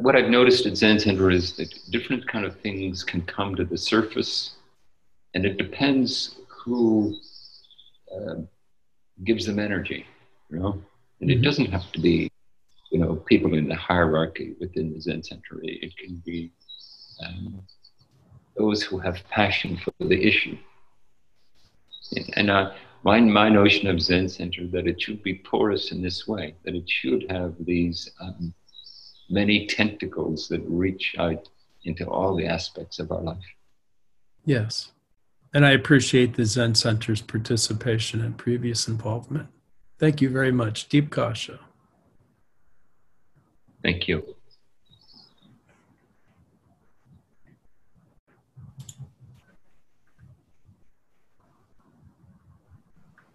what 0.00 0.16
I've 0.16 0.28
noticed 0.28 0.66
at 0.66 0.76
Zen 0.76 0.98
Center 0.98 1.30
is 1.30 1.52
that 1.56 1.72
different 1.90 2.26
kind 2.28 2.44
of 2.44 2.58
things 2.60 3.04
can 3.04 3.22
come 3.22 3.54
to 3.54 3.64
the 3.64 3.78
surface, 3.78 4.56
and 5.34 5.44
it 5.44 5.56
depends 5.56 6.36
who 6.48 7.14
uh, 8.14 8.36
gives 9.24 9.46
them 9.46 9.58
energy, 9.58 10.06
you 10.50 10.58
know. 10.58 10.82
And 11.20 11.30
mm-hmm. 11.30 11.38
it 11.38 11.42
doesn't 11.42 11.70
have 11.72 11.90
to 11.92 12.00
be 12.00 12.30
you 12.90 12.98
know, 12.98 13.16
people 13.16 13.54
in 13.54 13.68
the 13.68 13.74
hierarchy 13.74 14.54
within 14.60 14.92
the 14.92 15.00
Zen 15.00 15.22
Center. 15.22 15.60
It 15.62 15.96
can 15.96 16.22
be 16.24 16.52
um, 17.24 17.62
those 18.56 18.82
who 18.82 18.98
have 18.98 19.22
passion 19.28 19.76
for 19.76 19.92
the 20.00 20.22
issue. 20.26 20.56
And 22.34 22.50
uh, 22.50 22.72
my, 23.02 23.20
my 23.20 23.48
notion 23.48 23.88
of 23.88 24.00
Zen 24.00 24.28
Center 24.28 24.66
that 24.68 24.86
it 24.86 25.00
should 25.00 25.22
be 25.22 25.34
porous 25.34 25.90
in 25.92 26.00
this 26.02 26.26
way, 26.28 26.54
that 26.64 26.74
it 26.74 26.88
should 26.88 27.26
have 27.28 27.54
these 27.60 28.10
um, 28.20 28.54
many 29.28 29.66
tentacles 29.66 30.48
that 30.48 30.62
reach 30.66 31.14
out 31.18 31.48
into 31.84 32.06
all 32.08 32.34
the 32.34 32.46
aspects 32.46 32.98
of 32.98 33.10
our 33.12 33.22
life. 33.22 33.44
Yes. 34.44 34.92
And 35.54 35.64
I 35.64 35.70
appreciate 35.70 36.34
the 36.36 36.44
Zen 36.44 36.74
Center's 36.74 37.22
participation 37.22 38.20
and 38.20 38.36
previous 38.36 38.88
involvement. 38.88 39.48
Thank 39.98 40.20
you 40.20 40.28
very 40.28 40.52
much. 40.52 40.88
Deep 40.88 41.10
gassho. 41.10 41.58
Thank 43.82 44.08
you. 44.08 44.34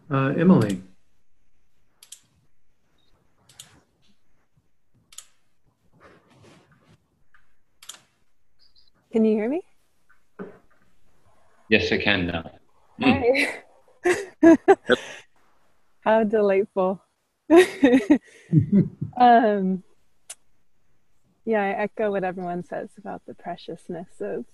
Uh, 0.09 0.33
Emily. 0.37 0.81
Can 9.11 9.25
you 9.25 9.33
hear 9.33 9.49
me? 9.49 9.61
Yes, 11.67 11.91
I 11.91 11.97
can 11.97 12.27
now. 12.27 12.49
Hi. 13.01 13.63
How 16.01 16.23
delightful. 16.23 17.03
um, 19.19 19.83
yeah, 21.43 21.61
I 21.61 21.69
echo 21.71 22.11
what 22.11 22.23
everyone 22.23 22.63
says 22.63 22.89
about 22.97 23.23
the 23.25 23.33
preciousness 23.33 24.21
of 24.21 24.45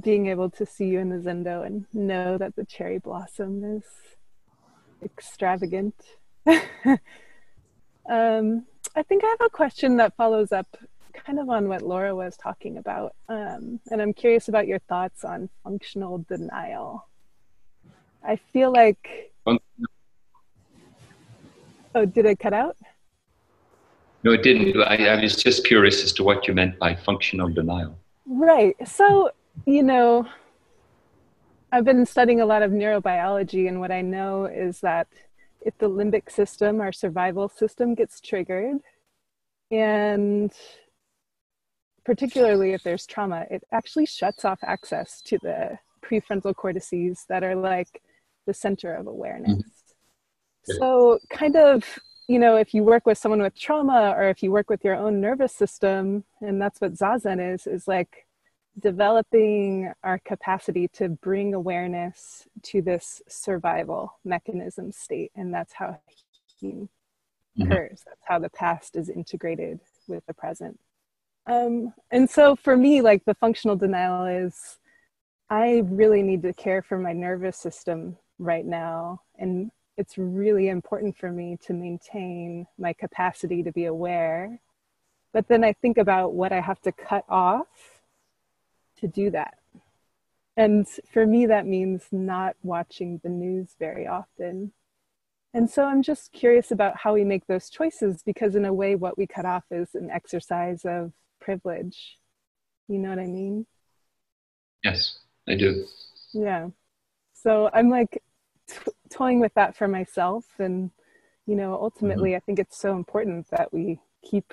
being 0.00 0.28
able 0.28 0.48
to 0.50 0.64
see 0.64 0.86
you 0.86 0.98
in 0.98 1.10
the 1.10 1.16
Zendo 1.16 1.64
and 1.66 1.84
know 1.92 2.38
that 2.38 2.56
the 2.56 2.64
cherry 2.64 2.98
blossom 2.98 3.76
is 3.76 3.84
extravagant. 5.02 5.94
um, 8.08 8.64
I 8.96 9.02
think 9.02 9.24
I 9.24 9.28
have 9.38 9.46
a 9.46 9.50
question 9.50 9.98
that 9.98 10.16
follows 10.16 10.52
up 10.52 10.74
kind 11.12 11.38
of 11.38 11.48
on 11.48 11.68
what 11.68 11.82
Laura 11.82 12.14
was 12.14 12.36
talking 12.36 12.78
about. 12.78 13.14
Um, 13.28 13.80
and 13.90 14.00
I'm 14.00 14.12
curious 14.12 14.48
about 14.48 14.66
your 14.66 14.78
thoughts 14.80 15.24
on 15.24 15.48
functional 15.62 16.18
denial. 16.28 17.06
I 18.24 18.36
feel 18.36 18.72
like. 18.72 19.32
Oh, 21.94 22.04
did 22.04 22.26
it 22.26 22.38
cut 22.38 22.52
out? 22.52 22.76
No, 24.22 24.32
it 24.32 24.42
didn't. 24.42 24.80
I, 24.82 25.08
I 25.08 25.22
was 25.22 25.36
just 25.36 25.64
curious 25.64 26.02
as 26.04 26.12
to 26.14 26.24
what 26.24 26.46
you 26.46 26.54
meant 26.54 26.78
by 26.78 26.94
functional 26.94 27.48
denial. 27.48 27.98
Right. 28.26 28.76
So, 28.86 29.30
you 29.64 29.82
know, 29.82 30.28
I've 31.72 31.84
been 31.84 32.04
studying 32.04 32.40
a 32.40 32.46
lot 32.46 32.62
of 32.62 32.70
neurobiology, 32.70 33.68
and 33.68 33.80
what 33.80 33.90
I 33.90 34.02
know 34.02 34.46
is 34.46 34.80
that 34.80 35.08
if 35.60 35.76
the 35.78 35.88
limbic 35.88 36.30
system, 36.30 36.80
our 36.80 36.92
survival 36.92 37.48
system, 37.48 37.94
gets 37.94 38.20
triggered, 38.20 38.76
and 39.70 40.52
particularly 42.08 42.72
if 42.72 42.82
there's 42.82 43.04
trauma, 43.04 43.44
it 43.50 43.62
actually 43.70 44.06
shuts 44.06 44.42
off 44.42 44.58
access 44.62 45.20
to 45.20 45.38
the 45.42 45.78
prefrontal 46.02 46.56
cortices 46.56 47.26
that 47.28 47.44
are 47.44 47.54
like 47.54 48.00
the 48.46 48.54
center 48.54 48.94
of 48.94 49.06
awareness. 49.06 49.62
Mm-hmm. 49.62 50.72
So, 50.78 51.18
kind 51.28 51.54
of 51.54 51.98
you 52.26 52.38
know, 52.38 52.56
if 52.56 52.72
you 52.72 52.82
work 52.82 53.04
with 53.04 53.18
someone 53.18 53.42
with 53.42 53.58
trauma 53.58 54.14
or 54.16 54.30
if 54.30 54.42
you 54.42 54.50
work 54.50 54.70
with 54.70 54.82
your 54.84 54.94
own 54.94 55.20
nervous 55.20 55.54
system, 55.54 56.24
and 56.40 56.60
that's 56.60 56.80
what 56.80 56.94
Zazen 56.94 57.54
is, 57.54 57.66
is 57.66 57.86
like 57.86 58.26
developing 58.80 59.92
our 60.02 60.18
capacity 60.24 60.88
to 60.94 61.10
bring 61.10 61.52
awareness 61.52 62.48
to 62.62 62.80
this 62.80 63.20
survival 63.28 64.14
mechanism 64.24 64.92
state. 64.92 65.30
And 65.36 65.52
that's 65.52 65.74
how 65.74 66.00
healing 66.58 66.88
mm-hmm. 67.58 67.70
occurs. 67.70 68.02
That's 68.06 68.22
how 68.26 68.38
the 68.38 68.50
past 68.50 68.96
is 68.96 69.10
integrated 69.10 69.80
with 70.06 70.24
the 70.24 70.34
present. 70.34 70.78
Um, 71.48 71.94
and 72.10 72.28
so 72.28 72.54
for 72.54 72.76
me, 72.76 73.00
like 73.00 73.24
the 73.24 73.34
functional 73.34 73.74
denial 73.74 74.26
is 74.26 74.78
I 75.50 75.82
really 75.86 76.22
need 76.22 76.42
to 76.42 76.52
care 76.52 76.82
for 76.82 76.98
my 76.98 77.12
nervous 77.12 77.56
system 77.56 78.18
right 78.38 78.66
now 78.66 79.22
and 79.38 79.70
it's 79.98 80.16
really 80.16 80.68
important 80.68 81.18
for 81.18 81.32
me 81.32 81.58
to 81.66 81.72
maintain 81.72 82.66
my 82.78 82.92
capacity 82.92 83.62
to 83.64 83.72
be 83.72 83.86
aware. 83.86 84.60
but 85.32 85.48
then 85.48 85.62
I 85.64 85.72
think 85.74 85.98
about 85.98 86.32
what 86.32 86.52
I 86.52 86.60
have 86.60 86.80
to 86.82 86.92
cut 86.92 87.24
off 87.28 87.66
to 89.00 89.06
do 89.06 89.30
that. 89.30 89.58
And 90.56 90.86
for 91.12 91.26
me, 91.26 91.46
that 91.46 91.66
means 91.66 92.06
not 92.10 92.56
watching 92.62 93.20
the 93.22 93.28
news 93.28 93.76
very 93.78 94.06
often. 94.06 94.72
And 95.54 95.70
so 95.70 95.84
I'm 95.84 96.02
just 96.02 96.32
curious 96.32 96.70
about 96.70 96.96
how 96.96 97.14
we 97.14 97.24
make 97.24 97.46
those 97.46 97.70
choices 97.70 98.22
because, 98.24 98.56
in 98.56 98.64
a 98.64 98.72
way, 98.72 98.94
what 98.96 99.18
we 99.18 99.26
cut 99.26 99.44
off 99.44 99.64
is 99.70 99.94
an 99.94 100.10
exercise 100.10 100.84
of 100.84 101.12
privilege. 101.40 102.18
You 102.88 102.98
know 102.98 103.10
what 103.10 103.18
I 103.18 103.26
mean? 103.26 103.66
Yes, 104.84 105.18
I 105.48 105.54
do. 105.54 105.86
Yeah. 106.32 106.68
So 107.34 107.70
I'm 107.72 107.90
like 107.90 108.22
t- 108.68 108.92
toying 109.10 109.40
with 109.40 109.54
that 109.54 109.76
for 109.76 109.88
myself. 109.88 110.44
And, 110.58 110.90
you 111.46 111.56
know, 111.56 111.74
ultimately, 111.74 112.30
mm-hmm. 112.30 112.36
I 112.36 112.40
think 112.40 112.58
it's 112.58 112.78
so 112.78 112.96
important 112.96 113.48
that 113.50 113.72
we 113.72 114.00
keep 114.22 114.52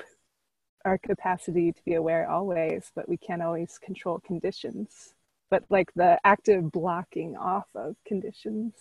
our 0.84 0.98
capacity 0.98 1.72
to 1.72 1.84
be 1.84 1.96
aware 1.96 2.30
always, 2.30 2.92
but 2.96 3.10
we 3.10 3.18
can't 3.18 3.42
always 3.42 3.78
control 3.78 4.20
conditions. 4.20 5.14
But 5.50 5.64
like 5.70 5.92
the 5.96 6.20
active 6.24 6.72
blocking 6.72 7.36
off 7.36 7.68
of 7.76 7.96
conditions 8.06 8.74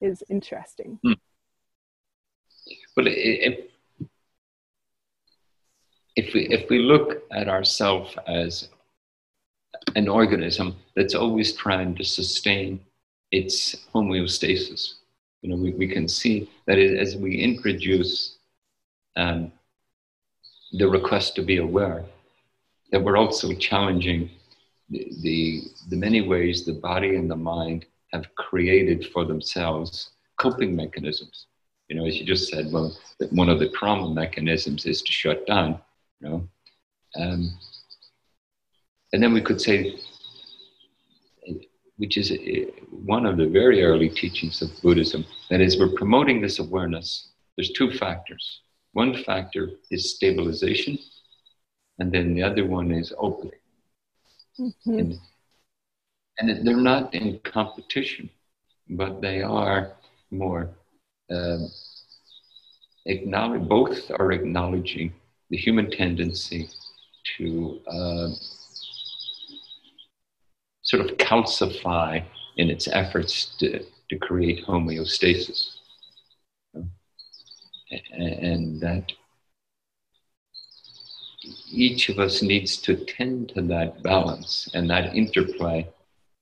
is 0.00 0.22
interesting. 0.28 0.98
Hmm. 1.02 1.12
Well, 2.96 3.06
if, 3.08 3.70
if 6.16 6.34
we 6.34 6.48
if 6.48 6.68
we 6.68 6.78
look 6.78 7.22
at 7.30 7.48
ourselves 7.48 8.16
as 8.26 8.68
an 9.94 10.08
organism 10.08 10.76
that's 10.96 11.14
always 11.14 11.52
trying 11.52 11.94
to 11.94 12.04
sustain 12.04 12.80
its 13.30 13.76
homeostasis, 13.94 14.94
you 15.42 15.50
know, 15.50 15.56
we, 15.56 15.70
we 15.72 15.86
can 15.86 16.08
see 16.08 16.50
that 16.66 16.78
as 16.78 17.16
we 17.16 17.36
introduce 17.36 18.38
um, 19.16 19.52
the 20.72 20.88
request 20.88 21.36
to 21.36 21.42
be 21.42 21.58
aware, 21.58 22.04
that 22.90 23.02
we're 23.02 23.16
also 23.16 23.52
challenging 23.54 24.30
the, 24.90 25.12
the, 25.22 25.62
the 25.90 25.96
many 25.96 26.20
ways 26.20 26.64
the 26.64 26.72
body 26.72 27.16
and 27.16 27.30
the 27.30 27.36
mind 27.36 27.84
have 28.12 28.34
created 28.36 29.06
for 29.12 29.24
themselves 29.24 30.10
coping 30.38 30.74
mechanisms. 30.74 31.46
You 31.88 31.96
know, 31.96 32.06
as 32.06 32.18
you 32.18 32.24
just 32.24 32.50
said, 32.50 32.72
well, 32.72 32.96
one 33.30 33.48
of 33.48 33.58
the 33.58 33.68
trauma 33.70 34.12
mechanisms 34.12 34.86
is 34.86 35.02
to 35.02 35.12
shut 35.12 35.46
down, 35.46 35.80
you 36.20 36.28
know. 36.28 36.48
Um, 37.16 37.58
and 39.12 39.22
then 39.22 39.32
we 39.32 39.40
could 39.40 39.60
say, 39.60 39.98
which 41.96 42.18
is 42.18 42.32
one 42.90 43.24
of 43.24 43.36
the 43.36 43.46
very 43.46 43.82
early 43.82 44.08
teachings 44.08 44.60
of 44.60 44.70
Buddhism, 44.82 45.24
that 45.50 45.60
is, 45.60 45.78
we're 45.78 45.94
promoting 45.96 46.40
this 46.40 46.58
awareness. 46.58 47.28
There's 47.56 47.72
two 47.72 47.90
factors. 47.92 48.60
One 48.92 49.22
factor 49.24 49.70
is 49.90 50.14
stabilization, 50.14 50.98
and 51.98 52.12
then 52.12 52.34
the 52.34 52.42
other 52.42 52.66
one 52.66 52.92
is 52.92 53.12
opening. 53.18 53.60
Mm-hmm. 54.58 54.98
And, 54.98 55.18
and, 56.38 56.66
they're 56.66 56.76
not 56.76 57.14
in 57.14 57.38
competition, 57.44 58.30
but 58.90 59.20
they 59.20 59.42
are 59.42 59.92
more 60.30 60.70
um, 61.30 61.70
acknowledge. 63.06 63.68
Both 63.68 64.10
are 64.18 64.32
acknowledging 64.32 65.12
the 65.50 65.56
human 65.56 65.90
tendency 65.90 66.68
to 67.36 67.80
uh, 67.86 68.28
sort 70.82 71.04
of 71.04 71.16
calcify 71.18 72.22
in 72.56 72.70
its 72.70 72.88
efforts 72.88 73.56
to, 73.58 73.84
to 74.08 74.18
create 74.18 74.64
homeostasis 74.66 75.76
and 78.12 78.80
that 78.80 79.12
each 81.70 82.08
of 82.08 82.18
us 82.18 82.42
needs 82.42 82.76
to 82.78 82.96
tend 83.04 83.48
to 83.50 83.62
that 83.62 84.02
balance 84.02 84.68
and 84.74 84.88
that 84.90 85.14
interplay 85.14 85.86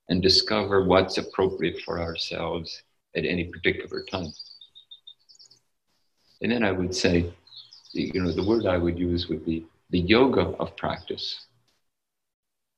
and 0.08 0.22
discover 0.22 0.84
what's 0.84 1.18
appropriate 1.18 1.80
for 1.82 2.00
ourselves 2.00 2.82
at 3.16 3.24
any 3.24 3.44
particular 3.44 4.04
time. 4.10 4.32
And 6.42 6.52
then 6.52 6.62
I 6.62 6.72
would 6.72 6.94
say, 6.94 7.32
you 7.94 8.22
know, 8.22 8.32
the 8.32 8.44
word 8.44 8.66
I 8.66 8.78
would 8.78 8.98
use 8.98 9.28
would 9.28 9.44
be 9.44 9.66
the 9.90 10.00
yoga 10.00 10.48
of 10.58 10.76
practice 10.76 11.46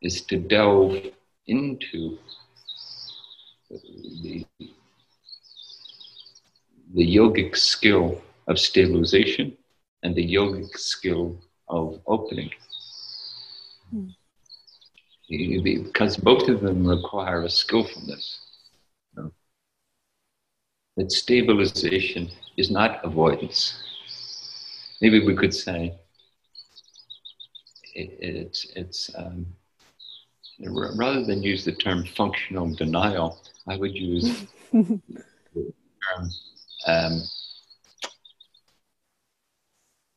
is 0.02 0.20
to 0.22 0.38
delve 0.38 1.02
into 1.47 2.18
the, 3.70 4.44
the 6.94 7.16
yogic 7.16 7.56
skill 7.56 8.20
of 8.47 8.59
stabilization 8.59 9.56
and 10.02 10.14
the 10.14 10.34
yogic 10.34 10.76
skill 10.76 11.36
of 11.68 12.01
opening. 12.06 12.51
Hmm. 13.90 14.09
Because 15.28 16.16
both 16.16 16.48
of 16.48 16.60
them 16.60 16.86
require 16.86 17.43
a 17.43 17.51
skillfulness. 17.51 18.38
You 19.16 19.22
know? 19.22 19.32
That 20.97 21.10
stabilization 21.10 22.30
is 22.56 22.70
not 22.70 23.05
avoidance. 23.05 23.82
Maybe 25.01 25.24
we 25.24 25.35
could 25.35 25.55
say 25.55 25.94
it, 27.94 28.16
it's, 28.20 28.66
it's 28.77 29.10
um, 29.16 29.47
rather 30.60 31.24
than 31.24 31.43
use 31.43 31.64
the 31.64 31.73
term 31.73 32.05
functional 32.16 32.74
denial, 32.74 33.39
I 33.66 33.77
would 33.77 33.94
use 33.94 34.47
the 34.73 35.01
term 35.55 36.31
um, 36.86 37.23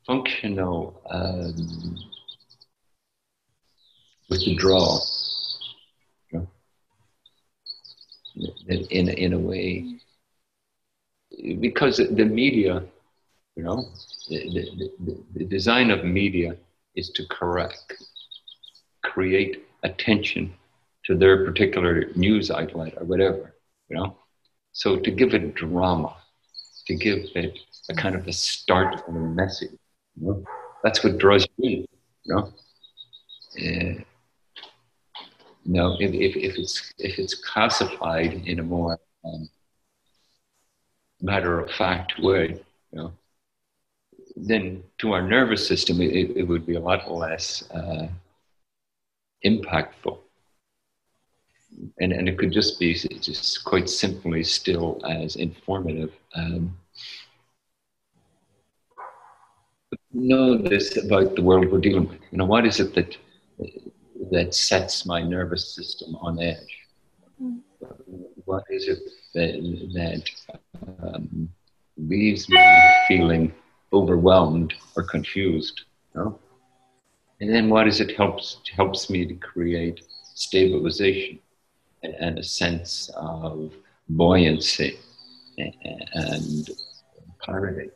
functional 0.06 1.02
um, 1.10 1.98
withdrawal. 4.30 5.06
in, 8.68 9.10
in 9.10 9.34
a 9.34 9.40
way, 9.40 10.00
because 11.60 11.98
the 11.98 12.26
media, 12.26 12.84
you 13.60 13.66
know, 13.66 13.90
the, 14.30 14.90
the, 15.06 15.18
the 15.36 15.44
design 15.44 15.92
of 15.92 16.06
media 16.06 16.56
is 16.96 17.10
to 17.10 17.26
correct, 17.28 17.94
create 19.04 19.68
attention 19.84 20.54
to 21.06 21.14
their 21.18 21.44
particular 21.46 22.06
news 22.16 22.50
outlet 22.50 22.94
or 22.96 23.04
whatever, 23.04 23.54
you 23.90 23.98
know. 23.98 24.16
So 24.72 24.96
to 24.96 25.12
give 25.12 25.34
it 25.34 25.56
drama, 25.56 26.16
to 26.88 26.96
give 26.96 27.26
it 27.36 27.60
a 27.90 27.94
kind 27.96 28.16
of 28.16 28.26
a 28.30 28.32
start 28.32 29.06
and 29.08 29.18
a 29.18 29.20
message, 29.42 29.76
you 30.16 30.28
know? 30.28 30.44
That's 30.82 31.04
what 31.04 31.18
draws 31.18 31.46
you 31.58 31.70
in. 31.70 31.86
You 32.24 32.36
know, 32.36 32.54
uh, 33.62 33.94
know 35.66 35.98
if, 36.00 36.12
if, 36.14 36.38
if 36.38 36.58
it's 36.58 36.94
if 36.98 37.20
it's 37.20 37.34
classified 37.34 38.32
in 38.46 38.60
a 38.60 38.64
more 38.64 38.98
um, 39.26 39.50
matter 41.22 41.60
of 41.60 41.70
fact 41.72 42.14
way, 42.20 42.62
you 42.92 42.98
know, 42.98 43.12
then 44.48 44.84
to 45.00 45.14
our 45.14 45.22
nervous 45.22 45.68
system 45.68 46.02
it, 46.02 46.38
it 46.38 46.44
would 46.44 46.66
be 46.66 46.76
a 46.76 46.80
lot 46.80 47.12
less 47.12 47.70
uh, 47.72 48.08
impactful. 49.46 50.18
And, 52.00 52.12
and 52.12 52.28
it 52.28 52.38
could 52.38 52.52
just 52.52 52.80
be 52.80 52.94
just 52.94 53.64
quite 53.64 53.90
simply 53.90 54.44
still 54.44 55.00
as 55.06 55.36
informative. 55.36 56.12
Um, 56.36 56.78
know 60.12 60.58
this 60.58 60.98
about 60.98 61.36
the 61.36 61.42
world 61.42 61.72
we're 61.72 61.80
dealing 61.80 62.08
with. 62.10 62.20
You 62.32 62.40
know, 62.40 62.46
what 62.46 62.66
is 62.66 62.80
it 62.80 62.94
that 62.96 63.16
that 64.32 64.54
sets 64.54 65.06
my 65.06 65.22
nervous 65.22 65.76
system 65.76 66.16
on 66.16 66.42
edge? 66.42 66.78
Mm. 67.42 67.60
What 68.46 68.64
is 68.70 68.88
it 68.88 69.00
that, 69.34 69.54
that 69.94 70.30
um, 71.02 71.50
leaves 71.98 72.50
me 72.50 72.60
feeling 73.08 73.54
overwhelmed 73.94 74.74
or 74.96 75.04
confused? 75.04 75.82
You 76.14 76.22
know? 76.22 76.40
And 77.42 77.54
then 77.54 77.70
what 77.70 77.88
is 77.88 78.02
it 78.02 78.16
helps 78.18 78.58
helps 78.76 79.10
me 79.10 79.26
to 79.26 79.34
create 79.36 80.02
stabilization 80.36 81.40
and, 82.04 82.14
and 82.16 82.40
a 82.40 82.44
sense 82.44 83.10
of 83.16 83.74
buoyancy 84.10 84.98
and, 85.58 86.10
and 86.14 86.70
clarity. 87.40 87.90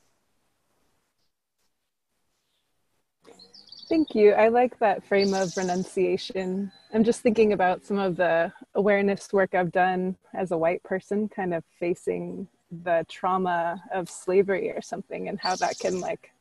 Thank 3.89 4.15
you. 4.15 4.31
I 4.31 4.47
like 4.47 4.79
that 4.79 5.03
frame 5.05 5.33
of 5.33 5.55
renunciation. 5.55 6.71
I'm 6.93 7.03
just 7.03 7.21
thinking 7.21 7.53
about 7.53 7.85
some 7.85 7.99
of 7.99 8.15
the 8.15 8.51
awareness 8.75 9.31
work 9.31 9.53
I've 9.53 9.71
done 9.71 10.15
as 10.33 10.51
a 10.51 10.57
white 10.57 10.81
person, 10.83 11.29
kind 11.29 11.53
of 11.53 11.63
facing 11.79 12.47
the 12.83 13.05
trauma 13.09 13.83
of 13.93 14.09
slavery 14.09 14.71
or 14.71 14.81
something, 14.81 15.29
and 15.29 15.39
how 15.39 15.55
that 15.57 15.77
can, 15.79 15.99
like, 15.99 16.31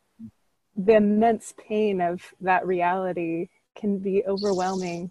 the 0.76 0.94
immense 0.94 1.54
pain 1.58 2.00
of 2.00 2.22
that 2.40 2.66
reality 2.66 3.48
can 3.74 3.98
be 3.98 4.24
overwhelming, 4.26 5.10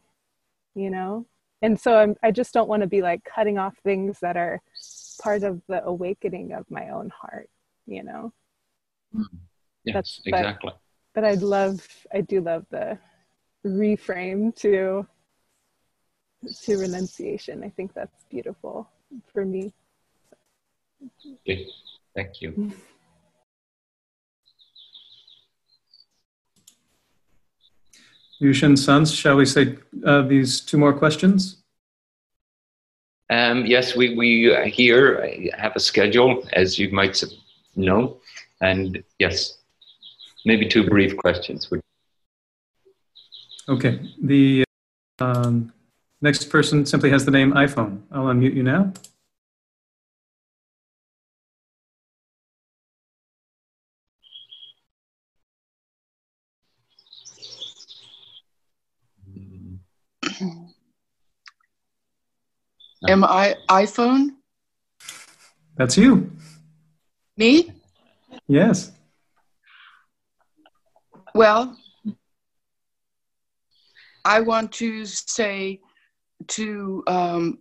you 0.76 0.89
know? 0.89 1.26
And 1.61 1.80
so 1.80 1.95
I'm, 1.95 2.15
I 2.23 2.31
just 2.31 2.53
don't 2.53 2.69
want 2.69 2.81
to 2.81 2.88
be 2.88 3.02
like 3.02 3.23
cutting 3.23 3.60
off 3.60 3.76
things 3.84 4.19
that 4.22 4.38
are 4.38 4.61
part 5.22 5.43
of 5.43 5.61
the 5.68 5.84
awakening 5.85 6.53
of 6.53 6.69
my 6.72 6.89
own 6.89 7.10
heart, 7.10 7.49
you 7.85 8.03
know? 8.03 8.34
Mm-hmm. 9.15 9.38
Yes, 9.84 9.93
That's, 9.93 10.22
exactly. 10.26 10.73
but 11.14 11.23
I'd 11.23 11.43
love, 11.43 11.88
I 12.14 12.22
do 12.22 12.41
love 12.41 12.65
the 12.72 12.98
reframe 13.65 14.56
to 14.57 15.06
to 16.64 16.77
renunciation. 16.77 17.64
I 17.64 17.69
think 17.69 17.93
that's 17.93 18.23
beautiful 18.30 18.89
for 19.31 19.45
me. 19.45 19.73
Okay. 21.47 21.67
Thank 22.15 22.41
you. 22.41 22.71
Yushin 28.41 28.77
Sons, 28.77 29.13
shall 29.13 29.35
we 29.35 29.45
say 29.45 29.77
uh, 30.03 30.23
these 30.23 30.61
two 30.61 30.77
more 30.77 30.93
questions? 30.93 31.57
Um, 33.29 33.65
yes, 33.65 33.95
we, 33.95 34.15
we 34.15 34.53
here 34.69 35.49
have 35.57 35.75
a 35.75 35.79
schedule, 35.79 36.43
as 36.53 36.77
you 36.77 36.91
might 36.91 37.23
know. 37.75 38.17
And 38.59 39.03
yes, 39.19 39.59
maybe 40.43 40.67
two 40.67 40.89
brief 40.89 41.15
questions. 41.17 41.71
Okay. 43.69 43.99
The 44.21 44.63
um, 45.19 45.71
next 46.21 46.49
person 46.49 46.85
simply 46.85 47.09
has 47.11 47.25
the 47.25 47.31
name 47.31 47.53
iPhone. 47.53 48.01
I'll 48.11 48.25
unmute 48.25 48.55
you 48.55 48.63
now. 48.63 48.91
Am 63.07 63.23
I 63.23 63.55
iPhone? 63.69 64.35
That's 65.75 65.97
you. 65.97 66.31
Me? 67.35 67.71
Yes. 68.47 68.91
Well, 71.33 71.75
I 74.23 74.41
want 74.41 74.71
to 74.73 75.05
say 75.05 75.79
to 76.49 77.03
um, 77.07 77.59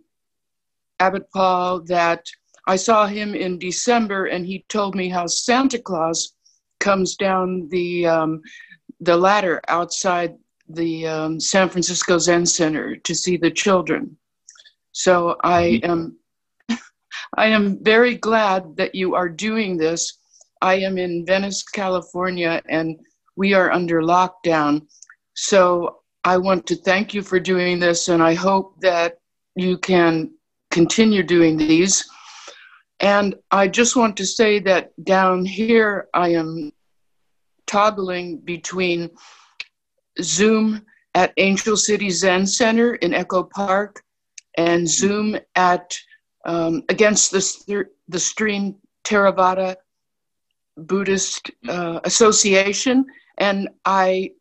Abbot 0.99 1.27
Paul 1.33 1.81
that 1.85 2.25
I 2.67 2.75
saw 2.75 3.07
him 3.07 3.33
in 3.33 3.57
December 3.57 4.25
and 4.25 4.45
he 4.45 4.65
told 4.69 4.93
me 4.95 5.09
how 5.09 5.25
Santa 5.25 5.79
Claus 5.79 6.35
comes 6.79 7.15
down 7.15 7.67
the, 7.69 8.05
um, 8.05 8.41
the 8.99 9.17
ladder 9.17 9.61
outside 9.67 10.35
the 10.69 11.07
um, 11.07 11.39
San 11.39 11.69
Francisco 11.69 12.19
Zen 12.19 12.45
Center 12.45 12.95
to 12.97 13.15
see 13.15 13.37
the 13.37 13.51
children. 13.51 14.17
So 14.91 15.37
I 15.43 15.81
mm-hmm. 15.83 15.91
am 15.91 16.17
I 17.37 17.47
am 17.47 17.83
very 17.83 18.15
glad 18.15 18.75
that 18.77 18.95
you 18.95 19.15
are 19.15 19.29
doing 19.29 19.77
this. 19.77 20.17
I 20.61 20.75
am 20.75 20.97
in 20.97 21.25
Venice, 21.25 21.63
California, 21.63 22.61
and 22.69 22.99
we 23.35 23.53
are 23.53 23.71
under 23.71 24.01
lockdown. 24.01 24.87
So 25.33 26.01
I 26.23 26.37
want 26.37 26.67
to 26.67 26.75
thank 26.75 27.13
you 27.13 27.23
for 27.23 27.39
doing 27.39 27.79
this, 27.79 28.09
and 28.09 28.21
I 28.21 28.33
hope 28.35 28.79
that 28.81 29.17
you 29.55 29.77
can 29.77 30.31
continue 30.69 31.23
doing 31.23 31.57
these. 31.57 32.07
And 32.99 33.35
I 33.49 33.67
just 33.67 33.95
want 33.95 34.15
to 34.17 34.25
say 34.25 34.59
that 34.59 34.91
down 35.03 35.43
here, 35.43 36.07
I 36.13 36.29
am 36.29 36.71
toggling 37.65 38.37
between 38.39 39.09
Zoom 40.21 40.85
at 41.15 41.33
Angel 41.37 41.75
City 41.75 42.09
Zen 42.11 42.45
Center 42.45 42.95
in 42.95 43.13
Echo 43.13 43.43
Park 43.43 44.03
and 44.57 44.89
Zoom 44.89 45.37
at 45.55 45.97
um, 46.45 46.83
against 46.89 47.31
the, 47.31 47.85
the 48.07 48.19
stream 48.19 48.75
Theravada 49.03 49.75
Buddhist 50.77 51.51
uh, 51.67 51.99
Association. 52.03 53.05
And 53.37 53.69
I 53.85 54.31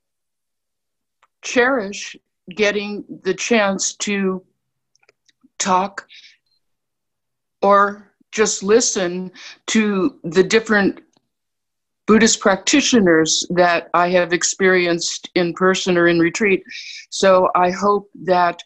cherish 1.42 2.16
getting 2.54 3.04
the 3.22 3.34
chance 3.34 3.94
to 3.94 4.44
talk 5.58 6.06
or 7.62 8.10
just 8.32 8.62
listen 8.62 9.32
to 9.66 10.18
the 10.24 10.42
different 10.42 11.00
Buddhist 12.06 12.40
practitioners 12.40 13.46
that 13.50 13.88
I 13.94 14.08
have 14.10 14.32
experienced 14.32 15.30
in 15.34 15.52
person 15.54 15.96
or 15.96 16.08
in 16.08 16.18
retreat. 16.18 16.62
So 17.10 17.48
I 17.54 17.70
hope 17.70 18.10
that 18.24 18.62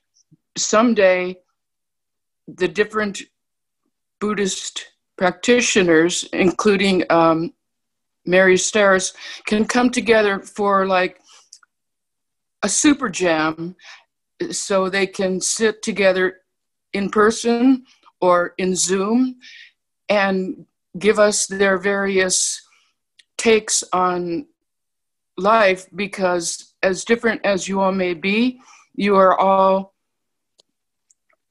someday 0.57 1.37
the 2.47 2.69
different 2.69 3.23
Buddhist 4.21 4.87
practitioners, 5.17 6.29
including 6.33 7.05
um, 7.11 7.53
Mary 8.27 8.57
Stairs, 8.57 9.13
can 9.47 9.65
come 9.65 9.91
together 9.91 10.41
for 10.41 10.87
like 10.87 11.21
a 12.63 12.69
super 12.69 13.09
jam 13.09 13.77
so 14.51 14.89
they 14.89 15.07
can 15.07 15.41
sit 15.41 15.83
together 15.83 16.41
in 16.93 17.11
person 17.11 17.85
or 18.21 18.55
in 18.59 18.75
Zoom 18.75 19.37
and 20.09 20.67
give 20.99 21.19
us 21.19 21.47
their 21.47 21.79
various 21.79 22.61
takes 23.37 23.83
on 23.93 24.47
life 25.37 25.87
because, 25.95 26.75
as 26.83 27.05
different 27.05 27.45
as 27.45 27.69
you 27.69 27.81
all 27.81 27.93
may 27.93 28.15
be, 28.15 28.61
you 28.95 29.17
are 29.17 29.39
all 29.39 29.94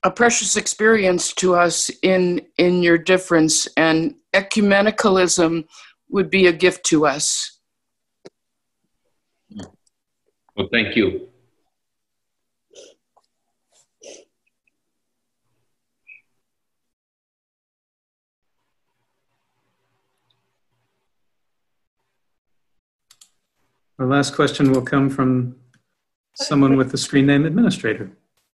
a 0.03 0.11
precious 0.11 0.57
experience 0.57 1.33
to 1.33 1.55
us 1.55 1.89
in 2.01 2.41
in 2.57 2.83
your 2.83 2.97
difference 2.97 3.67
and 3.77 4.15
ecumenicalism 4.33 5.65
would 6.09 6.29
be 6.29 6.47
a 6.47 6.53
gift 6.53 6.85
to 6.85 7.05
us 7.05 7.59
well 10.55 10.67
thank 10.71 10.95
you 10.95 11.27
Our 23.99 24.07
last 24.09 24.35
question 24.35 24.71
will 24.71 24.81
come 24.81 25.09
from 25.09 25.55
someone 26.35 26.75
with 26.75 26.91
the 26.91 26.97
screen 26.97 27.27
name 27.27 27.45
administrator. 27.45 28.11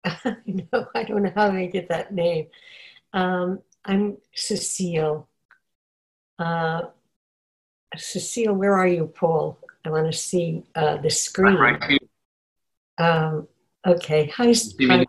I 0.06 0.36
know, 0.46 0.88
I 0.96 1.04
don't 1.04 1.24
know 1.24 1.32
how 1.36 1.52
to 1.52 1.68
get 1.68 1.90
that 1.90 2.14
name. 2.14 2.48
Um, 3.14 3.60
I'm 3.86 4.18
Cecile. 4.34 5.28
Uh, 6.40 6.82
Cecile, 7.96 8.54
where 8.54 8.76
are 8.76 8.88
you, 8.88 9.08
Paul? 9.08 9.60
I 9.86 9.90
want 9.90 10.12
to 10.12 10.18
see 10.18 10.64
uh, 10.76 10.98
the 10.98 11.10
screen. 11.10 11.56
Right 11.56 12.00
um, 12.98 13.48
okay, 13.86 14.28
hi, 14.28 14.54
hi, 14.82 15.06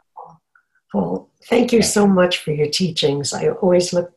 Paul. 0.90 1.30
Thank 1.44 1.72
you 1.72 1.82
so 1.82 2.06
much 2.06 2.38
for 2.38 2.52
your 2.52 2.68
teachings. 2.68 3.32
I 3.32 3.48
always 3.48 3.92
look 3.92 4.12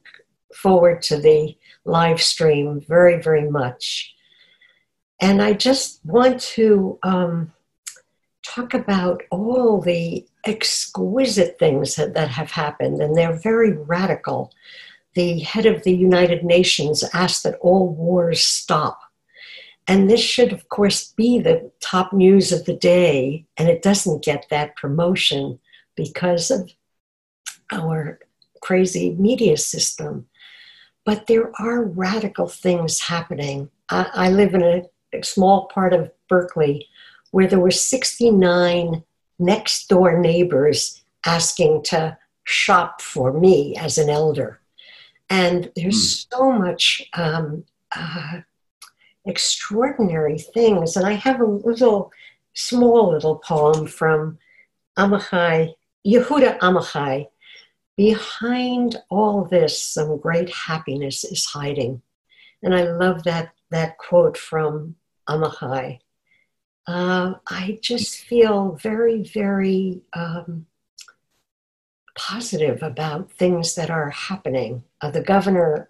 forward 0.54 1.02
to 1.04 1.18
the 1.18 1.58
live 1.86 2.22
stream 2.22 2.82
very, 2.88 3.22
very 3.22 3.50
much. 3.50 4.14
And 5.20 5.42
I 5.42 5.54
just 5.54 6.06
want 6.06 6.40
to 6.42 7.00
um, 7.04 7.54
talk 8.58 8.74
about 8.74 9.22
all 9.30 9.80
the 9.80 10.26
exquisite 10.46 11.60
things 11.60 11.96
that, 11.96 12.16
that 12.16 12.30
have 12.30 12.52
happened, 12.52 13.02
and 13.02 13.16
they're 13.16 13.38
very 13.38 13.72
radical. 13.72 14.52
The 15.14 15.40
head 15.40 15.66
of 15.66 15.84
the 15.84 15.96
United 15.96 16.44
Nations 16.44 17.04
asked 17.14 17.44
that 17.44 17.60
all 17.62 17.90
wars 17.90 18.42
stop. 18.42 19.00
And 19.88 20.10
this 20.10 20.22
should, 20.22 20.52
of 20.52 20.68
course, 20.70 21.14
be 21.14 21.40
the 21.40 21.72
top 21.80 22.12
news 22.12 22.52
of 22.52 22.66
the 22.66 22.76
day, 22.76 23.46
and 23.58 23.70
it 23.70 23.82
doesn't 23.82 24.24
get 24.24 24.48
that 24.50 24.76
promotion 24.76 25.60
because 25.96 26.50
of 26.52 26.72
our 27.72 28.20
crazy 28.62 29.12
media 29.12 29.56
system. 29.58 30.28
But 31.06 31.28
there 31.28 31.52
are 31.62 31.84
radical 31.84 32.48
things 32.48 33.00
happening. 33.02 33.70
I, 33.90 34.10
I 34.14 34.30
live 34.30 34.54
in 34.56 34.64
a, 34.64 34.84
a 35.14 35.24
small 35.24 35.68
part 35.68 35.94
of 35.94 36.12
Berkeley 36.28 36.88
where 37.32 37.48
there 37.48 37.60
were 37.60 37.72
69 37.72 39.04
next 39.40 39.88
door 39.88 40.20
neighbors 40.20 41.04
asking 41.26 41.84
to 41.84 42.18
shop 42.44 43.02
for 43.02 43.34
me 43.34 43.76
as 43.76 43.98
an 43.98 44.10
elder. 44.10 44.60
And 45.30 45.72
there's 45.76 46.26
mm. 46.26 46.28
so 46.32 46.52
much 46.52 47.04
um, 47.14 47.66
uh, 47.96 48.40
extraordinary 49.26 50.40
things. 50.40 50.96
And 50.96 51.06
I 51.06 51.14
have 51.14 51.42
a 51.42 51.46
little, 51.46 52.12
small 52.54 53.12
little 53.12 53.36
poem 53.36 53.86
from 53.88 54.38
Amichai, 54.98 55.74
Yehuda 56.06 56.60
Amichai. 56.60 57.28
Behind 57.98 58.96
all 59.10 59.44
this, 59.44 59.82
some 59.82 60.18
great 60.20 60.50
happiness 60.50 61.24
is 61.24 61.46
hiding. 61.46 62.02
And 62.64 62.74
I 62.74 62.84
love 62.84 63.24
that, 63.24 63.52
that 63.72 63.98
quote 63.98 64.38
from 64.38 64.96
Amichai 65.28 66.00
uh, 66.88 67.34
I 67.48 67.80
just 67.82 68.20
feel 68.20 68.80
very, 68.82 69.22
very 69.24 70.02
um, 70.14 70.66
positive 72.18 72.82
about 72.82 73.32
things 73.32 73.76
that 73.76 73.90
are 73.90 74.10
happening. 74.10 74.84
Uh, 75.02 75.12
the 75.12 75.22
governor, 75.22 75.90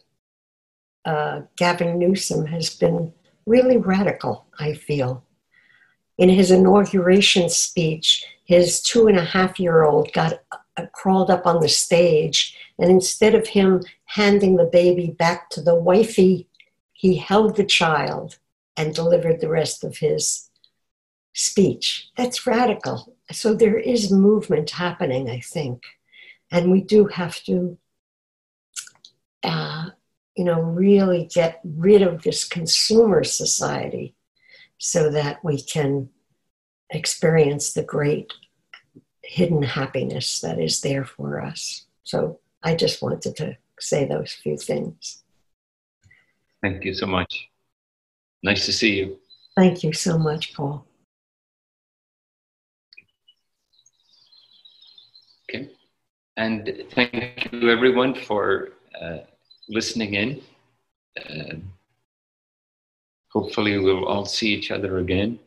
uh, 1.05 1.41
Gavin 1.55 1.99
Newsom, 1.99 2.47
has 2.47 2.71
been 2.71 3.13
really 3.45 3.77
radical, 3.77 4.47
I 4.59 4.73
feel. 4.73 5.23
In 6.17 6.29
his 6.29 6.49
inauguration 6.49 7.47
speech, 7.47 8.25
his 8.45 8.81
two 8.81 9.07
and 9.07 9.19
a 9.19 9.23
half 9.23 9.59
year 9.59 9.83
old 9.83 10.11
got 10.13 10.41
uh, 10.51 10.87
crawled 10.93 11.29
up 11.29 11.45
on 11.45 11.61
the 11.61 11.69
stage, 11.69 12.57
and 12.79 12.89
instead 12.89 13.35
of 13.35 13.47
him 13.47 13.83
handing 14.05 14.55
the 14.55 14.65
baby 14.65 15.11
back 15.11 15.51
to 15.51 15.61
the 15.61 15.75
wifey, 15.75 16.47
he 16.93 17.17
held 17.17 17.55
the 17.55 17.65
child 17.65 18.39
and 18.75 18.95
delivered 18.95 19.39
the 19.39 19.49
rest 19.49 19.83
of 19.83 19.97
his 19.97 20.46
speech. 21.37 22.09
That's 22.17 22.47
radical. 22.47 23.15
So 23.31 23.53
there 23.53 23.77
is 23.77 24.11
movement 24.11 24.71
happening, 24.71 25.29
I 25.29 25.39
think. 25.39 25.83
And 26.51 26.71
we 26.71 26.81
do 26.81 27.05
have 27.05 27.43
to, 27.43 27.77
uh, 29.43 29.89
you 30.35 30.43
know, 30.43 30.59
really 30.59 31.29
get 31.31 31.61
rid 31.63 32.01
of 32.01 32.23
this 32.23 32.43
consumer 32.43 33.23
society 33.23 34.15
so 34.79 35.11
that 35.11 35.43
we 35.43 35.61
can 35.61 36.09
experience 36.89 37.73
the 37.73 37.83
great 37.83 38.33
hidden 39.23 39.61
happiness 39.61 40.39
that 40.39 40.59
is 40.59 40.81
there 40.81 41.05
for 41.05 41.39
us. 41.39 41.85
So 42.03 42.39
I 42.63 42.73
just 42.73 43.03
wanted 43.03 43.35
to 43.35 43.57
say 43.79 44.05
those 44.05 44.31
few 44.31 44.57
things. 44.57 45.23
Thank 46.63 46.83
you 46.83 46.95
so 46.95 47.05
much. 47.05 47.49
Nice 48.41 48.65
to 48.65 48.73
see 48.73 48.97
you. 48.97 49.19
Thank 49.55 49.83
you 49.83 49.93
so 49.93 50.17
much, 50.17 50.55
Paul. 50.55 50.86
And 56.37 56.83
thank 56.91 57.49
you, 57.51 57.69
everyone, 57.71 58.13
for 58.13 58.69
uh, 59.01 59.17
listening 59.69 60.13
in. 60.13 60.41
Uh, 61.17 61.55
hopefully, 63.29 63.79
we'll 63.79 64.05
all 64.05 64.25
see 64.25 64.53
each 64.53 64.69
other 64.69 64.99
again 64.99 65.39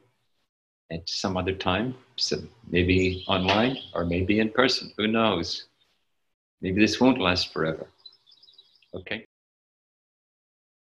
at 0.90 1.08
some 1.08 1.36
other 1.36 1.54
time. 1.54 1.94
So 2.16 2.38
maybe 2.68 3.24
online 3.28 3.78
or 3.94 4.04
maybe 4.04 4.40
in 4.40 4.50
person. 4.50 4.92
Who 4.98 5.06
knows? 5.06 5.68
Maybe 6.60 6.80
this 6.80 7.00
won't 7.00 7.20
last 7.20 7.52
forever. 7.52 7.86
Okay. 8.92 9.29